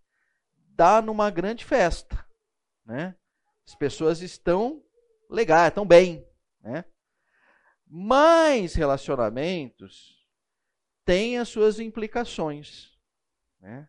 dá 0.76 1.02
numa 1.02 1.28
grande 1.28 1.64
festa, 1.64 2.24
né? 2.86 3.16
As 3.66 3.74
pessoas 3.74 4.22
estão 4.22 4.80
legais, 5.31 5.68
estão 5.68 5.87
bem, 5.87 6.27
né? 6.61 6.85
Mas 7.87 8.75
relacionamentos 8.75 10.27
têm 11.05 11.39
as 11.39 11.49
suas 11.49 11.79
implicações, 11.79 12.93
Né? 13.61 13.89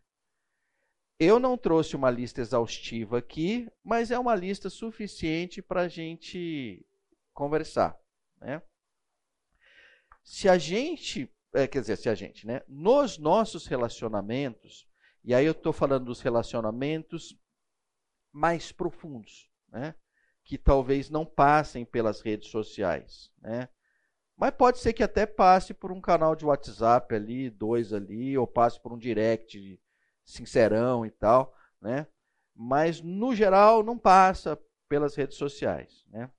Eu 1.18 1.40
não 1.40 1.58
trouxe 1.58 1.96
uma 1.96 2.12
lista 2.12 2.42
exaustiva 2.42 3.20
aqui, 3.20 3.72
mas 3.84 4.12
é 4.12 4.20
uma 4.20 4.36
lista 4.36 4.70
suficiente 4.70 5.62
para 5.62 5.82
a 5.82 5.88
gente 5.88 6.86
conversar. 7.34 7.98
Né? 8.42 8.62
Se 10.24 10.50
a 10.50 10.58
gente, 10.58 11.34
é, 11.54 11.68
quer 11.68 11.80
dizer, 11.80 11.98
se 11.98 12.10
a 12.10 12.16
gente, 12.16 12.46
né? 12.46 12.62
Nos 12.68 13.18
nossos 13.18 13.66
relacionamentos, 13.66 14.86
e 15.24 15.34
aí 15.34 15.46
eu 15.46 15.54
estou 15.54 15.72
falando 15.72 16.06
dos 16.06 16.20
relacionamentos 16.20 17.38
mais 18.32 18.72
profundos, 18.74 19.50
né? 19.70 19.96
Que 20.46 20.58
talvez 20.58 21.10
não 21.10 21.26
passem 21.26 21.84
pelas 21.84 22.22
redes 22.22 22.50
sociais, 22.50 23.30
né? 23.42 23.68
Mas 24.38 24.52
pode 24.52 24.80
ser 24.80 24.94
que 24.94 25.04
até 25.04 25.26
passe 25.26 25.74
por 25.74 25.92
um 25.92 26.00
canal 26.00 26.36
de 26.36 26.46
WhatsApp 26.46 27.14
ali, 27.14 27.50
dois 27.50 27.92
ali, 27.92 28.38
ou 28.38 28.46
passe 28.46 28.80
por 28.80 28.94
um 28.94 28.98
direct 28.98 29.80
sincerão 30.26 31.06
e 31.06 31.12
tal, 31.12 31.54
né? 31.82 32.08
Mas 32.54 33.02
no 33.02 33.36
geral 33.36 33.84
não 33.84 33.98
passa 33.98 34.60
pelas 34.88 35.16
redes 35.16 35.38
sociais, 35.38 36.06
né? 36.08 36.30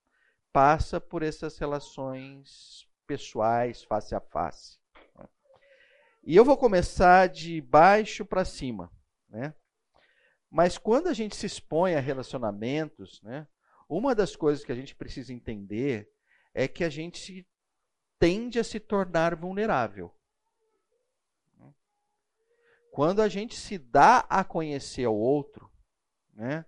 Passa 0.52 1.00
por 1.00 1.22
essas 1.22 1.58
relações 1.58 2.88
pessoais, 3.06 3.82
face 3.84 4.14
a 4.14 4.20
face. 4.20 4.78
Né? 5.14 5.28
E 6.24 6.36
eu 6.36 6.44
vou 6.44 6.56
começar 6.56 7.28
de 7.28 7.60
baixo 7.60 8.24
para 8.24 8.44
cima, 8.44 8.90
né? 9.28 9.54
Mas 10.50 10.78
quando 10.78 11.08
a 11.08 11.12
gente 11.12 11.36
se 11.36 11.46
expõe 11.46 11.94
a 11.94 12.00
relacionamentos, 12.00 13.20
né? 13.22 13.46
Uma 13.88 14.14
das 14.14 14.34
coisas 14.34 14.64
que 14.64 14.72
a 14.72 14.74
gente 14.74 14.94
precisa 14.94 15.32
entender 15.32 16.10
é 16.52 16.66
que 16.66 16.82
a 16.82 16.88
gente 16.88 17.46
tende 18.18 18.58
a 18.58 18.64
se 18.64 18.80
tornar 18.80 19.36
vulnerável. 19.36 20.12
Quando 22.90 23.20
a 23.20 23.28
gente 23.28 23.54
se 23.54 23.76
dá 23.76 24.20
a 24.20 24.42
conhecer 24.42 25.04
ao 25.04 25.14
outro, 25.14 25.70
né, 26.32 26.64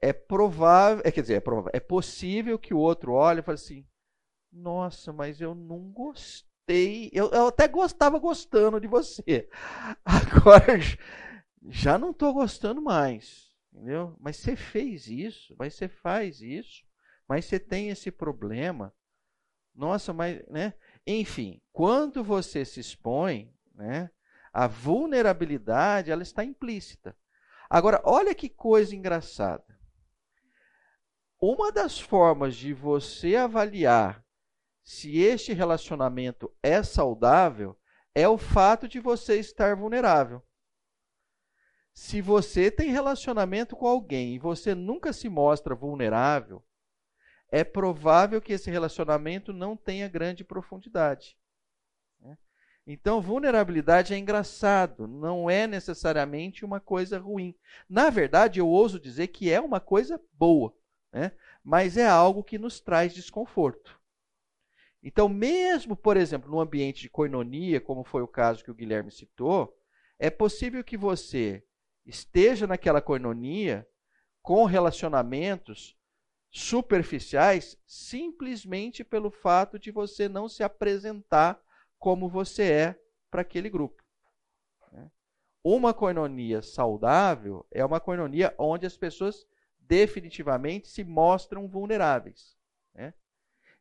é 0.00 0.12
provável, 0.12 1.02
é, 1.04 1.10
quer 1.10 1.22
dizer, 1.22 1.34
é, 1.34 1.40
provável, 1.40 1.72
é 1.74 1.80
possível 1.80 2.56
que 2.56 2.72
o 2.72 2.78
outro 2.78 3.14
olhe 3.14 3.40
e 3.40 3.42
fale 3.42 3.56
assim: 3.56 3.84
Nossa, 4.52 5.12
mas 5.12 5.40
eu 5.40 5.56
não 5.56 5.90
gostei. 5.90 7.10
Eu, 7.12 7.30
eu 7.30 7.48
até 7.48 7.66
gostava 7.66 8.18
gostando 8.20 8.80
de 8.80 8.86
você. 8.86 9.48
Agora 10.04 10.78
já 11.68 11.98
não 11.98 12.12
estou 12.12 12.32
gostando 12.32 12.80
mais. 12.80 13.47
Entendeu? 13.72 14.16
Mas 14.18 14.36
você 14.36 14.56
fez 14.56 15.06
isso, 15.08 15.54
mas 15.58 15.74
você 15.74 15.88
faz 15.88 16.40
isso, 16.40 16.84
mas 17.28 17.44
você 17.44 17.58
tem 17.58 17.90
esse 17.90 18.10
problema. 18.10 18.94
Nossa, 19.74 20.12
mas, 20.12 20.44
né? 20.48 20.74
Enfim, 21.06 21.62
quando 21.72 22.24
você 22.24 22.64
se 22.64 22.80
expõe, 22.80 23.54
né? 23.74 24.10
A 24.52 24.66
vulnerabilidade, 24.66 26.10
ela 26.10 26.22
está 26.22 26.44
implícita. 26.44 27.16
Agora, 27.70 28.00
olha 28.04 28.34
que 28.34 28.48
coisa 28.48 28.96
engraçada. 28.96 29.78
Uma 31.40 31.70
das 31.70 32.00
formas 32.00 32.56
de 32.56 32.72
você 32.72 33.36
avaliar 33.36 34.24
se 34.82 35.18
este 35.18 35.52
relacionamento 35.52 36.52
é 36.62 36.82
saudável 36.82 37.78
é 38.14 38.26
o 38.26 38.38
fato 38.38 38.88
de 38.88 38.98
você 38.98 39.38
estar 39.38 39.76
vulnerável. 39.76 40.42
Se 42.00 42.22
você 42.22 42.70
tem 42.70 42.92
relacionamento 42.92 43.74
com 43.74 43.84
alguém 43.84 44.32
e 44.32 44.38
você 44.38 44.72
nunca 44.72 45.12
se 45.12 45.28
mostra 45.28 45.74
vulnerável, 45.74 46.64
é 47.50 47.64
provável 47.64 48.40
que 48.40 48.52
esse 48.52 48.70
relacionamento 48.70 49.52
não 49.52 49.76
tenha 49.76 50.06
grande 50.06 50.44
profundidade. 50.44 51.36
Né? 52.20 52.38
Então, 52.86 53.20
vulnerabilidade 53.20 54.14
é 54.14 54.16
engraçado, 54.16 55.08
não 55.08 55.50
é 55.50 55.66
necessariamente 55.66 56.64
uma 56.64 56.78
coisa 56.78 57.18
ruim. 57.18 57.52
Na 57.88 58.10
verdade, 58.10 58.60
eu 58.60 58.68
ouso 58.68 59.00
dizer 59.00 59.26
que 59.26 59.50
é 59.50 59.60
uma 59.60 59.80
coisa 59.80 60.20
boa, 60.32 60.72
né? 61.12 61.32
mas 61.64 61.96
é 61.96 62.06
algo 62.06 62.44
que 62.44 62.58
nos 62.58 62.80
traz 62.80 63.12
desconforto. 63.12 64.00
Então, 65.02 65.28
mesmo, 65.28 65.96
por 65.96 66.16
exemplo, 66.16 66.48
no 66.48 66.60
ambiente 66.60 67.02
de 67.02 67.10
coinonia, 67.10 67.80
como 67.80 68.04
foi 68.04 68.22
o 68.22 68.28
caso 68.28 68.62
que 68.62 68.70
o 68.70 68.74
Guilherme 68.74 69.10
citou, 69.10 69.76
é 70.16 70.30
possível 70.30 70.84
que 70.84 70.96
você 70.96 71.64
esteja 72.08 72.66
naquela 72.66 73.02
coinonia 73.02 73.86
com 74.42 74.64
relacionamentos 74.64 75.94
superficiais 76.50 77.78
simplesmente 77.86 79.04
pelo 79.04 79.30
fato 79.30 79.78
de 79.78 79.90
você 79.90 80.26
não 80.26 80.48
se 80.48 80.62
apresentar 80.62 81.62
como 81.98 82.28
você 82.28 82.72
é 82.72 83.00
para 83.30 83.42
aquele 83.42 83.68
grupo. 83.68 84.02
Né? 84.90 85.10
Uma 85.62 85.92
coinonia 85.92 86.62
saudável 86.62 87.66
é 87.70 87.84
uma 87.84 88.00
coinonia 88.00 88.54
onde 88.56 88.86
as 88.86 88.96
pessoas 88.96 89.46
definitivamente 89.78 90.88
se 90.88 91.04
mostram 91.04 91.68
vulneráveis. 91.68 92.56
Né? 92.94 93.12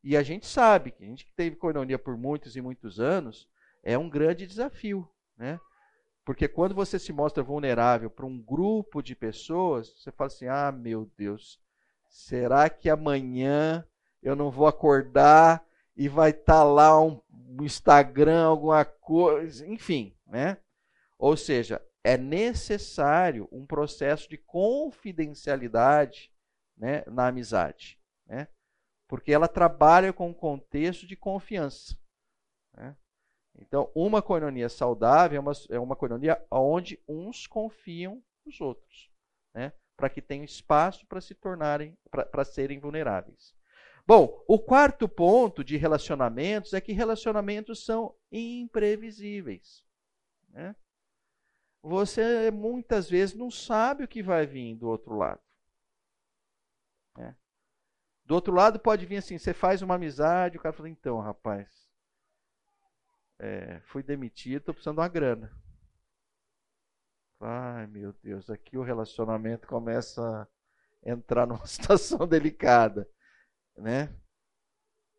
E 0.03 0.17
a 0.17 0.23
gente 0.23 0.45
sabe 0.45 0.91
que 0.91 1.03
a 1.03 1.07
gente 1.07 1.25
que 1.25 1.31
teve 1.31 1.55
coinonia 1.55 1.97
por 1.97 2.17
muitos 2.17 2.57
e 2.57 2.61
muitos 2.61 2.99
anos 2.99 3.49
é 3.81 3.97
um 3.97 4.09
grande 4.09 4.45
desafio. 4.45 5.09
Né? 5.37 5.57
Porque 6.27 6.47
quando 6.47 6.75
você 6.75 6.99
se 6.99 7.11
mostra 7.11 7.41
vulnerável 7.41 8.11
para 8.11 8.25
um 8.25 8.37
grupo 8.37 9.01
de 9.01 9.15
pessoas, 9.15 9.89
você 9.97 10.11
fala 10.11 10.27
assim: 10.27 10.47
ah, 10.47 10.71
meu 10.71 11.09
Deus, 11.17 11.59
Será 12.09 12.69
que 12.69 12.89
amanhã 12.89 13.85
eu 14.21 14.35
não 14.35 14.49
vou 14.49 14.67
acordar 14.67 15.65
e 15.95 16.09
vai 16.09 16.31
estar 16.31 16.53
tá 16.53 16.63
lá 16.63 16.99
um, 16.99 17.21
Instagram, 17.61 18.45
alguma 18.45 18.83
coisa, 18.83 19.65
enfim, 19.67 20.15
né? 20.25 20.57
Ou 21.17 21.35
seja, 21.35 21.81
é 22.03 22.17
necessário 22.17 23.47
um 23.51 23.65
processo 23.65 24.29
de 24.29 24.37
confidencialidade 24.37 26.31
né, 26.75 27.03
na 27.07 27.27
amizade, 27.27 27.99
né? 28.25 28.47
Porque 29.07 29.31
ela 29.31 29.47
trabalha 29.47 30.11
com 30.11 30.29
um 30.29 30.33
contexto 30.33 31.07
de 31.07 31.15
confiança. 31.15 31.97
Né? 32.75 32.95
Então, 33.59 33.91
uma 33.95 34.21
coinonia 34.21 34.69
saudável 34.69 35.37
é 35.37 35.39
uma, 35.39 35.51
é 35.69 35.79
uma 35.79 35.95
coinonia 35.95 36.41
onde 36.51 37.01
uns 37.07 37.47
confiam 37.47 38.21
nos 38.45 38.61
outros. 38.61 39.09
Né? 39.53 39.73
para 39.97 40.09
que 40.09 40.21
tenham 40.21 40.45
espaço 40.45 41.05
para 41.07 41.19
se 41.19 41.33
tornarem, 41.33 41.97
para 42.11 42.45
serem 42.45 42.79
vulneráveis. 42.79 43.55
Bom, 44.05 44.41
o 44.47 44.59
quarto 44.59 45.09
ponto 45.09 45.63
de 45.63 45.75
relacionamentos 45.75 46.73
é 46.73 46.79
que 46.79 46.93
relacionamentos 46.93 47.83
são 47.83 48.15
imprevisíveis. 48.31 49.83
Né? 50.49 50.75
Você 51.81 52.51
muitas 52.51 53.09
vezes 53.09 53.35
não 53.35 53.49
sabe 53.49 54.03
o 54.03 54.07
que 54.07 54.21
vai 54.21 54.45
vir 54.45 54.75
do 54.75 54.87
outro 54.87 55.15
lado. 55.15 55.41
Né? 57.17 57.35
Do 58.23 58.35
outro 58.35 58.53
lado 58.53 58.79
pode 58.79 59.05
vir 59.05 59.17
assim, 59.17 59.37
você 59.37 59.53
faz 59.53 59.81
uma 59.81 59.95
amizade, 59.95 60.57
o 60.57 60.61
cara 60.61 60.73
fala, 60.73 60.89
então, 60.89 61.19
rapaz, 61.19 61.86
é, 63.39 63.79
fui 63.85 64.01
demitido, 64.01 64.59
estou 64.59 64.73
precisando 64.73 64.95
de 64.95 65.01
uma 65.01 65.07
grana. 65.07 65.51
Ai, 67.39 67.85
meu 67.87 68.13
Deus, 68.23 68.49
aqui 68.49 68.77
o 68.77 68.83
relacionamento 68.83 69.67
começa 69.67 70.21
a 71.03 71.09
entrar 71.09 71.45
numa 71.45 71.65
situação 71.67 72.27
delicada, 72.27 73.07
né? 73.77 74.13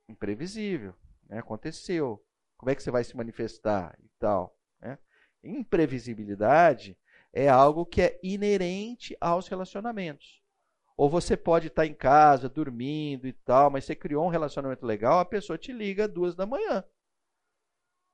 Imprevisível, 0.08 0.94
né? 1.28 1.38
Aconteceu. 1.38 2.24
Como 2.56 2.70
é 2.70 2.74
que 2.74 2.82
você 2.82 2.90
vai 2.90 3.04
se 3.04 3.16
manifestar 3.16 3.96
e 4.02 4.08
tal, 4.18 4.58
né? 4.80 4.98
Imprevisibilidade 5.44 6.98
é 7.32 7.48
algo 7.48 7.86
que 7.86 8.02
é 8.02 8.18
inerente 8.20 9.16
aos 9.20 9.46
relacionamentos. 9.46 10.42
Ou 10.96 11.08
você 11.08 11.36
pode 11.36 11.68
estar 11.68 11.86
em 11.86 11.94
casa, 11.94 12.48
dormindo 12.48 13.28
e 13.28 13.32
tal, 13.32 13.70
mas 13.70 13.84
você 13.84 13.94
criou 13.94 14.26
um 14.26 14.30
relacionamento 14.30 14.84
legal, 14.84 15.20
a 15.20 15.24
pessoa 15.24 15.56
te 15.56 15.72
liga 15.72 16.06
às 16.06 16.12
duas 16.12 16.34
da 16.34 16.44
manhã 16.44 16.84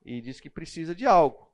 e 0.05 0.21
diz 0.21 0.41
que 0.41 0.51
precisa 0.51 0.95
de 0.95 1.07
algo. 1.07 1.53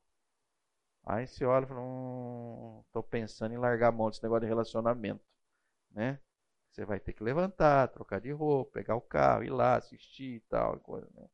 Aí 1.04 1.26
você 1.26 1.44
olha 1.44 1.64
e 1.64 1.68
fala, 1.68 1.80
hum, 1.80 2.82
pensando 3.08 3.54
em 3.54 3.58
largar 3.58 3.88
a 3.88 3.92
mão 3.92 4.10
desse 4.10 4.22
negócio 4.22 4.42
de 4.42 4.46
relacionamento, 4.46 5.24
né? 5.90 6.20
Você 6.70 6.84
vai 6.84 7.00
ter 7.00 7.12
que 7.12 7.22
levantar, 7.22 7.88
trocar 7.88 8.20
de 8.20 8.30
roupa, 8.30 8.72
pegar 8.72 8.94
o 8.94 9.00
carro, 9.00 9.42
ir 9.42 9.50
lá, 9.50 9.76
assistir 9.76 10.36
e 10.36 10.40
tal. 10.40 10.78
Coisa, 10.80 11.08
né? 11.14 11.28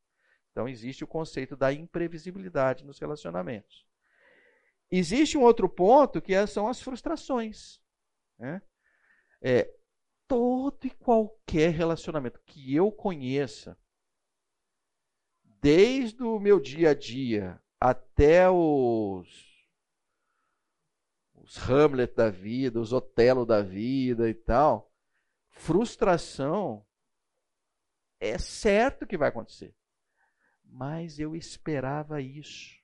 Então 0.50 0.66
existe 0.66 1.04
o 1.04 1.06
conceito 1.06 1.54
da 1.54 1.72
imprevisibilidade 1.72 2.84
nos 2.84 2.98
relacionamentos. 2.98 3.86
Existe 4.90 5.36
um 5.36 5.42
outro 5.42 5.68
ponto 5.68 6.22
que 6.22 6.34
é, 6.34 6.46
são 6.46 6.68
as 6.68 6.80
frustrações. 6.80 7.82
Né? 8.38 8.62
É, 9.42 9.70
todo 10.26 10.78
e 10.84 10.90
qualquer 10.90 11.72
relacionamento 11.72 12.40
que 12.46 12.74
eu 12.74 12.90
conheça, 12.90 13.78
desde 15.66 16.22
o 16.22 16.38
meu 16.38 16.60
dia 16.60 16.90
a 16.90 16.94
dia 16.94 17.60
até 17.80 18.48
os 18.48 19.26
os 21.34 21.58
Hamlet 21.58 22.14
da 22.14 22.30
vida, 22.30 22.80
os 22.80 22.92
Otelo 22.92 23.44
da 23.44 23.62
vida 23.62 24.30
e 24.30 24.34
tal, 24.34 24.94
frustração 25.50 26.86
é 28.20 28.38
certo 28.38 29.08
que 29.08 29.18
vai 29.18 29.28
acontecer. 29.28 29.74
Mas 30.62 31.18
eu 31.18 31.34
esperava 31.34 32.20
isso. 32.20 32.80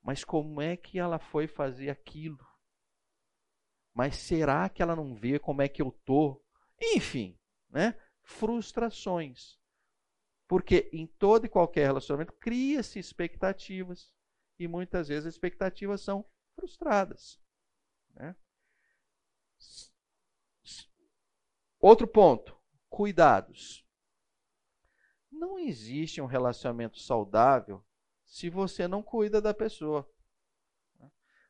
Mas 0.00 0.24
como 0.24 0.62
é 0.62 0.78
que 0.78 0.98
ela 0.98 1.18
foi 1.18 1.46
fazer 1.46 1.90
aquilo? 1.90 2.46
Mas 3.92 4.16
será 4.16 4.66
que 4.70 4.80
ela 4.80 4.96
não 4.96 5.14
vê 5.14 5.38
como 5.38 5.60
é 5.60 5.68
que 5.68 5.82
eu 5.82 5.90
tô? 6.06 6.42
Enfim, 6.80 7.38
né? 7.68 8.00
Frustrações. 8.22 9.59
Porque 10.50 10.90
em 10.92 11.06
todo 11.06 11.46
e 11.46 11.48
qualquer 11.48 11.84
relacionamento 11.84 12.32
cria-se 12.32 12.98
expectativas 12.98 14.12
e 14.58 14.66
muitas 14.66 15.06
vezes 15.06 15.26
as 15.26 15.34
expectativas 15.34 16.00
são 16.00 16.28
frustradas. 16.56 17.40
Né? 18.16 18.34
Outro 21.78 22.04
ponto: 22.08 22.60
cuidados. 22.88 23.86
Não 25.30 25.56
existe 25.56 26.20
um 26.20 26.26
relacionamento 26.26 26.98
saudável 26.98 27.86
se 28.26 28.50
você 28.50 28.88
não 28.88 29.04
cuida 29.04 29.40
da 29.40 29.54
pessoa. 29.54 30.12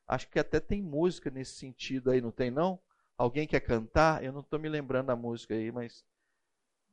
Acho 0.07 0.29
que 0.29 0.39
até 0.39 0.61
tem 0.61 0.83
música 0.83 1.31
nesse 1.31 1.55
sentido 1.55 2.11
aí, 2.11 2.21
não 2.21 2.31
tem 2.31 2.51
não? 2.51 2.79
Alguém 3.17 3.47
quer 3.47 3.61
cantar? 3.61 4.23
Eu 4.23 4.31
não 4.31 4.41
estou 4.41 4.59
me 4.59 4.69
lembrando 4.69 5.07
da 5.07 5.17
música 5.17 5.55
aí, 5.55 5.73
mas 5.73 6.05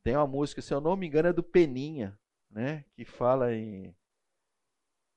tem 0.08 0.16
uma 0.16 0.26
música, 0.26 0.62
se 0.62 0.72
eu 0.72 0.80
não 0.80 0.96
me 0.96 1.06
engano, 1.06 1.28
é 1.28 1.32
do 1.34 1.42
Peninha, 1.42 2.18
né? 2.50 2.82
Que 2.94 3.04
fala 3.04 3.52
em. 3.52 3.94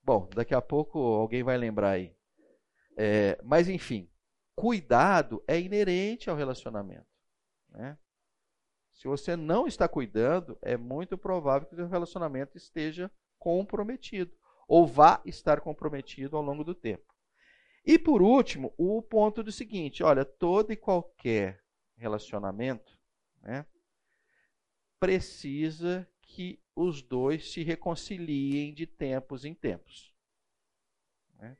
Bom, 0.03 0.27
daqui 0.35 0.53
a 0.53 0.61
pouco 0.61 0.99
alguém 0.99 1.43
vai 1.43 1.57
lembrar 1.57 1.91
aí. 1.91 2.13
É, 2.97 3.39
mas 3.41 3.69
enfim, 3.69 4.11
cuidado 4.53 5.41
é 5.47 5.57
inerente 5.57 6.29
ao 6.29 6.35
relacionamento. 6.35 7.07
Né? 7.69 7.97
Se 8.91 9.07
você 9.07 9.37
não 9.37 9.65
está 9.65 9.87
cuidando, 9.87 10.59
é 10.61 10.75
muito 10.75 11.17
provável 11.17 11.69
que 11.69 11.75
o 11.75 11.87
relacionamento 11.87 12.57
esteja 12.57 13.09
comprometido 13.39 14.35
ou 14.67 14.85
vá 14.85 15.21
estar 15.23 15.61
comprometido 15.61 16.35
ao 16.35 16.43
longo 16.43 16.65
do 16.65 16.75
tempo. 16.75 17.15
E 17.85 17.97
por 17.97 18.21
último, 18.21 18.73
o 18.77 19.01
ponto 19.01 19.41
do 19.41 19.53
seguinte: 19.53 20.03
olha, 20.03 20.25
todo 20.25 20.73
e 20.73 20.75
qualquer 20.75 21.63
relacionamento 21.95 22.99
né, 23.41 23.65
precisa 25.01 26.07
que 26.21 26.61
os 26.75 27.01
dois 27.01 27.51
se 27.51 27.63
reconciliem 27.63 28.71
de 28.71 28.85
tempos 28.85 29.43
em 29.43 29.55
tempos. 29.55 30.13
Né? 31.39 31.57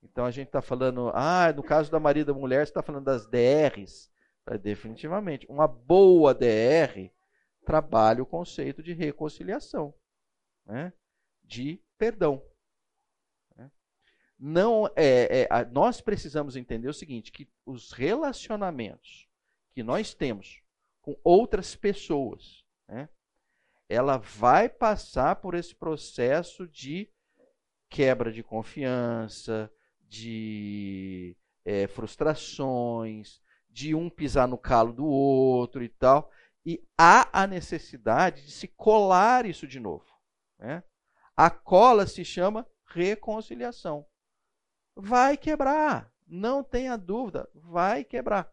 Então 0.00 0.24
a 0.24 0.30
gente 0.30 0.46
está 0.46 0.62
falando, 0.62 1.10
ah, 1.12 1.52
no 1.52 1.64
caso 1.64 1.90
da 1.90 1.98
Maria 1.98 2.24
da 2.24 2.32
Mulher, 2.32 2.64
você 2.64 2.70
está 2.70 2.82
falando 2.82 3.04
das 3.04 3.26
DRs. 3.26 4.08
É, 4.48 4.56
definitivamente. 4.56 5.44
Uma 5.48 5.66
boa 5.66 6.32
DR 6.32 7.10
trabalha 7.64 8.22
o 8.22 8.26
conceito 8.26 8.80
de 8.80 8.92
reconciliação, 8.92 9.92
né? 10.64 10.92
de 11.42 11.82
perdão. 11.98 12.40
Né? 13.56 13.68
Não 14.38 14.86
é, 14.94 15.48
é, 15.50 15.64
nós 15.72 16.00
precisamos 16.00 16.54
entender 16.54 16.88
o 16.88 16.94
seguinte, 16.94 17.32
que 17.32 17.50
os 17.66 17.90
relacionamentos 17.90 19.28
que 19.72 19.82
nós 19.82 20.14
temos 20.14 20.62
com 21.02 21.18
outras 21.24 21.74
pessoas, 21.74 22.64
né? 22.88 23.08
ela 23.88 24.18
vai 24.18 24.68
passar 24.68 25.36
por 25.36 25.54
esse 25.54 25.74
processo 25.74 26.66
de 26.66 27.10
quebra 27.88 28.32
de 28.32 28.42
confiança, 28.42 29.70
de 30.00 31.36
é, 31.64 31.86
frustrações, 31.86 33.40
de 33.68 33.94
um 33.94 34.08
pisar 34.08 34.48
no 34.48 34.58
calo 34.58 34.92
do 34.92 35.06
outro 35.06 35.82
e 35.82 35.88
tal. 35.88 36.30
E 36.64 36.82
há 36.98 37.28
a 37.32 37.46
necessidade 37.46 38.44
de 38.44 38.50
se 38.50 38.66
colar 38.66 39.46
isso 39.46 39.66
de 39.66 39.78
novo. 39.78 40.06
Né? 40.58 40.82
A 41.36 41.50
cola 41.50 42.06
se 42.06 42.24
chama 42.24 42.66
reconciliação. 42.86 44.06
Vai 44.96 45.36
quebrar, 45.36 46.10
não 46.26 46.64
tenha 46.64 46.96
dúvida, 46.96 47.48
vai 47.54 48.02
quebrar. 48.02 48.50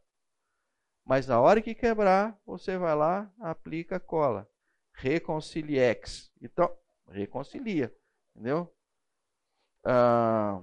Mas 1.05 1.27
na 1.27 1.39
hora 1.39 1.61
que 1.61 1.75
quebrar, 1.75 2.37
você 2.45 2.77
vai 2.77 2.95
lá, 2.95 3.31
aplica 3.39 3.97
a 3.97 3.99
cola. 3.99 4.47
Reconciliex. 4.93 6.31
Então, 6.41 6.71
reconcilia. 7.09 7.93
Entendeu? 8.35 8.73
Ah, 9.85 10.61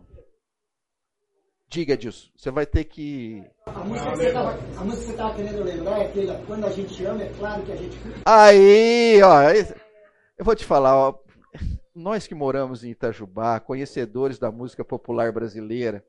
Diga, 1.71 1.95
Edilson, 1.95 2.29
você 2.37 2.51
vai 2.51 2.67
ter 2.67 2.83
que. 2.83 3.45
A 3.65 3.85
música, 3.85 4.11
que 4.11 5.05
você 5.05 5.11
estava 5.13 5.35
querendo 5.37 5.63
lembrar 5.63 6.01
é 6.01 6.07
aquela, 6.07 6.43
quando 6.45 6.67
a 6.67 6.71
gente 6.71 7.05
ama, 7.05 7.23
é 7.23 7.33
claro 7.39 7.63
que 7.63 7.71
a 7.71 7.77
gente. 7.77 7.97
Aí, 8.27 9.23
ó. 9.23 9.43
Eu 10.37 10.45
vou 10.45 10.57
te 10.57 10.65
falar, 10.65 10.97
ó, 10.97 11.21
nós 11.95 12.27
que 12.27 12.35
moramos 12.35 12.83
em 12.83 12.91
Itajubá, 12.91 13.61
conhecedores 13.61 14.37
da 14.37 14.51
música 14.51 14.85
popular 14.85 15.31
brasileira, 15.31 16.05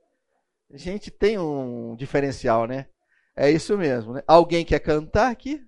a 0.73 0.77
gente 0.77 1.11
tem 1.11 1.38
um 1.38 1.95
diferencial, 1.95 2.65
né? 2.65 2.88
É 3.36 3.49
isso 3.49 3.77
mesmo, 3.77 4.13
né? 4.13 4.23
Alguém 4.27 4.65
quer 4.65 4.79
cantar 4.79 5.32
aqui? 5.32 5.65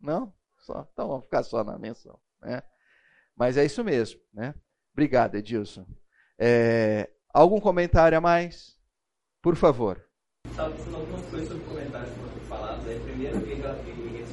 Não? 0.00 0.32
Só. 0.58 0.88
Então 0.92 1.08
vamos 1.08 1.24
ficar 1.24 1.42
só 1.42 1.62
na 1.62 1.78
menção, 1.78 2.18
né? 2.40 2.62
Mas 3.36 3.56
é 3.56 3.64
isso 3.64 3.84
mesmo, 3.84 4.20
né? 4.32 4.54
Obrigado, 4.92 5.36
Edilson. 5.36 5.86
É, 6.38 7.08
Algum 7.32 7.60
comentário 7.60 8.16
a 8.16 8.20
mais? 8.20 8.76
Por 9.42 9.54
favor. 9.54 10.02
Estava 10.50 10.74
pensando 10.74 10.96
algumas 10.96 11.26
coisas 11.26 11.48
sobre 11.48 11.64
comentários 11.66 12.10
que 12.10 12.18
foram 12.18 12.40
falados. 12.48 12.86
Aí, 12.88 12.98
primeiro, 13.00 13.40
que 13.42 13.60
já 13.60 13.76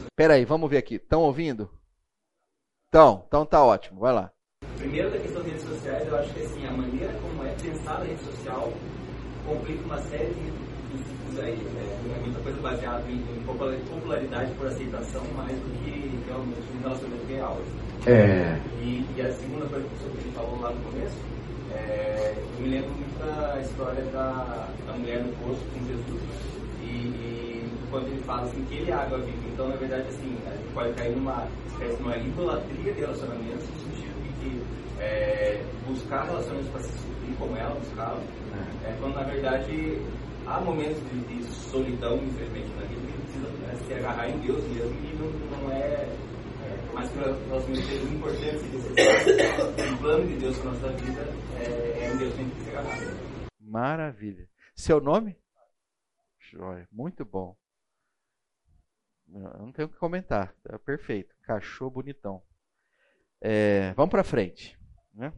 Espera 0.06 0.34
aí, 0.36 0.46
vamos 0.46 0.70
ver 0.70 0.78
aqui. 0.78 0.96
Estão 0.96 1.22
ouvindo? 1.22 1.70
Então, 2.88 3.24
então 3.28 3.46
tá 3.46 3.64
ótimo. 3.64 4.00
Vai 4.00 4.14
lá. 4.14 4.32
Primeiro, 4.78 5.12
da 5.12 5.20
questão 5.20 5.44
das 5.44 5.52
redes 5.52 5.68
sociais, 5.68 6.08
eu 6.08 6.16
acho 6.16 6.34
que 6.34 6.40
assim, 6.40 6.66
a 6.66 6.72
maneira 6.72 7.14
como 7.20 7.44
é 7.44 7.54
pensada 7.54 8.02
a 8.02 8.08
rede 8.08 8.24
social 8.24 8.74
complica 9.46 9.84
uma 9.84 10.02
série 10.02 10.34
de 10.34 10.52
princípios 11.36 11.40
aí. 11.40 11.60
É 12.16 12.20
muita 12.22 12.40
coisa 12.40 12.62
baseada 12.62 13.04
em, 13.10 13.16
em 13.16 13.44
popularidade 13.90 14.52
por 14.54 14.68
aceitação 14.68 15.24
mais 15.36 15.58
do 15.58 15.84
que 15.84 16.20
realmente 16.28 16.62
um 16.74 16.82
relacionamento 16.82 17.28
real. 17.28 17.62
É. 18.08 18.60
E, 18.82 19.06
e, 19.16 19.22
a 19.22 19.32
segunda 19.32 19.66
coisa 19.66 19.88
que 19.88 19.96
o 19.96 20.22
senhor 20.22 20.34
falou 20.34 20.62
lá 20.62 20.72
no 20.72 20.82
começo 20.84 21.18
é, 21.74 22.34
eu 22.38 22.64
me 22.64 22.70
lembro 22.70 22.92
muito 22.92 23.20
da 23.20 23.60
história 23.60 24.04
da, 24.06 24.70
da 24.86 24.94
mulher 24.94 25.24
no 25.24 25.34
poço 25.38 25.62
com 25.74 25.86
Jesus. 25.88 26.22
E, 26.82 26.86
e, 26.86 27.70
quando 27.90 28.08
ele 28.08 28.22
fala 28.24 28.44
assim, 28.44 28.64
que 28.66 28.76
ele 28.76 28.92
é 28.92 28.94
água 28.94 29.18
viva. 29.20 29.38
Então, 29.52 29.68
na 29.68 29.76
verdade, 29.76 30.08
assim, 30.08 30.38
a 30.48 30.52
gente 30.52 30.74
pode 30.74 30.94
cair 30.94 31.16
numa 31.16 31.48
espécie 31.68 31.98
de 31.98 32.04
uma 32.04 32.18
idolatria 32.18 32.94
de 32.94 33.00
relacionamentos, 33.00 33.68
no 33.70 33.96
sentido 33.96 34.24
de 34.24 34.30
que 34.40 34.62
é, 35.02 35.62
buscar 35.88 36.26
relacionamentos 36.26 36.72
para 36.72 36.82
se 36.82 36.92
suprir 36.92 37.36
como 37.38 37.58
ela 37.58 37.76
buscava, 37.76 38.20
é, 38.86 38.96
quando 39.00 39.16
na 39.16 39.24
verdade 39.24 40.00
há 40.48 40.62
momentos 40.62 41.02
de, 41.10 41.20
de 41.22 41.44
solidão, 41.44 42.18
infelizmente, 42.18 42.70
na 42.76 42.86
vida 42.86 43.02
que 43.02 43.22
precisa 43.22 43.48
né, 43.50 43.76
se 43.86 43.94
agarrar 43.94 44.30
em 44.30 44.40
Deus 44.40 44.64
mesmo 44.66 44.92
e 44.92 45.16
não, 45.16 45.60
não 45.60 45.72
é 45.72 46.10
mas 46.94 47.10
que 47.12 47.18
nós 47.20 47.68
mesmos 47.68 48.12
importantes 48.14 48.64
e 48.64 48.68
necessários, 48.70 49.92
o 49.92 49.98
plano 49.98 50.28
de 50.28 50.38
Deus 50.38 50.58
para 50.58 50.70
a 50.70 50.74
nossa 50.74 50.92
vida 50.94 51.22
é, 51.60 52.06
é 52.06 52.14
um 52.14 52.18
Deus 52.18 52.34
que 52.34 52.40
a 52.40 52.44
gente 52.44 52.56
precisa 52.56 52.80
agarrar. 52.80 53.46
Maravilha. 53.60 54.50
Seu 54.74 55.02
nome? 55.02 55.38
Joia. 56.40 56.88
Muito 56.92 57.26
bom. 57.26 57.56
Não 59.28 59.72
tenho 59.74 59.90
o 59.90 59.92
que 59.92 59.98
comentar. 59.98 60.56
É 60.70 60.78
perfeito. 60.78 61.36
Cachorro 61.42 61.92
bonitão. 61.92 62.42
É, 63.42 63.94
vamos 63.94 64.12
para 64.12 64.24
frente. 64.24 64.80
Né? 65.14 65.34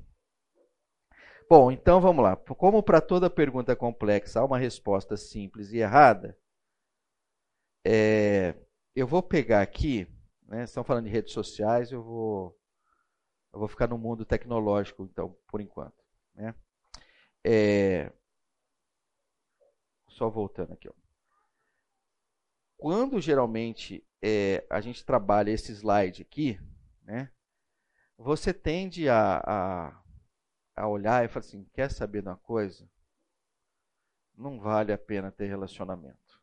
Bom, 1.49 1.71
então 1.71 2.01
vamos 2.01 2.23
lá. 2.23 2.35
Como 2.35 2.83
para 2.83 3.01
toda 3.01 3.29
pergunta 3.29 3.75
complexa 3.75 4.39
há 4.39 4.45
uma 4.45 4.57
resposta 4.57 5.15
simples 5.15 5.71
e 5.71 5.77
errada, 5.77 6.37
é, 7.85 8.53
eu 8.95 9.07
vou 9.07 9.23
pegar 9.23 9.61
aqui 9.61 10.07
né? 10.47 10.63
Estão 10.63 10.83
falando 10.83 11.05
de 11.05 11.11
redes 11.11 11.33
sociais, 11.33 11.91
eu 11.91 12.01
vou, 12.01 12.57
eu 13.53 13.59
vou 13.59 13.67
ficar 13.67 13.87
no 13.87 13.97
mundo 13.97 14.25
tecnológico, 14.25 15.03
então, 15.03 15.37
por 15.47 15.59
enquanto. 15.59 16.01
Né? 16.33 16.55
É, 17.45 18.11
só 20.09 20.29
voltando 20.29 20.73
aqui. 20.73 20.87
Ó. 20.87 20.93
Quando 22.77 23.19
geralmente 23.19 24.07
é, 24.21 24.65
a 24.69 24.79
gente 24.79 25.03
trabalha 25.03 25.51
esse 25.51 25.71
slide 25.73 26.21
aqui, 26.21 26.59
né, 27.01 27.31
você 28.17 28.53
tende 28.53 29.09
a, 29.09 29.41
a, 29.45 30.03
a 30.78 30.88
olhar 30.88 31.25
e 31.25 31.28
falar 31.28 31.45
assim: 31.45 31.65
quer 31.73 31.91
saber 31.91 32.21
de 32.21 32.30
uma 32.30 32.38
coisa? 32.38 32.88
Não 34.36 34.59
vale 34.59 34.93
a 34.93 34.97
pena 34.97 35.32
ter 35.32 35.47
relacionamento. 35.47 36.39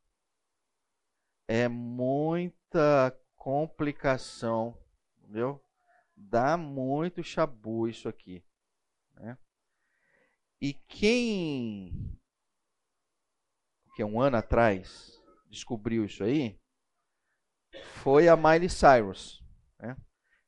É 1.47 1.69
muita 1.69 3.17
complicação, 3.37 4.77
entendeu? 5.17 5.63
Dá 6.17 6.57
muito 6.57 7.23
chabu 7.23 7.87
isso 7.87 8.09
aqui, 8.09 8.45
né? 9.15 9.39
E 10.61 10.75
quem 10.75 12.19
que 13.95 14.03
um 14.03 14.21
ano 14.21 14.37
atrás 14.37 15.23
descobriu 15.49 16.05
isso 16.05 16.25
aí 16.25 16.61
foi 18.03 18.29
a 18.29 18.37
Miley 18.37 18.69
Cyrus, 18.69 19.45
né? 19.79 19.97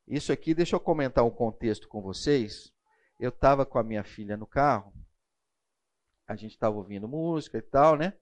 Isso 0.07 0.33
aqui, 0.33 0.55
deixa 0.55 0.75
eu 0.75 0.81
comentar 0.81 1.25
um 1.25 1.31
contexto 1.31 1.89
com 1.89 2.01
vocês. 2.01 2.73
Eu 3.19 3.31
estava 3.31 3.65
com 3.67 3.79
a 3.79 3.83
minha 3.83 4.05
filha 4.05 4.37
no 4.37 4.47
carro 4.47 4.93
a 6.27 6.35
gente 6.35 6.53
estava 6.53 6.77
ouvindo 6.77 7.07
música 7.07 7.59
e 7.59 7.63
tal, 7.63 7.97
né? 7.97 8.15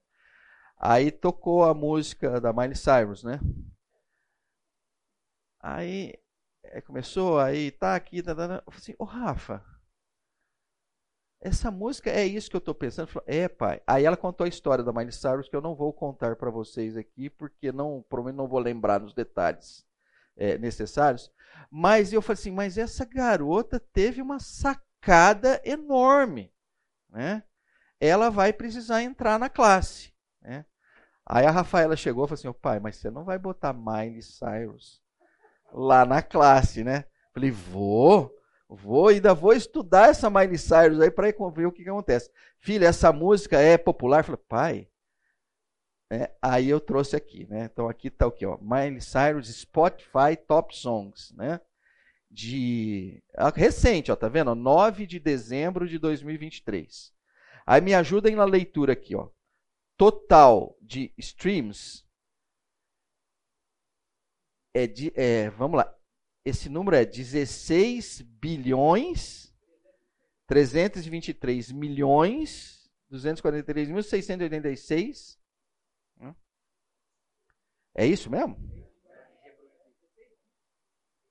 Aí 0.77 1.11
tocou 1.11 1.65
a 1.65 1.73
música 1.73 2.41
da 2.41 2.53
Miley 2.53 2.77
Cyrus, 2.77 3.25
né? 3.25 3.41
Aí 5.61 6.13
é, 6.63 6.81
começou, 6.83 7.39
aí 7.39 7.71
tá 7.71 7.95
aqui, 7.97 8.23
tá, 8.23 8.35
tá, 8.35 8.47
tá. 8.47 8.55
Eu 8.67 8.73
falei 8.73 8.79
assim, 8.79 8.95
ô 8.99 9.05
Rafa, 9.05 9.65
essa 11.41 11.71
música 11.71 12.11
é 12.11 12.27
isso 12.27 12.51
que 12.51 12.57
eu 12.57 12.59
estou 12.59 12.75
pensando? 12.75 13.09
Falei, 13.09 13.41
é, 13.41 13.49
pai. 13.49 13.81
Aí 13.87 14.05
ela 14.05 14.17
contou 14.17 14.45
a 14.45 14.49
história 14.49 14.85
da 14.85 14.93
Miley 14.93 15.13
Cyrus 15.13 15.49
que 15.49 15.57
eu 15.57 15.63
não 15.63 15.75
vou 15.75 15.93
contar 15.93 16.37
para 16.37 16.51
vocês 16.51 16.97
aqui, 16.97 17.31
porque 17.31 17.73
não, 17.73 18.03
provavelmente 18.03 18.37
não 18.37 18.49
vou 18.49 18.61
lembrar 18.61 19.01
nos 19.01 19.15
detalhes 19.15 19.87
é, 20.37 20.59
necessários. 20.59 21.31
Mas 21.71 22.13
eu 22.13 22.23
falei 22.23 22.41
assim, 22.41 22.51
mas 22.51 22.79
essa 22.79 23.05
garota 23.05 23.81
teve 23.81 24.23
uma 24.23 24.39
sacada 24.39 25.61
enorme, 25.65 26.53
né? 27.11 27.43
Ela 28.01 28.31
vai 28.31 28.53
precisar 28.53 29.03
entrar 29.03 29.39
na 29.39 29.49
classe, 29.49 30.13
né? 30.43 30.65
Aí 31.27 31.47
a 31.47 31.51
Rafaela 31.51 31.97
chegou 31.97 32.25
e 32.25 32.29
falou 32.29 32.39
assim, 32.39 32.49
oh, 32.49 32.55
pai, 32.55 32.79
mas 32.79 32.97
você 32.97 33.11
não 33.11 33.25
vai 33.25 33.39
botar 33.39 33.73
Miley 33.73 34.23
Cyrus 34.23 35.03
lá 35.73 36.05
na 36.05 36.23
classe, 36.23 36.85
né? 36.85 37.05
Falei, 37.33 37.51
vou, 37.51 38.33
vou, 38.69 39.09
ainda 39.09 39.35
vou 39.35 39.53
estudar 39.53 40.11
essa 40.11 40.29
Miley 40.29 40.59
Cyrus 40.59 41.01
aí 41.01 41.11
para 41.11 41.33
ver 41.55 41.67
o 41.67 41.73
que, 41.73 41.83
que 41.83 41.89
acontece. 41.89 42.31
Filha, 42.59 42.87
essa 42.87 43.13
música 43.13 43.59
é 43.59 43.79
popular? 43.79 44.23
Falei, 44.23 44.41
pai, 44.49 44.89
é, 46.15 46.37
aí 46.41 46.69
eu 46.69 46.81
trouxe 46.81 47.17
aqui, 47.17 47.47
né? 47.47 47.69
Então 47.73 47.89
aqui 47.89 48.09
está 48.09 48.27
o 48.27 48.33
que, 48.33 48.47
ó, 48.47 48.57
Miley 48.61 49.01
Cyrus 49.01 49.49
Spotify 49.49 50.37
Top 50.47 50.77
Songs, 50.77 51.33
né? 51.35 51.61
De 52.31 53.23
recente, 53.55 54.11
ó, 54.11 54.17
tá 54.17 54.29
vendo? 54.29 54.55
9 54.55 55.07
de 55.07 55.19
dezembro 55.19 55.89
de 55.89 55.99
2023. 55.99 57.13
Aí 57.67 57.81
me 57.81 57.95
ajudem 57.95 58.37
na 58.37 58.45
leitura 58.45 58.93
aqui, 58.93 59.15
ó. 59.15 59.29
Total 59.97 60.77
de 60.81 61.13
streams 61.19 62.05
é 64.75 64.87
de, 64.87 65.13
é, 65.15 65.51
vamos 65.51 65.79
lá. 65.79 65.97
Esse 66.45 66.69
número 66.69 66.97
é 66.97 67.05
16 67.05 68.21
bilhões 68.23 69.55
323 70.47 71.73
milhões 71.73 72.91
243 73.09 73.89
mil 73.89 74.03
686 74.03 75.39
é 77.95 78.07
isso 78.07 78.31
mesmo? 78.31 78.57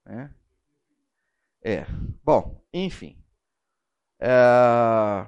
É. 0.05 0.29
é. 1.63 1.85
Bom, 2.23 2.61
enfim. 2.73 3.17
É... 4.19 5.27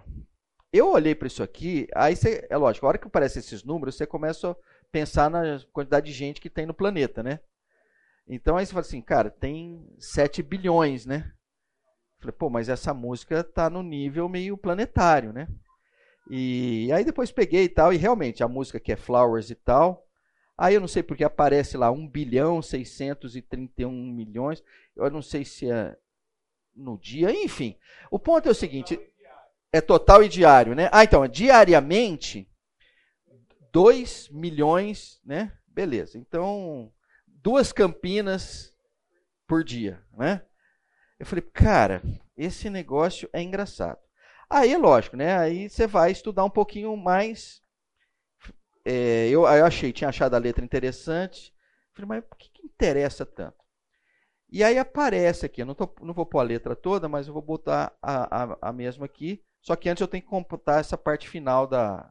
Eu 0.71 0.91
olhei 0.91 1.15
para 1.15 1.27
isso 1.27 1.41
aqui, 1.41 1.87
aí 1.95 2.15
você, 2.15 2.45
é 2.49 2.57
lógico, 2.57 2.85
a 2.85 2.89
hora 2.89 2.97
que 2.97 3.07
aparecem 3.07 3.39
esses 3.39 3.63
números, 3.63 3.95
você 3.95 4.05
começa 4.05 4.51
a 4.51 4.55
pensar 4.91 5.29
na 5.29 5.61
quantidade 5.71 6.07
de 6.07 6.11
gente 6.11 6.41
que 6.41 6.49
tem 6.49 6.65
no 6.65 6.73
planeta, 6.73 7.23
né? 7.23 7.39
Então 8.27 8.57
aí 8.57 8.65
você 8.65 8.73
fala 8.73 8.81
assim, 8.81 9.01
cara, 9.01 9.29
tem 9.29 9.87
7 9.99 10.43
bilhões, 10.43 11.05
né? 11.05 11.31
Falei, 12.19 12.33
pô, 12.33 12.49
mas 12.49 12.67
essa 12.67 12.93
música 12.93 13.43
tá 13.43 13.69
no 13.69 13.83
nível 13.83 14.27
meio 14.27 14.57
planetário, 14.57 15.31
né? 15.31 15.47
E 16.29 16.91
aí 16.91 17.05
depois 17.05 17.31
peguei 17.31 17.65
e 17.65 17.69
tal, 17.69 17.93
e 17.93 17.97
realmente 17.97 18.43
a 18.43 18.47
música 18.47 18.79
que 18.79 18.91
é 18.91 18.95
Flowers 18.95 19.49
e 19.49 19.55
tal, 19.55 20.04
Aí 20.57 20.75
eu 20.75 20.81
não 20.81 20.87
sei 20.87 21.03
porque 21.03 21.23
aparece 21.23 21.75
lá 21.75 21.91
1 21.91 22.07
bilhão 22.07 22.61
631 22.61 23.91
milhões. 23.91 24.63
Eu 24.95 25.09
não 25.09 25.21
sei 25.21 25.43
se 25.43 25.69
é 25.69 25.97
no 26.75 26.97
dia, 26.97 27.31
enfim. 27.31 27.77
O 28.09 28.19
ponto 28.19 28.47
é 28.47 28.51
o 28.51 28.55
seguinte, 28.55 28.99
é 29.71 29.81
total 29.81 30.23
e 30.23 30.29
diário, 30.29 30.75
né? 30.75 30.89
Ah, 30.91 31.03
então, 31.03 31.27
diariamente 31.27 32.49
2 33.71 34.29
milhões, 34.29 35.19
né? 35.25 35.51
Beleza. 35.67 36.17
Então, 36.17 36.91
duas 37.27 37.73
Campinas 37.73 38.73
por 39.45 39.63
dia, 39.63 40.01
né? 40.17 40.41
Eu 41.19 41.25
falei, 41.25 41.43
cara, 41.53 42.01
esse 42.37 42.69
negócio 42.69 43.29
é 43.33 43.41
engraçado. 43.41 43.99
Aí, 44.49 44.75
lógico, 44.77 45.17
né? 45.17 45.37
Aí 45.37 45.69
você 45.69 45.87
vai 45.87 46.11
estudar 46.11 46.45
um 46.45 46.49
pouquinho 46.49 46.95
mais 46.95 47.61
é, 48.85 49.27
eu, 49.29 49.41
eu 49.41 49.65
achei, 49.65 49.91
tinha 49.91 50.09
achado 50.09 50.35
a 50.35 50.39
letra 50.39 50.63
interessante. 50.63 51.53
Falei, 51.93 52.07
mas 52.07 52.23
por 52.25 52.37
que, 52.37 52.49
que 52.49 52.65
interessa 52.65 53.25
tanto? 53.25 53.65
E 54.49 54.63
aí 54.63 54.77
aparece 54.77 55.45
aqui, 55.45 55.61
eu 55.61 55.65
não, 55.65 55.73
tô, 55.73 55.89
não 56.01 56.13
vou 56.13 56.25
pôr 56.25 56.39
a 56.39 56.43
letra 56.43 56.75
toda, 56.75 57.09
mas 57.09 57.27
eu 57.27 57.33
vou 57.33 57.41
botar 57.41 57.97
a, 58.01 58.43
a, 58.43 58.57
a 58.69 58.73
mesma 58.73 59.05
aqui. 59.05 59.43
Só 59.61 59.75
que 59.75 59.89
antes 59.89 60.01
eu 60.01 60.07
tenho 60.07 60.23
que 60.23 60.29
computar 60.29 60.79
essa 60.79 60.97
parte 60.97 61.27
final 61.27 61.65
da 61.65 62.09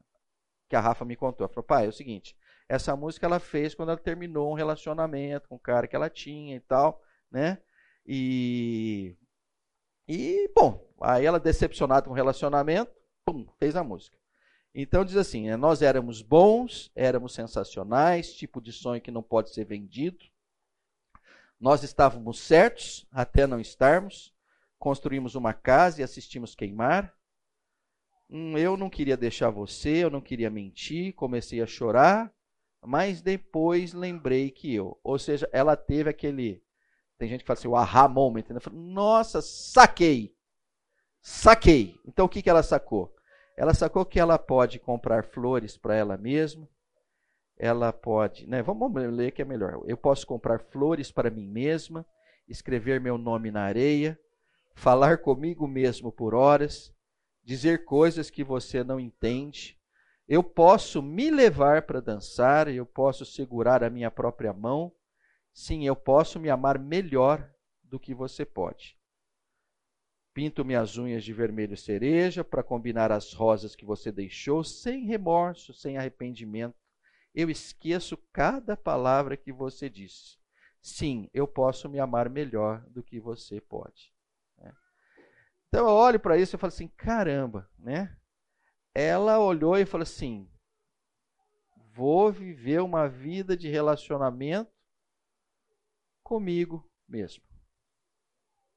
que 0.69 0.75
a 0.77 0.81
Rafa 0.81 1.05
me 1.05 1.17
contou. 1.17 1.45
Ela 1.45 1.55
falou, 1.55 1.67
pai, 1.67 1.87
é 1.87 1.89
o 1.89 1.93
seguinte, 1.93 2.37
essa 2.69 2.97
música 2.97 3.27
ela 3.27 3.39
fez 3.39 3.75
quando 3.75 3.91
ela 3.91 3.99
terminou 3.99 4.51
um 4.51 4.55
relacionamento 4.55 5.49
com 5.49 5.55
o 5.57 5.61
cara 5.61 5.87
que 5.87 5.95
ela 5.95 6.11
tinha 6.11 6.57
e 6.57 6.61
tal, 6.61 7.01
né? 7.31 7.59
E, 8.07 9.17
e 10.09 10.51
bom, 10.55 10.85
aí 11.01 11.25
ela 11.25 11.39
decepcionada 11.39 12.07
com 12.07 12.13
o 12.13 12.17
relacionamento, 12.17 12.93
pum, 13.25 13.47
fez 13.59 13.77
a 13.77 13.85
música. 13.85 14.19
Então 14.75 15.05
diz 15.05 15.17
assim: 15.17 15.47
né, 15.47 15.57
nós 15.57 15.83
éramos 15.83 16.21
bons, 16.21 16.91
éramos 16.95 17.33
sensacionais, 17.33 18.35
tipo 18.35 18.61
de 18.61 18.73
sonho 18.73 19.01
que 19.01 19.11
não 19.11 19.23
pode 19.23 19.51
ser 19.51 19.65
vendido. 19.65 20.25
Nós 21.61 21.83
estávamos 21.83 22.41
certos 22.41 23.07
até 23.11 23.47
não 23.47 23.61
estarmos. 23.61 24.35
Construímos 24.79 25.35
uma 25.35 25.55
casa 25.55 26.01
e 26.01 26.05
assistimos 26.05 26.55
queimar. 26.55 27.15
Hum, 28.29 28.59
eu 28.59 28.77
não 28.77 28.91
queria 28.91 29.17
deixar 29.17 29.49
você, 29.49 30.05
eu 30.05 30.11
não 30.11 30.21
queria 30.21 30.51
mentir, 30.51 31.15
comecei 31.15 31.63
a 31.63 31.67
chorar, 31.67 32.35
mas 32.85 33.23
depois 33.23 33.93
lembrei 33.93 34.51
que 34.51 34.75
eu. 34.75 34.99
Ou 35.03 35.19
seja, 35.19 35.49
ela 35.53 35.77
teve 35.77 36.11
aquele. 36.11 36.63
Tem 37.17 37.29
gente 37.29 37.43
que 37.43 37.47
fala 37.47 37.59
assim, 37.59 37.69
o 37.69 37.77
aha 37.77 38.09
moment. 38.09 38.45
Né? 38.51 38.59
Nossa, 38.73 39.41
saquei! 39.41 40.37
Saquei! 41.23 41.99
Então 42.05 42.27
o 42.27 42.29
que, 42.29 42.43
que 42.43 42.51
ela 42.51 42.63
sacou? 42.63 43.15
Ela 43.57 43.73
sacou 43.73 44.05
que 44.05 44.19
ela 44.19 44.39
pode 44.39 44.79
comprar 44.79 45.25
flores 45.25 45.77
para 45.77 45.95
ela 45.95 46.17
mesma. 46.17 46.69
Ela 47.57 47.93
pode, 47.93 48.49
né? 48.49 48.63
Vamos 48.63 48.93
ler 48.93 49.31
que 49.31 49.43
é 49.43 49.45
melhor. 49.45 49.81
Eu 49.87 49.97
posso 49.97 50.27
comprar 50.27 50.61
flores 50.61 51.13
para 51.13 51.31
mim 51.31 51.47
mesma, 51.47 52.05
escrever 52.49 53.01
meu 53.01 53.17
nome 53.17 53.51
na 53.51 53.63
areia, 53.63 54.19
falar 54.75 55.19
comigo 55.19 55.69
mesmo 55.69 56.11
por 56.11 56.35
horas, 56.35 56.93
dizer 57.45 57.85
coisas 57.85 58.29
que 58.29 58.43
você 58.43 58.83
não 58.83 58.99
entende. 58.99 59.79
Eu 60.27 60.43
posso 60.43 61.01
me 61.01 61.31
levar 61.31 61.83
para 61.83 62.01
dançar, 62.01 62.67
eu 62.67 62.85
posso 62.85 63.25
segurar 63.25 63.85
a 63.85 63.91
minha 63.91 64.11
própria 64.11 64.53
mão. 64.53 64.93
Sim, 65.53 65.87
eu 65.87 65.95
posso 65.95 66.41
me 66.41 66.51
amar 66.51 66.79
melhor 66.79 67.49
do 67.85 68.01
que 68.01 68.13
você 68.13 68.45
pode. 68.45 68.99
Pinto 70.35 70.65
minhas 70.65 70.99
unhas 70.99 71.23
de 71.23 71.33
vermelho 71.33 71.77
cereja 71.77 72.43
para 72.43 72.65
combinar 72.65 73.13
as 73.13 73.33
rosas 73.33 73.77
que 73.77 73.85
você 73.85 74.11
deixou, 74.11 74.65
sem 74.65 75.05
remorso, 75.05 75.73
sem 75.73 75.97
arrependimento. 75.97 76.75
Eu 77.33 77.49
esqueço 77.49 78.17
cada 78.33 78.77
palavra 78.77 79.37
que 79.37 79.53
você 79.53 79.89
disse. 79.89 80.37
Sim, 80.83 81.31
eu 81.33 81.47
posso 81.47 81.89
me 81.89 82.01
amar 82.01 82.29
melhor 82.29 82.85
do 82.91 83.01
que 83.01 83.21
você 83.21 83.61
pode. 83.61 84.13
Né? 84.59 84.75
Então 85.69 85.87
eu 85.87 85.95
olho 85.95 86.19
para 86.19 86.37
isso 86.37 86.57
e 86.57 86.59
falo 86.59 86.73
assim: 86.73 86.89
caramba, 86.89 87.71
né? 87.79 88.17
Ela 88.93 89.39
olhou 89.39 89.79
e 89.79 89.87
falou 89.87 90.03
assim: 90.03 90.51
vou 91.93 92.33
viver 92.33 92.83
uma 92.83 93.09
vida 93.09 93.57
de 93.57 93.69
relacionamento 93.69 94.73
comigo 96.25 96.91
mesmo. 97.09 97.45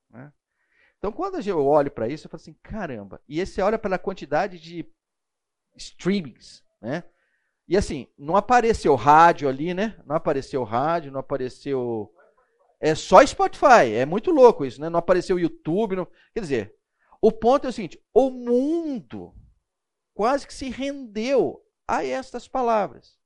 Né? 0.09 0.31
Então, 0.97 1.11
quando 1.11 1.39
eu 1.47 1.65
olho 1.65 1.91
para 1.91 2.07
isso, 2.07 2.25
eu 2.25 2.31
falo 2.31 2.41
assim, 2.41 2.55
caramba. 2.63 3.21
E 3.27 3.45
você 3.45 3.61
olha 3.61 3.77
pela 3.77 3.99
quantidade 3.99 4.59
de 4.59 4.85
streamings, 5.75 6.63
né? 6.81 7.03
E 7.67 7.75
assim, 7.75 8.07
não 8.17 8.35
apareceu 8.35 8.95
rádio 8.95 9.49
ali, 9.49 9.73
né? 9.73 10.01
Não 10.05 10.15
apareceu 10.15 10.63
rádio, 10.63 11.11
não 11.11 11.19
apareceu. 11.19 12.11
É 12.79 12.95
só 12.95 13.25
Spotify. 13.25 13.93
É 13.93 14.05
muito 14.05 14.31
louco 14.31 14.65
isso, 14.65 14.79
né? 14.79 14.89
Não 14.89 14.99
apareceu 14.99 15.37
YouTube. 15.37 15.95
Não... 15.95 16.07
Quer 16.33 16.39
dizer, 16.39 16.75
o 17.21 17.31
ponto 17.31 17.67
é 17.67 17.69
o 17.69 17.73
seguinte: 17.73 18.01
o 18.13 18.29
mundo 18.29 19.33
quase 20.13 20.47
que 20.47 20.53
se 20.53 20.69
rendeu 20.69 21.61
a 21.87 22.03
estas 22.03 22.47
palavras. 22.47 23.17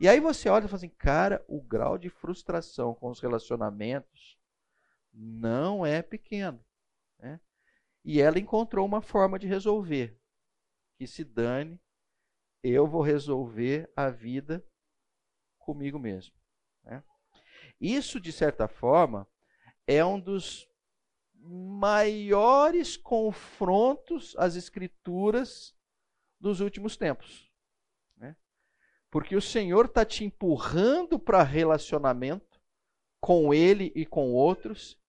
E 0.00 0.08
aí 0.08 0.18
você 0.18 0.48
olha 0.48 0.64
e 0.64 0.68
fala 0.68 0.78
assim, 0.78 0.88
cara, 0.88 1.44
o 1.46 1.60
grau 1.60 1.96
de 1.96 2.10
frustração 2.10 2.94
com 2.94 3.08
os 3.08 3.20
relacionamentos 3.20 4.36
não 5.12 5.86
é 5.86 6.02
pequeno. 6.02 6.58
Né? 7.22 7.40
E 8.04 8.20
ela 8.20 8.38
encontrou 8.38 8.84
uma 8.84 9.00
forma 9.00 9.38
de 9.38 9.46
resolver. 9.46 10.18
Que 10.98 11.06
se 11.06 11.24
dane, 11.24 11.80
eu 12.62 12.86
vou 12.86 13.00
resolver 13.00 13.90
a 13.96 14.10
vida 14.10 14.64
comigo 15.58 15.98
mesmo. 15.98 16.34
Né? 16.82 17.02
Isso, 17.80 18.20
de 18.20 18.32
certa 18.32 18.66
forma, 18.66 19.26
é 19.86 20.04
um 20.04 20.18
dos 20.18 20.68
maiores 21.34 22.96
confrontos 22.96 24.34
às 24.36 24.54
escrituras 24.56 25.74
dos 26.38 26.60
últimos 26.60 26.96
tempos. 26.96 27.50
Né? 28.16 28.36
Porque 29.10 29.34
o 29.36 29.42
Senhor 29.42 29.86
está 29.86 30.04
te 30.04 30.24
empurrando 30.24 31.18
para 31.18 31.42
relacionamento 31.42 32.60
com 33.20 33.54
Ele 33.54 33.92
e 33.94 34.04
com 34.04 34.32
outros. 34.32 35.00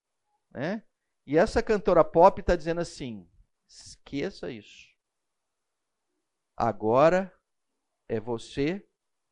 Né? 0.51 0.83
E 1.25 1.37
essa 1.37 1.63
cantora 1.63 2.03
pop 2.03 2.39
está 2.39 2.55
dizendo 2.55 2.81
assim: 2.81 3.27
esqueça 3.67 4.51
isso. 4.51 4.87
Agora 6.55 7.33
é 8.07 8.19
você 8.19 8.85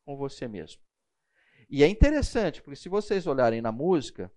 com 0.04 0.16
você 0.16 0.48
mesmo. 0.48 0.82
E 1.68 1.82
é 1.82 1.88
interessante, 1.88 2.60
porque 2.60 2.76
se 2.76 2.88
vocês 2.88 3.26
olharem 3.26 3.62
na 3.62 3.72
música, 3.72 4.30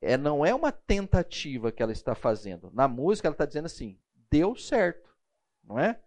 é, 0.00 0.16
não 0.16 0.44
é 0.44 0.54
uma 0.54 0.72
tentativa 0.72 1.70
que 1.70 1.82
ela 1.82 1.92
está 1.92 2.14
fazendo. 2.14 2.70
Na 2.72 2.88
música, 2.88 3.28
ela 3.28 3.34
está 3.34 3.46
dizendo 3.46 3.66
assim: 3.66 4.00
deu 4.30 4.56
certo. 4.56 5.14
Não 5.62 5.78
é? 5.78 6.02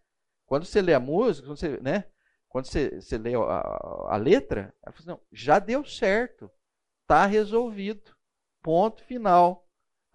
Quando 0.46 0.66
você 0.66 0.82
lê 0.82 0.94
a 0.94 1.00
música, 1.00 1.48
quando 1.48 1.58
você, 1.58 1.80
né? 1.80 2.06
quando 2.56 2.68
você, 2.68 3.02
você 3.02 3.18
lê 3.18 3.36
a, 3.36 4.14
a 4.14 4.16
letra, 4.16 4.74
ela 4.82 4.94
fala 4.94 4.96
assim, 4.98 5.08
não, 5.10 5.22
já 5.30 5.60
deu 5.60 5.84
certo. 5.84 6.50
Está 7.02 7.26
resolvido. 7.26 8.16
Ponto 8.62 9.04
final. 9.04 9.65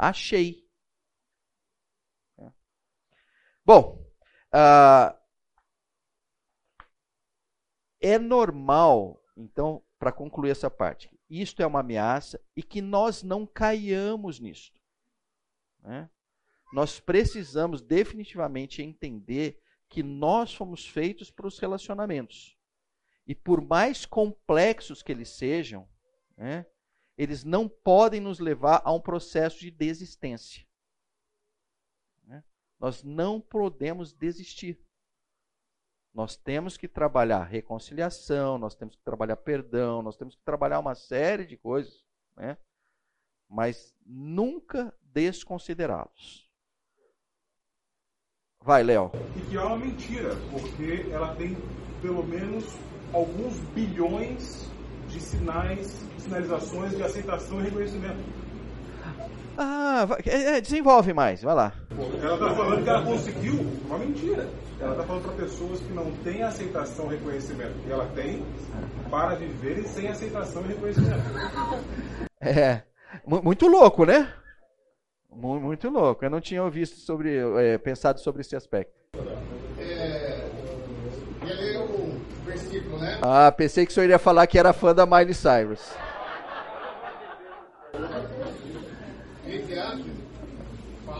Achei. 0.03 0.66
É. 2.38 2.51
Bom, 3.62 4.03
uh, 4.55 5.14
é 8.01 8.18
normal, 8.18 9.22
então, 9.36 9.84
para 9.98 10.11
concluir 10.11 10.53
essa 10.53 10.70
parte, 10.70 11.14
isto 11.28 11.62
é 11.62 11.66
uma 11.66 11.80
ameaça 11.80 12.42
e 12.57 12.62
que 12.62 12.80
nós 12.80 13.22
não 13.22 13.46
caiamos 13.46 14.40
nisto. 14.40 14.80
Né? 15.82 16.09
Nós 16.72 16.98
precisamos 16.98 17.82
definitivamente 17.82 18.80
entender 18.80 19.61
que 19.86 20.03
nós 20.03 20.55
fomos 20.55 20.86
feitos 20.86 21.30
para 21.30 21.46
os 21.46 21.59
relacionamentos. 21.59 22.57
E 23.26 23.34
por 23.34 23.61
mais 23.61 24.07
complexos 24.07 25.03
que 25.03 25.12
eles 25.12 25.28
sejam, 25.28 25.86
né, 26.38 26.64
eles 27.20 27.44
não 27.44 27.68
podem 27.68 28.18
nos 28.18 28.38
levar 28.38 28.80
a 28.82 28.90
um 28.90 28.98
processo 28.98 29.60
de 29.60 29.70
desistência. 29.70 30.66
Né? 32.24 32.42
Nós 32.78 33.02
não 33.02 33.38
podemos 33.38 34.14
desistir. 34.14 34.82
Nós 36.14 36.34
temos 36.34 36.78
que 36.78 36.88
trabalhar 36.88 37.44
reconciliação, 37.44 38.56
nós 38.56 38.74
temos 38.74 38.96
que 38.96 39.02
trabalhar 39.02 39.36
perdão, 39.36 40.00
nós 40.00 40.16
temos 40.16 40.34
que 40.34 40.42
trabalhar 40.42 40.78
uma 40.78 40.94
série 40.94 41.44
de 41.44 41.58
coisas, 41.58 42.02
né? 42.34 42.56
mas 43.46 43.94
nunca 44.06 44.90
desconsiderá-los. 45.02 46.50
Vai, 48.62 48.82
Léo. 48.82 49.10
E 49.36 49.50
que 49.50 49.58
é 49.58 49.60
uma 49.60 49.76
mentira, 49.76 50.30
porque 50.50 51.06
ela 51.12 51.36
tem 51.36 51.54
pelo 52.00 52.22
menos 52.22 52.64
alguns 53.12 53.60
bilhões 53.74 54.70
de 55.11 55.20
sinais, 55.20 55.94
sinalizações 56.18 56.96
de 56.96 57.02
aceitação 57.02 57.61
e 57.61 57.64
reconhecimento. 57.64 58.18
Ah, 59.58 60.06
é, 60.24 60.56
é, 60.56 60.61
desenvolve 60.61 61.12
mais, 61.12 61.42
vai 61.42 61.54
lá. 61.54 61.72
Ela 62.22 62.34
está 62.34 62.54
falando 62.54 62.82
que 62.82 62.88
ela 62.88 63.04
conseguiu 63.04 63.54
uma 63.86 63.98
mentira. 63.98 64.48
Ela 64.80 64.92
está 64.92 65.04
falando 65.04 65.22
para 65.24 65.32
pessoas 65.32 65.80
que 65.80 65.92
não 65.92 66.11
têm 66.24 66.42
aceitação 66.42 67.12
e 67.12 67.16
reconhecimento 67.16 67.74
que 67.84 67.92
ela 67.92 68.06
tem 68.14 68.42
para 69.11 69.34
viverem 69.34 69.84
sem 69.84 70.08
aceitação 70.08 70.62
e 70.64 70.68
reconhecimento. 70.68 71.20
É, 72.42 72.84
muito 73.26 73.68
louco, 73.68 74.06
né? 74.06 74.32
Muito 75.30 75.90
louco. 75.90 76.24
Eu 76.24 76.30
não 76.30 76.40
tinha 76.40 76.66
visto 76.70 76.96
sobre, 76.96 77.36
é, 77.36 77.76
pensado 77.76 78.18
sobre 78.18 78.40
esse 78.40 78.56
aspecto. 78.56 78.94
É, 79.78 80.48
o 81.78 82.46
versículo, 82.46 82.98
né? 82.98 83.09
Ah, 83.22 83.52
pensei 83.52 83.84
que 83.84 83.92
o 83.92 83.94
senhor 83.94 84.04
iria 84.04 84.18
falar 84.18 84.46
que 84.46 84.58
era 84.58 84.72
fã 84.72 84.94
da 84.94 85.04
Miley 85.04 85.34
Cyrus. 85.34 85.80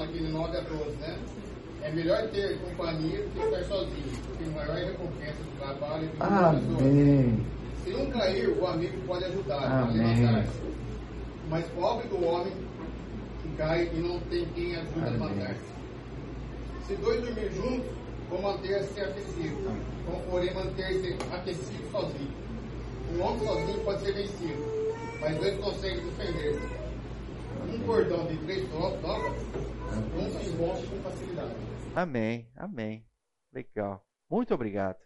fala 0.01 0.05
aqui 0.05 0.21
no 0.23 0.31
9 0.31 0.57
a 0.57 0.61
12, 0.61 0.91
né? 0.97 1.19
É 1.83 1.91
melhor 1.91 2.23
ter 2.29 2.59
companhia 2.59 3.19
do 3.23 3.31
que 3.31 3.39
estar 3.41 3.65
sozinho, 3.65 4.23
porque 4.27 4.45
maior 4.51 4.79
é 4.79 4.83
a 4.83 4.87
recompensa 4.87 5.43
do 5.43 5.59
trabalho 5.59 6.05
e 6.05 6.17
do 6.17 6.79
Amém. 6.79 7.47
Se 7.85 7.95
um 7.95 8.11
cair, 8.11 8.49
o 8.49 8.67
amigo 8.67 8.97
pode 9.07 9.25
ajudar 9.25 9.65
Amém. 9.65 10.01
a 10.01 10.09
levantar-se. 10.11 10.61
Mas 11.49 11.67
pobre 11.69 12.09
do 12.09 12.25
homem 12.25 12.53
que 13.43 13.49
cai 13.57 13.91
e 13.93 13.99
não 13.99 14.21
tem 14.21 14.47
quem 14.55 14.77
ajude 14.77 15.01
a 15.01 15.11
levantar-se. 15.11 15.71
Se 16.87 16.95
dois 16.97 17.21
dormir 17.21 17.51
juntos, 17.53 18.00
vão 18.31 18.41
manter-se 18.41 19.01
aquecidos, 19.01 19.63
vão 20.07 20.21
porém 20.31 20.55
manter-se 20.55 21.17
aquecidos 21.35 21.91
sozinhos. 21.91 22.35
Um 23.13 23.23
homem 23.23 23.47
sozinho 23.47 23.85
pode 23.85 24.05
ser 24.05 24.13
vencido, 24.13 24.95
mas 25.21 25.37
dois 25.39 25.59
conseguem 25.59 26.05
defender-se 26.05 26.81
um 27.69 27.79
cordão 27.85 28.27
de 28.27 28.37
três 28.39 28.69
dobras 28.69 29.33
não 30.15 30.31
se 30.31 30.49
envolve 30.49 30.87
com 30.87 31.03
facilidade. 31.03 31.55
Amém, 31.95 32.49
amém. 32.57 33.05
Legal. 33.53 34.05
Muito 34.31 34.55
obrigado. 34.55 34.99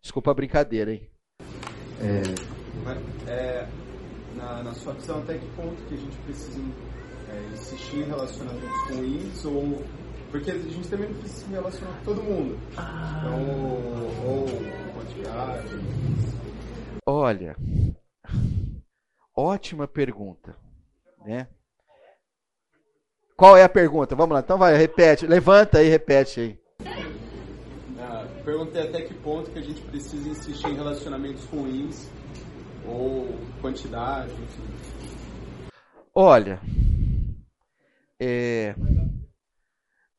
Desculpa 0.00 0.30
a 0.30 0.34
brincadeira, 0.34 0.92
hein? 0.92 1.10
É, 2.00 3.30
é, 3.30 3.68
na, 4.36 4.62
na, 4.62 4.74
sua 4.74 4.94
visão, 4.94 5.18
até 5.20 5.38
que 5.38 5.46
ponto 5.50 5.82
que 5.88 5.94
a 5.94 5.98
gente 5.98 6.16
precisa 6.18 6.60
é, 7.28 7.52
insistir 7.52 7.98
em 7.98 8.04
relacionamentos 8.04 8.90
ruins 8.90 9.44
ou 9.44 9.84
porque 10.38 10.50
a 10.50 10.58
gente 10.58 10.88
também 10.88 11.08
não 11.08 11.18
precisa 11.18 11.44
se 11.44 11.50
relacionar 11.50 11.98
com 11.98 12.04
todo 12.04 12.22
mundo. 12.22 12.58
Ah. 12.76 13.18
Então, 13.18 14.26
ou, 14.26 14.46
quantidade. 14.94 15.68
Olha, 17.06 17.56
ótima 19.34 19.86
pergunta 19.86 20.56
né? 21.26 21.48
Qual 23.36 23.56
é 23.56 23.64
a 23.64 23.68
pergunta? 23.68 24.14
Vamos 24.14 24.32
lá, 24.32 24.40
então 24.40 24.56
vai, 24.56 24.76
repete, 24.76 25.26
levanta 25.26 25.78
aí, 25.78 25.88
repete 25.88 26.40
aí. 26.40 26.58
Ah, 27.98 28.26
perguntei 28.44 28.82
até 28.82 29.02
que 29.02 29.12
ponto 29.12 29.50
que 29.50 29.58
a 29.58 29.62
gente 29.62 29.82
precisa 29.82 30.28
insistir 30.28 30.68
em 30.68 30.74
relacionamentos 30.74 31.44
ruins 31.46 32.08
ou 32.86 33.28
quantidade, 33.60 34.32
enfim. 34.32 34.62
Olha, 36.14 36.60
é... 38.18 38.74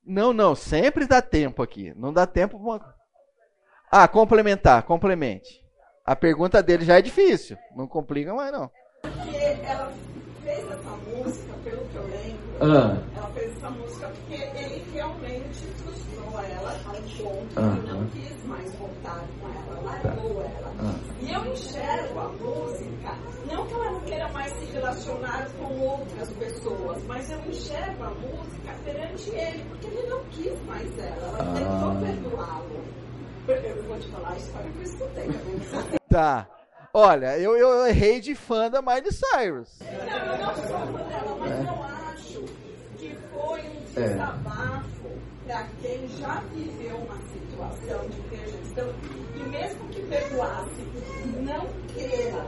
não, 0.08 0.32
não, 0.32 0.56
sempre 0.56 1.06
dá 1.06 1.22
tempo 1.22 1.62
aqui. 1.62 1.94
Não 1.96 2.14
dá 2.14 2.26
tempo. 2.26 2.58
Uma... 2.58 2.96
Ah, 3.92 4.08
complementar, 4.08 4.84
complemente. 4.84 5.62
A 6.06 6.16
pergunta 6.16 6.64
dele 6.64 6.86
já 6.86 6.98
é 6.98 7.02
difícil, 7.02 7.58
não 7.76 7.86
complica 7.86 8.34
mais 8.34 8.52
não. 8.52 8.72
Porque 9.02 9.38
ela 9.66 9.92
fez 10.48 10.72
essa 10.72 10.96
música, 11.14 11.54
pelo 11.66 11.86
que 11.90 11.96
eu 11.96 12.04
lembro, 12.04 12.58
ah. 12.62 12.98
ela 13.18 13.30
fez 13.32 13.58
essa 13.58 13.70
música 13.70 14.08
porque 14.08 14.42
ele 14.58 14.86
realmente 14.94 15.66
frustrou 15.76 16.40
ela 16.40 16.72
a 16.86 16.92
um 16.92 17.18
ponto 17.18 17.60
ah. 17.60 17.76
que 17.76 17.92
não 17.92 18.08
quis 18.08 18.46
mais 18.46 18.76
voltar 18.76 19.26
com 19.40 19.48
ela, 19.50 19.82
largou 19.82 20.36
tá. 20.36 20.50
ela. 20.50 20.74
Ah. 20.80 21.00
E 21.22 21.34
eu 21.34 21.46
enxergo 21.52 22.20
a 22.20 22.30
música, 22.30 23.18
não 23.52 23.68
que 23.68 23.74
ela 23.74 23.92
não 23.92 24.02
queira 24.02 24.30
mais 24.30 24.54
se 24.54 24.66
relacionar 24.68 25.50
com 25.60 25.80
outras 25.82 26.32
pessoas, 26.34 27.04
mas 27.04 27.30
eu 27.30 27.40
enxergo 27.46 28.04
a 28.04 28.10
música 28.12 28.74
perante 28.86 29.30
ele, 29.32 29.66
porque 29.70 29.88
ele 29.88 30.08
não 30.08 30.24
quis 30.26 30.66
mais 30.66 30.98
ela, 30.98 31.28
ela 31.28 31.40
ah. 31.40 31.54
tentou 31.54 32.06
perdoá-lo. 32.06 33.08
Eu 33.50 33.84
vou 33.84 33.98
te 33.98 34.08
falar 34.10 34.32
a 34.32 34.38
história 34.38 34.72
que 34.72 34.78
eu 34.78 34.84
escutei. 34.84 35.28
Tá. 36.10 36.48
Olha, 37.00 37.38
eu, 37.38 37.56
eu 37.56 37.86
errei 37.86 38.20
de 38.20 38.34
fã 38.34 38.72
da 38.72 38.82
Miley 38.82 39.12
Cyrus. 39.12 39.70
Não, 39.82 40.18
eu 40.18 40.38
não 40.40 40.56
sou 40.56 40.64
fã 40.64 41.04
dela, 41.04 41.38
mas 41.40 41.52
é. 41.52 41.62
eu 41.62 41.84
acho 42.10 42.44
que 42.98 43.16
foi 43.32 43.62
um 43.62 43.86
desabafo 43.94 45.06
é. 45.06 45.48
para 45.48 45.68
quem 45.80 46.10
já 46.20 46.42
viveu 46.56 46.98
uma 46.98 47.20
situação 47.32 48.10
de 48.10 48.36
rejeição 48.36 48.96
e 49.36 49.44
mesmo 49.48 49.88
que 49.90 50.02
perdoasse, 50.08 50.88
não 51.44 51.68
queira, 51.94 52.48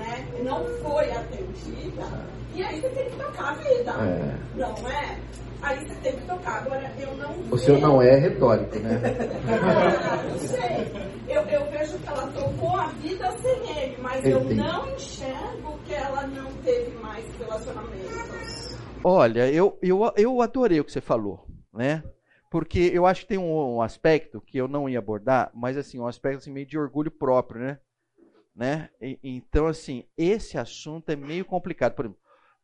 né? 0.00 0.26
não 0.42 0.64
foi 0.82 1.10
atendida, 1.12 2.06
e 2.54 2.62
aí 2.62 2.80
você 2.80 2.88
tem 2.88 3.10
que 3.10 3.16
tocar 3.16 3.50
a 3.50 3.54
vida, 3.54 3.90
é. 3.92 4.58
não 4.58 4.88
é? 4.88 5.18
Aí 5.62 5.86
você 5.86 5.94
tem 5.96 6.16
que 6.16 6.26
tocar. 6.26 6.62
Agora, 6.62 6.90
eu 6.98 7.14
não. 7.16 7.38
O 7.50 7.58
seu 7.58 7.78
não 7.78 8.00
é 8.00 8.16
retórico, 8.16 8.78
né? 8.78 8.98
não 10.30 10.38
sei. 10.38 11.10
Eu, 11.28 11.42
eu 11.42 11.70
vejo 11.70 11.98
que 11.98 12.08
ela 12.08 12.26
tocou 12.28 12.76
a 12.76 12.88
vida 12.88 13.30
sem 13.38 13.78
ele, 13.78 13.96
mas 14.00 14.24
eu 14.24 14.42
não 14.42 14.90
enxergo 14.94 15.78
que 15.84 15.94
ela 15.94 16.26
não 16.26 16.50
teve 16.64 16.96
mais 16.98 17.24
relacionamentos. 17.38 18.76
Olha, 19.04 19.50
eu, 19.50 19.78
eu, 19.82 20.12
eu 20.16 20.42
adorei 20.42 20.80
o 20.80 20.84
que 20.84 20.92
você 20.92 21.00
falou, 21.00 21.46
né? 21.72 22.02
Porque 22.50 22.90
eu 22.92 23.06
acho 23.06 23.22
que 23.22 23.28
tem 23.28 23.38
um, 23.38 23.76
um 23.76 23.82
aspecto 23.82 24.40
que 24.40 24.58
eu 24.58 24.66
não 24.66 24.88
ia 24.88 24.98
abordar, 24.98 25.50
mas 25.54 25.76
assim, 25.76 26.00
um 26.00 26.06
aspecto 26.06 26.38
assim, 26.38 26.50
meio 26.50 26.66
de 26.66 26.78
orgulho 26.78 27.10
próprio, 27.10 27.60
né? 27.60 27.78
Né? 28.54 28.90
E, 29.00 29.18
então, 29.22 29.66
assim, 29.66 30.04
esse 30.16 30.58
assunto 30.58 31.10
é 31.10 31.16
meio 31.16 31.44
complicado. 31.44 31.94
Por 31.94 32.04
exemplo, 32.04 32.20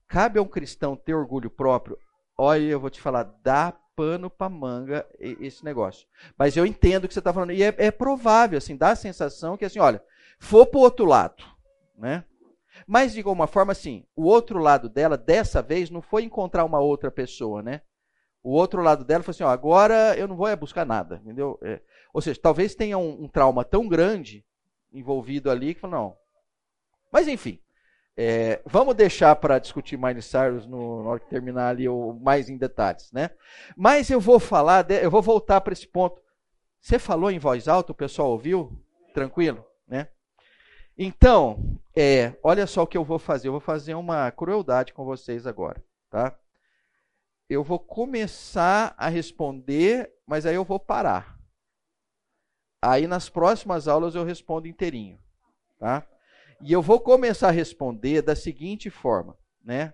cabe 0.08 0.38
a 0.38 0.42
um 0.42 0.48
cristão 0.48 0.96
ter 0.96 1.14
orgulho 1.14 1.50
próprio? 1.50 1.98
Olha, 2.36 2.62
eu 2.62 2.80
vou 2.80 2.90
te 2.90 3.00
falar, 3.00 3.24
dá 3.42 3.72
pano 3.94 4.28
para 4.28 4.50
manga 4.50 5.06
esse 5.18 5.64
negócio. 5.64 6.06
Mas 6.38 6.56
eu 6.56 6.66
entendo 6.66 7.04
o 7.04 7.08
que 7.08 7.14
você 7.14 7.20
está 7.20 7.32
falando. 7.32 7.52
E 7.52 7.62
é, 7.62 7.74
é, 7.78 7.90
provável, 7.90 8.58
assim, 8.58 8.76
dá 8.76 8.90
a 8.90 8.96
sensação 8.96 9.56
que, 9.56 9.64
assim, 9.64 9.78
olha, 9.78 10.02
for 10.38 10.66
para 10.66 10.78
o 10.78 10.82
outro 10.82 11.06
lado, 11.06 11.42
né? 11.96 12.24
Mas, 12.86 13.14
de 13.14 13.20
alguma 13.20 13.46
forma, 13.46 13.72
assim, 13.72 14.04
o 14.14 14.24
outro 14.24 14.58
lado 14.58 14.88
dela, 14.88 15.16
dessa 15.16 15.62
vez, 15.62 15.88
não 15.88 16.02
foi 16.02 16.24
encontrar 16.24 16.64
uma 16.64 16.78
outra 16.78 17.10
pessoa, 17.10 17.62
né? 17.62 17.80
O 18.46 18.50
outro 18.50 18.80
lado 18.80 19.04
dela 19.04 19.24
foi 19.24 19.32
assim, 19.32 19.42
ó, 19.42 19.48
agora 19.48 20.16
eu 20.16 20.28
não 20.28 20.36
vou 20.36 20.46
é 20.46 20.54
buscar 20.54 20.86
nada, 20.86 21.20
entendeu? 21.24 21.58
É, 21.62 21.80
ou 22.14 22.20
seja, 22.20 22.38
talvez 22.40 22.76
tenha 22.76 22.96
um, 22.96 23.24
um, 23.24 23.28
trauma 23.28 23.64
tão 23.64 23.88
grande 23.88 24.44
envolvido 24.98 25.50
ali 25.50 25.74
que 25.74 25.80
falou, 25.80 25.98
não. 25.98 26.16
Mas, 27.12 27.28
enfim, 27.28 27.60
é, 28.16 28.62
vamos 28.64 28.94
deixar 28.94 29.36
para 29.36 29.58
discutir 29.58 29.98
Miley 29.98 30.22
Cyrus 30.22 30.66
no, 30.66 31.02
na 31.02 31.10
hora 31.10 31.20
que 31.20 31.28
terminar 31.28 31.68
ali 31.68 31.86
o, 31.88 32.14
mais 32.14 32.48
em 32.48 32.56
detalhes, 32.56 33.12
né? 33.12 33.30
Mas 33.76 34.08
eu 34.08 34.18
vou 34.18 34.40
falar, 34.40 34.82
de, 34.82 35.02
eu 35.02 35.10
vou 35.10 35.20
voltar 35.20 35.60
para 35.60 35.74
esse 35.74 35.86
ponto. 35.86 36.20
Você 36.80 36.98
falou 36.98 37.30
em 37.30 37.38
voz 37.38 37.68
alta, 37.68 37.92
o 37.92 37.94
pessoal 37.94 38.30
ouviu? 38.30 38.72
Tranquilo, 39.12 39.64
né? 39.86 40.08
Então, 40.96 41.78
é, 41.94 42.34
olha 42.42 42.66
só 42.66 42.84
o 42.84 42.86
que 42.86 42.96
eu 42.96 43.04
vou 43.04 43.18
fazer. 43.18 43.48
Eu 43.48 43.52
vou 43.52 43.60
fazer 43.60 43.94
uma 43.94 44.30
crueldade 44.30 44.94
com 44.94 45.04
vocês 45.04 45.46
agora, 45.46 45.84
tá? 46.10 46.34
Eu 47.48 47.62
vou 47.62 47.78
começar 47.78 48.94
a 48.96 49.08
responder, 49.08 50.10
mas 50.26 50.46
aí 50.46 50.54
eu 50.54 50.64
vou 50.64 50.80
parar. 50.80 51.35
Aí 52.86 53.08
nas 53.08 53.28
próximas 53.28 53.88
aulas 53.88 54.14
eu 54.14 54.22
respondo 54.22 54.68
inteirinho, 54.68 55.18
tá? 55.76 56.06
E 56.60 56.72
eu 56.72 56.80
vou 56.80 57.00
começar 57.00 57.48
a 57.48 57.50
responder 57.52 58.22
da 58.22 58.36
seguinte 58.36 58.90
forma, 58.90 59.36
né? 59.60 59.92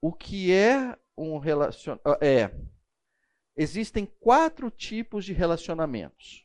O 0.00 0.12
que 0.12 0.52
é 0.52 0.98
um 1.16 1.38
relacionamento? 1.38 2.18
É, 2.20 2.52
existem 3.56 4.04
quatro 4.04 4.68
tipos 4.68 5.24
de 5.24 5.32
relacionamentos. 5.32 6.44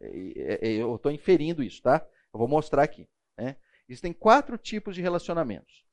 É, 0.00 0.58
é, 0.62 0.72
eu 0.72 0.96
estou 0.96 1.12
inferindo 1.12 1.62
isso, 1.62 1.82
tá? 1.82 2.06
Eu 2.32 2.38
vou 2.38 2.48
mostrar 2.48 2.82
aqui. 2.82 3.06
Né? 3.36 3.56
Existem 3.86 4.14
quatro 4.14 4.56
tipos 4.56 4.94
de 4.94 5.02
relacionamentos. 5.02 5.84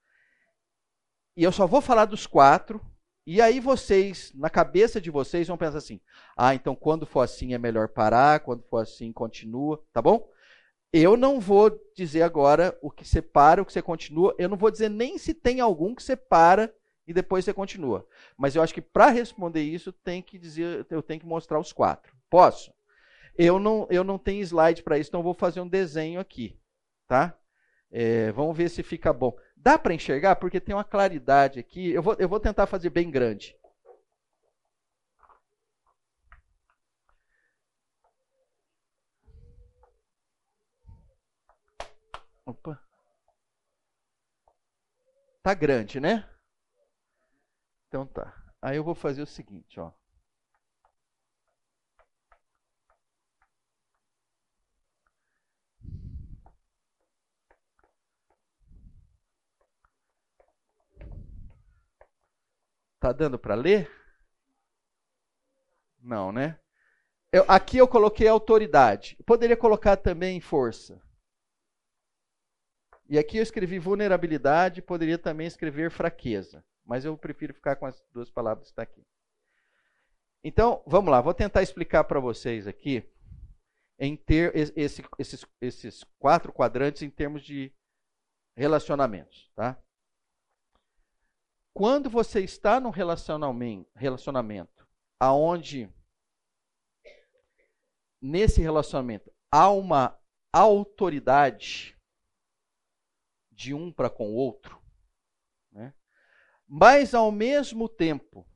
E 1.35 1.43
eu 1.43 1.51
só 1.51 1.67
vou 1.67 1.81
falar 1.81 2.05
dos 2.05 2.25
quatro. 2.25 2.79
E 3.31 3.43
aí 3.43 3.59
vocês, 3.59 4.31
na 4.33 4.49
cabeça 4.49 4.99
de 4.99 5.11
vocês, 5.11 5.47
vão 5.47 5.55
pensar 5.55 5.77
assim: 5.77 6.01
ah, 6.35 6.55
então 6.55 6.75
quando 6.75 7.05
for 7.05 7.19
assim 7.19 7.53
é 7.53 7.59
melhor 7.59 7.87
parar, 7.87 8.39
quando 8.39 8.63
for 8.63 8.79
assim 8.79 9.13
continua, 9.13 9.79
tá 9.93 10.01
bom? 10.01 10.27
Eu 10.91 11.15
não 11.15 11.39
vou 11.39 11.69
dizer 11.95 12.23
agora 12.23 12.75
o 12.81 12.89
que 12.89 13.07
separa, 13.07 13.61
o 13.61 13.65
que 13.67 13.71
você 13.71 13.83
continua. 13.83 14.33
Eu 14.39 14.49
não 14.49 14.57
vou 14.57 14.71
dizer 14.71 14.89
nem 14.89 15.19
se 15.19 15.35
tem 15.35 15.59
algum 15.59 15.93
que 15.93 16.01
separa 16.01 16.73
e 17.05 17.13
depois 17.13 17.45
você 17.45 17.53
continua. 17.53 18.03
Mas 18.35 18.55
eu 18.55 18.63
acho 18.63 18.73
que 18.73 18.81
para 18.81 19.11
responder 19.11 19.61
isso 19.61 19.93
tem 19.93 20.23
que 20.23 20.39
dizer, 20.39 20.87
eu 20.89 21.03
tenho 21.03 21.19
que 21.19 21.27
mostrar 21.27 21.59
os 21.59 21.71
quatro. 21.71 22.11
Posso? 22.31 22.73
Eu 23.37 23.59
não, 23.59 23.85
eu 23.91 24.03
não 24.03 24.17
tenho 24.17 24.41
slide 24.41 24.81
para 24.81 24.97
isso, 24.97 25.11
então 25.11 25.21
vou 25.21 25.35
fazer 25.35 25.61
um 25.61 25.67
desenho 25.67 26.19
aqui, 26.19 26.59
tá? 27.07 27.37
É, 27.91 28.31
vamos 28.31 28.57
ver 28.57 28.69
se 28.69 28.81
fica 28.81 29.13
bom. 29.13 29.35
Dá 29.59 29.77
para 29.77 29.93
enxergar 29.93 30.37
porque 30.37 30.59
tem 30.59 30.73
uma 30.73 30.83
claridade 30.83 31.59
aqui. 31.59 31.91
Eu 31.91 32.01
vou, 32.01 32.15
eu 32.17 32.27
vou 32.27 32.39
tentar 32.39 32.65
fazer 32.65 32.89
bem 32.89 33.11
grande. 33.11 33.55
Opa. 42.45 42.81
Tá 45.43 45.53
grande, 45.53 45.99
né? 45.99 46.25
Então 47.87 48.05
tá. 48.05 48.33
Aí 48.61 48.77
eu 48.77 48.83
vou 48.83 48.95
fazer 48.95 49.21
o 49.21 49.27
seguinte, 49.27 49.79
ó. 49.79 49.91
Tá 62.99 63.11
dando 63.11 63.39
para 63.39 63.55
ler? 63.55 63.89
Não, 66.01 66.31
né? 66.31 66.59
Eu, 67.31 67.45
aqui 67.47 67.77
eu 67.77 67.87
coloquei 67.87 68.27
autoridade. 68.27 69.17
Poderia 69.25 69.55
colocar 69.55 69.95
também 69.97 70.41
força. 70.41 71.01
E 73.07 73.17
aqui 73.17 73.37
eu 73.37 73.43
escrevi 73.43 73.79
vulnerabilidade, 73.79 74.81
poderia 74.81 75.17
também 75.17 75.47
escrever 75.47 75.89
fraqueza, 75.89 76.63
mas 76.85 77.05
eu 77.05 77.17
prefiro 77.17 77.55
ficar 77.55 77.75
com 77.75 77.87
as 77.87 77.99
duas 78.11 78.29
palavras 78.29 78.67
que 78.67 78.71
está 78.71 78.83
aqui. 78.83 79.03
Então, 80.43 80.83
vamos 80.85 81.09
lá, 81.09 81.19
vou 81.19 81.33
tentar 81.33 81.63
explicar 81.63 82.03
para 82.03 82.19
vocês 82.19 82.67
aqui 82.67 83.03
em 83.97 84.15
ter 84.15 84.55
esse, 84.55 85.03
esses, 85.17 85.45
esses 85.59 86.03
quatro 86.19 86.53
quadrantes 86.53 87.01
em 87.01 87.09
termos 87.09 87.41
de 87.41 87.73
relacionamentos, 88.55 89.51
tá? 89.55 89.77
Quando 91.73 92.09
você 92.09 92.41
está 92.41 92.79
num 92.79 92.89
relacionamento, 92.89 93.89
relacionamento 93.95 94.87
aonde 95.19 95.91
nesse 98.21 98.61
relacionamento 98.61 99.31
há 99.51 99.69
uma 99.69 100.17
autoridade 100.51 101.97
de 103.51 103.73
um 103.73 103.91
para 103.91 104.09
com 104.09 104.29
o 104.29 104.35
outro, 104.35 104.81
né? 105.71 105.93
mas 106.67 107.13
ao 107.13 107.31
mesmo 107.31 107.89
tempo, 107.89 108.47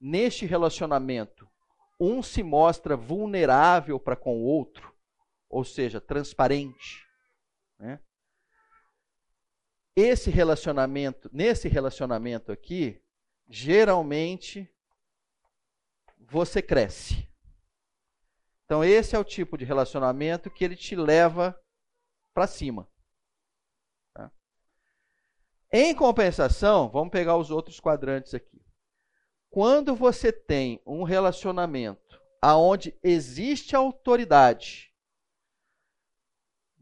neste 0.00 0.46
relacionamento, 0.46 1.48
um 2.00 2.22
se 2.22 2.42
mostra 2.42 2.96
vulnerável 2.96 4.00
para 4.00 4.16
com 4.16 4.38
o 4.38 4.44
outro, 4.44 4.94
ou 5.48 5.64
seja, 5.64 6.00
transparente. 6.00 7.06
Né? 7.78 8.00
Esse 9.96 10.30
relacionamento, 10.30 11.30
nesse 11.32 11.68
relacionamento 11.68 12.50
aqui, 12.50 13.00
geralmente 13.48 14.68
você 16.18 16.60
cresce. 16.60 17.28
Então 18.64 18.82
esse 18.82 19.14
é 19.14 19.18
o 19.18 19.24
tipo 19.24 19.56
de 19.56 19.64
relacionamento 19.64 20.50
que 20.50 20.64
ele 20.64 20.76
te 20.76 20.96
leva 20.96 21.58
para 22.32 22.46
cima. 22.46 22.88
Em 25.76 25.92
compensação, 25.92 26.88
vamos 26.88 27.10
pegar 27.10 27.36
os 27.36 27.50
outros 27.50 27.80
quadrantes 27.80 28.32
aqui. 28.32 28.64
Quando 29.50 29.96
você 29.96 30.32
tem 30.32 30.80
um 30.86 31.02
relacionamento 31.02 32.20
aonde 32.40 32.96
existe 33.02 33.74
autoridade, 33.74 34.93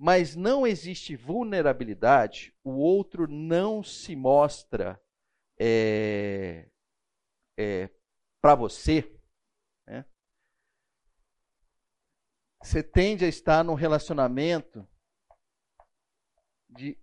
mas 0.02 0.34
não 0.34 0.66
existe 0.66 1.14
vulnerabilidade, 1.14 2.52
o 2.64 2.72
outro 2.72 3.28
não 3.28 3.84
se 3.84 4.16
mostra 4.16 5.00
é, 5.56 6.68
é, 7.56 7.88
para 8.40 8.56
você, 8.56 9.16
né? 9.86 10.04
você 12.60 12.82
tende 12.82 13.24
a 13.24 13.28
estar 13.28 13.62
num 13.62 13.74
relacionamento 13.74 14.84
de 16.68 16.98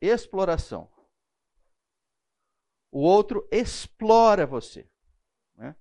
exploração. 0.00 0.90
O 2.90 3.00
outro 3.00 3.46
explora 3.52 4.46
você. 4.46 4.90
Né? 5.54 5.76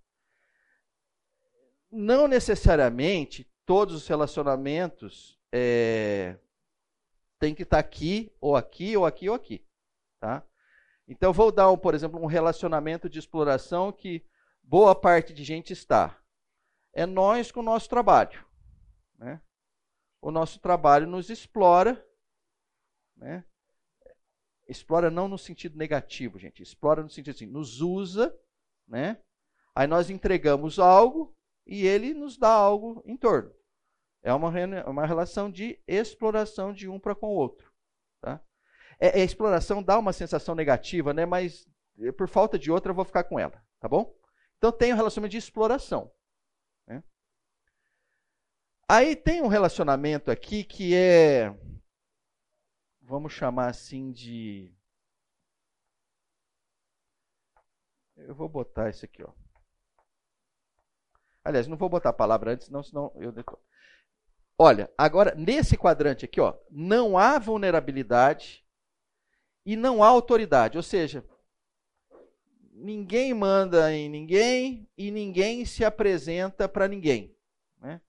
Não 1.89 2.27
necessariamente 2.27 3.49
todos 3.65 3.95
os 3.95 4.05
relacionamentos 4.09 5.40
é, 5.51 6.37
têm 7.39 7.53
que 7.53 7.63
estar 7.63 7.79
aqui, 7.79 8.31
ou 8.39 8.55
aqui, 8.55 8.95
ou 8.95 9.05
aqui, 9.05 9.29
ou 9.29 9.35
aqui. 9.35 9.65
Tá? 10.19 10.45
Então, 11.07 11.33
vou 11.33 11.51
dar, 11.51 11.69
um, 11.71 11.77
por 11.77 11.93
exemplo, 11.93 12.21
um 12.21 12.27
relacionamento 12.27 13.09
de 13.09 13.19
exploração 13.19 13.91
que 13.91 14.25
boa 14.63 14.95
parte 14.95 15.33
de 15.33 15.43
gente 15.43 15.73
está. 15.73 16.17
É 16.93 17.05
nós 17.05 17.51
com 17.51 17.59
o 17.59 17.63
nosso 17.63 17.89
trabalho. 17.89 18.45
Né? 19.17 19.41
O 20.21 20.31
nosso 20.31 20.59
trabalho 20.59 21.07
nos 21.07 21.29
explora, 21.29 22.05
né? 23.15 23.43
Explora 24.67 25.09
não 25.09 25.27
no 25.27 25.37
sentido 25.37 25.77
negativo, 25.77 26.39
gente. 26.39 26.61
Explora 26.61 27.03
no 27.03 27.09
sentido 27.09 27.35
assim, 27.35 27.45
nos 27.45 27.81
usa, 27.81 28.33
né? 28.87 29.21
Aí 29.75 29.87
nós 29.87 30.09
entregamos 30.09 30.79
algo 30.79 31.35
e 31.65 31.85
ele 31.85 32.13
nos 32.13 32.37
dá 32.37 32.49
algo 32.49 33.01
em 33.05 33.17
torno. 33.17 33.53
É 34.23 34.33
uma, 34.33 34.51
uma 34.87 35.05
relação 35.05 35.49
de 35.49 35.79
exploração 35.87 36.73
de 36.73 36.87
um 36.87 36.99
para 36.99 37.15
com 37.15 37.27
o 37.27 37.35
outro. 37.35 37.71
Tá? 38.21 38.39
É, 38.99 39.21
a 39.21 39.23
exploração 39.23 39.81
dá 39.81 39.97
uma 39.97 40.13
sensação 40.13 40.53
negativa, 40.53 41.13
né? 41.13 41.25
mas 41.25 41.67
eh, 41.99 42.11
por 42.11 42.27
falta 42.27 42.57
de 42.59 42.71
outra 42.71 42.91
eu 42.91 42.95
vou 42.95 43.05
ficar 43.05 43.23
com 43.23 43.39
ela. 43.39 43.63
Tá 43.79 43.87
bom? 43.87 44.15
Então 44.57 44.71
tem 44.71 44.93
um 44.93 44.95
relacionamento 44.95 45.31
de 45.31 45.37
exploração. 45.37 46.11
Né? 46.87 47.03
Aí 48.87 49.15
tem 49.15 49.41
um 49.41 49.47
relacionamento 49.47 50.29
aqui 50.29 50.63
que 50.63 50.95
é 50.95 51.51
vamos 53.11 53.33
chamar 53.33 53.67
assim 53.67 54.11
de. 54.11 54.73
Eu 58.15 58.33
vou 58.33 58.47
botar 58.47 58.89
isso 58.89 59.03
aqui, 59.03 59.21
ó. 59.21 59.33
Aliás, 61.43 61.67
não 61.67 61.75
vou 61.75 61.89
botar 61.89 62.09
a 62.09 62.13
palavra 62.13 62.53
antes, 62.53 62.69
não, 62.69 62.81
senão 62.81 63.11
eu 63.15 63.31
decoro. 63.31 63.61
Olha, 64.63 64.93
agora, 64.95 65.33
nesse 65.33 65.75
quadrante 65.75 66.23
aqui, 66.23 66.39
ó, 66.39 66.53
não 66.69 67.17
há 67.17 67.39
vulnerabilidade 67.39 68.63
e 69.65 69.75
não 69.75 70.03
há 70.03 70.07
autoridade. 70.07 70.77
Ou 70.77 70.83
seja, 70.83 71.27
ninguém 72.71 73.33
manda 73.33 73.91
em 73.91 74.07
ninguém 74.07 74.87
e 74.95 75.09
ninguém 75.09 75.65
se 75.65 75.83
apresenta 75.83 76.69
para 76.69 76.87
ninguém. 76.87 77.35
Né? 77.79 77.99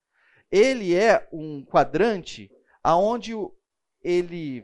Ele 0.51 0.95
é 0.95 1.27
um 1.33 1.65
quadrante 1.65 2.55
aonde 2.85 3.33
ele 4.03 4.63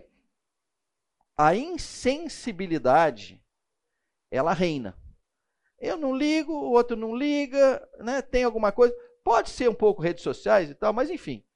a 1.38 1.56
insensibilidade 1.56 3.42
ela 4.30 4.52
reina. 4.52 4.94
Eu 5.78 5.96
não 5.96 6.14
ligo, 6.14 6.52
o 6.52 6.72
outro 6.72 6.98
não 6.98 7.16
liga, 7.16 7.82
né? 7.98 8.20
tem 8.20 8.44
alguma 8.44 8.72
coisa. 8.72 8.94
Pode 9.24 9.48
ser 9.48 9.70
um 9.70 9.74
pouco 9.74 10.02
redes 10.02 10.22
sociais 10.22 10.68
e 10.68 10.74
tal, 10.74 10.92
mas 10.92 11.08
enfim. 11.08 11.47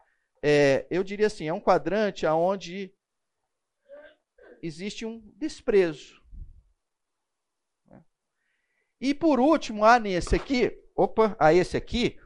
É, 0.43 0.87
eu 0.91 1.05
diria 1.05 1.29
assim, 1.29 1.47
é 1.47 1.53
um 1.53 1.61
quadrante 1.61 2.27
onde 2.27 2.93
existe 4.61 5.07
um 5.07 5.21
desprezo. 5.37 6.21
E 9.01 9.13
por 9.13 9.41
último, 9.41 9.85
há 9.85 9.99
nesse 9.99 10.37
aqui, 10.37 10.81
opa, 10.95 11.37
há 11.39 11.53
esse 11.53 11.77
aqui, 11.77 12.21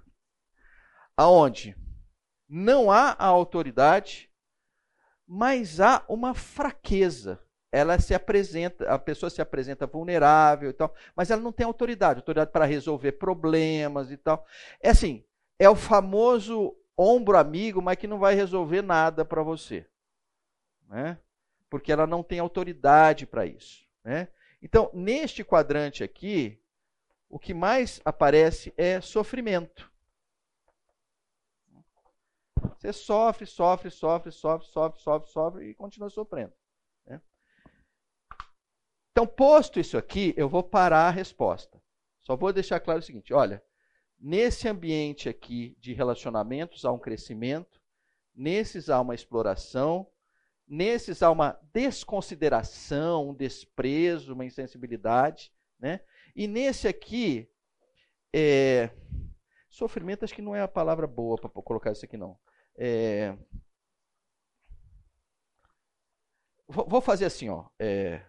aonde 1.17 1.75
não 2.49 2.91
há 2.91 3.17
a 3.19 3.25
autoridade, 3.25 4.31
mas 5.27 5.81
há 5.81 6.05
uma 6.09 6.35
fraqueza 6.35 7.43
ela 7.73 7.99
se 7.99 8.15
apresenta, 8.15 8.89
a 8.89 8.99
pessoa 8.99 9.29
se 9.29 9.43
apresenta 9.43 9.87
vulnerável 9.87 10.71
e 10.71 10.73
tal, 10.73 10.95
mas 11.15 11.31
ela 11.31 11.43
não 11.43 11.53
tem 11.53 11.67
autoridade, 11.67 12.21
autoridade 12.21 12.51
para 12.51 12.65
resolver 12.65 13.13
problemas 13.13 14.11
e 14.11 14.17
tal. 14.17 14.47
É 14.81 14.91
assim, 14.91 15.25
é 15.59 15.69
o 15.69 15.75
famoso 15.75 16.75
ombro 16.97 17.37
amigo, 17.39 17.83
mas 17.83 17.97
que 17.97 18.07
não 18.07 18.19
vai 18.19 18.35
resolver 18.35 18.83
nada 18.83 19.25
para 19.25 19.43
você, 19.43 19.89
né? 20.89 21.19
Porque 21.69 21.93
ela 21.93 22.07
não 22.07 22.23
tem 22.23 22.39
autoridade 22.39 23.27
para 23.27 23.45
isso, 23.45 23.87
né? 24.03 24.29
Então, 24.63 24.91
neste 24.95 25.45
quadrante 25.45 26.03
aqui, 26.03 26.63
o 27.29 27.39
que 27.39 27.53
mais 27.53 28.01
aparece 28.05 28.73
é 28.77 29.01
sofrimento. 29.01 29.91
Você 32.79 32.93
sofre, 32.93 33.47
sofre, 33.47 33.91
sofre, 33.91 34.33
sofre, 34.33 34.69
sofre, 34.69 35.01
sofre, 35.01 35.31
sofre 35.31 35.65
e 35.71 35.75
continua 35.75 36.09
sofrendo. 36.09 36.55
Então, 39.17 39.27
posto 39.27 39.81
isso 39.81 39.97
aqui, 39.97 40.35
eu 40.37 40.47
vou 40.47 40.63
parar 40.63 41.09
a 41.09 41.11
resposta. 41.11 41.83
Só 42.21 42.37
vou 42.37 42.53
deixar 42.53 42.79
claro 42.81 43.01
o 43.01 43.03
seguinte: 43.03 43.33
olha, 43.33 43.65
nesse 44.19 44.69
ambiente 44.69 45.29
aqui 45.29 45.77
de 45.81 45.93
relacionamentos 45.93 46.85
há 46.85 46.93
um 46.93 46.99
crescimento, 46.99 47.81
nesses 48.35 48.91
há 48.91 49.01
uma 49.01 49.15
exploração, 49.15 50.07
nesses 50.67 51.23
há 51.23 51.31
uma 51.31 51.59
desconsideração, 51.73 53.31
um 53.31 53.35
desprezo, 53.35 54.35
uma 54.35 54.45
insensibilidade, 54.45 55.53
né? 55.79 56.01
E 56.35 56.47
nesse 56.47 56.89
aqui, 56.89 57.49
é... 58.33 58.91
sofrimento 59.69 60.25
acho 60.25 60.35
que 60.35 60.43
não 60.43 60.55
é 60.55 60.61
a 60.61 60.69
palavra 60.69 61.07
boa 61.07 61.37
para 61.39 61.51
colocar 61.51 61.93
isso 61.93 62.05
aqui 62.05 62.17
não. 62.17 62.39
É... 62.77 63.37
Vou 66.69 67.01
fazer 67.01 67.27
assim, 67.27 67.49
ó. 67.49 67.69
É... 67.79 68.25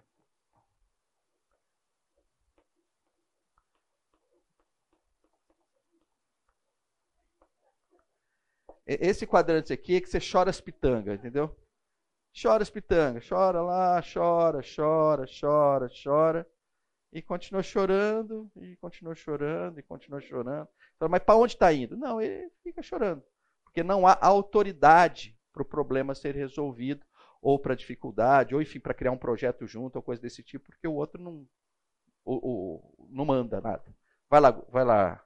Esse 8.88 9.28
quadrante 9.28 9.74
aqui 9.74 9.98
é 9.98 10.02
que 10.02 10.10
você 10.10 10.20
chora 10.20 10.50
as 10.50 10.62
pitangas, 10.62 11.20
entendeu? 11.20 11.54
Chora 12.42 12.64
as 12.64 12.70
pitangas, 12.70 13.28
chora 13.28 13.62
lá, 13.62 14.02
chora, 14.02 14.62
chora, 14.64 15.26
chora, 15.40 15.90
chora. 16.04 16.48
E 17.12 17.22
continua 17.22 17.62
chorando, 17.62 18.50
e 18.56 18.78
continua 18.78 19.14
chorando, 19.14 19.80
e 19.80 19.84
continua 19.84 20.22
chorando. 20.22 20.70
Mas 21.10 21.24
para 21.24 21.36
onde 21.36 21.54
está 21.54 21.74
indo? 21.74 21.98
Não, 21.98 22.22
ele 22.22 22.50
fica 22.64 22.82
chorando. 22.82 23.24
Porque 23.64 23.84
não 23.84 24.08
há 24.08 24.18
autoridade 24.22 25.38
para 25.52 25.64
o 25.64 25.66
problema 25.66 26.16
ser 26.16 26.36
resolvido, 26.36 27.06
ou 27.42 27.60
para 27.60 27.76
dificuldade, 27.76 28.56
ou 28.56 28.62
enfim, 28.62 28.80
para 28.80 28.94
criar 28.94 29.12
um 29.12 29.18
projeto 29.18 29.68
junto, 29.68 29.98
ou 29.98 30.02
coisa 30.02 30.22
desse 30.22 30.44
tipo, 30.44 30.66
porque 30.66 30.88
o 30.88 30.94
outro 30.94 31.22
não, 31.22 31.46
o, 32.24 33.08
não 33.10 33.26
manda 33.26 33.60
nada. 33.60 33.86
Vai 34.30 34.40
lá, 34.40 34.52
vai 34.52 34.86
lá, 34.86 35.24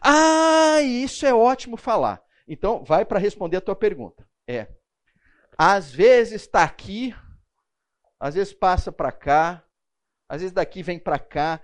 Ah, 0.00 0.80
isso 0.82 1.26
é 1.26 1.34
ótimo 1.34 1.76
falar. 1.76 2.22
Então, 2.46 2.84
vai 2.84 3.04
para 3.04 3.18
responder 3.18 3.56
a 3.56 3.60
tua 3.60 3.76
pergunta. 3.76 4.28
É. 4.46 4.68
Às 5.56 5.92
vezes 5.92 6.42
está 6.42 6.64
aqui, 6.64 7.14
às 8.18 8.34
vezes 8.34 8.52
passa 8.52 8.90
para 8.90 9.12
cá, 9.12 9.64
às 10.28 10.40
vezes 10.40 10.52
daqui 10.52 10.82
vem 10.82 10.98
para 10.98 11.18
cá. 11.18 11.60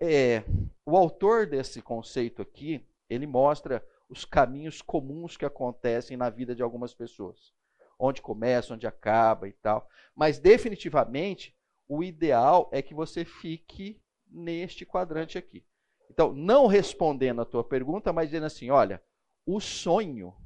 É, 0.00 0.42
o 0.84 0.96
autor 0.96 1.46
desse 1.46 1.82
conceito 1.82 2.42
aqui, 2.42 2.84
ele 3.08 3.26
mostra 3.26 3.84
os 4.08 4.24
caminhos 4.24 4.82
comuns 4.82 5.36
que 5.36 5.44
acontecem 5.44 6.16
na 6.16 6.28
vida 6.28 6.54
de 6.54 6.62
algumas 6.62 6.94
pessoas. 6.94 7.52
Onde 7.98 8.20
começa, 8.20 8.74
onde 8.74 8.86
acaba 8.86 9.48
e 9.48 9.52
tal. 9.52 9.88
Mas 10.14 10.38
definitivamente, 10.38 11.56
o 11.88 12.02
ideal 12.02 12.68
é 12.72 12.82
que 12.82 12.94
você 12.94 13.24
fique 13.24 14.00
neste 14.26 14.84
quadrante 14.84 15.38
aqui. 15.38 15.64
Então, 16.12 16.30
não 16.34 16.66
respondendo 16.66 17.40
a 17.40 17.46
tua 17.46 17.64
pergunta, 17.64 18.12
mas 18.12 18.28
dizendo 18.28 18.44
assim: 18.44 18.68
olha, 18.68 19.02
o 19.46 19.58
sonho 19.60 20.36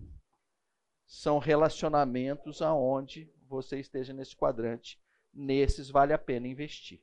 são 1.04 1.38
relacionamentos 1.38 2.62
aonde 2.62 3.28
você 3.48 3.80
esteja 3.80 4.12
nesse 4.12 4.36
quadrante, 4.36 4.96
nesses 5.34 5.90
vale 5.90 6.12
a 6.12 6.18
pena 6.18 6.46
investir. 6.46 7.02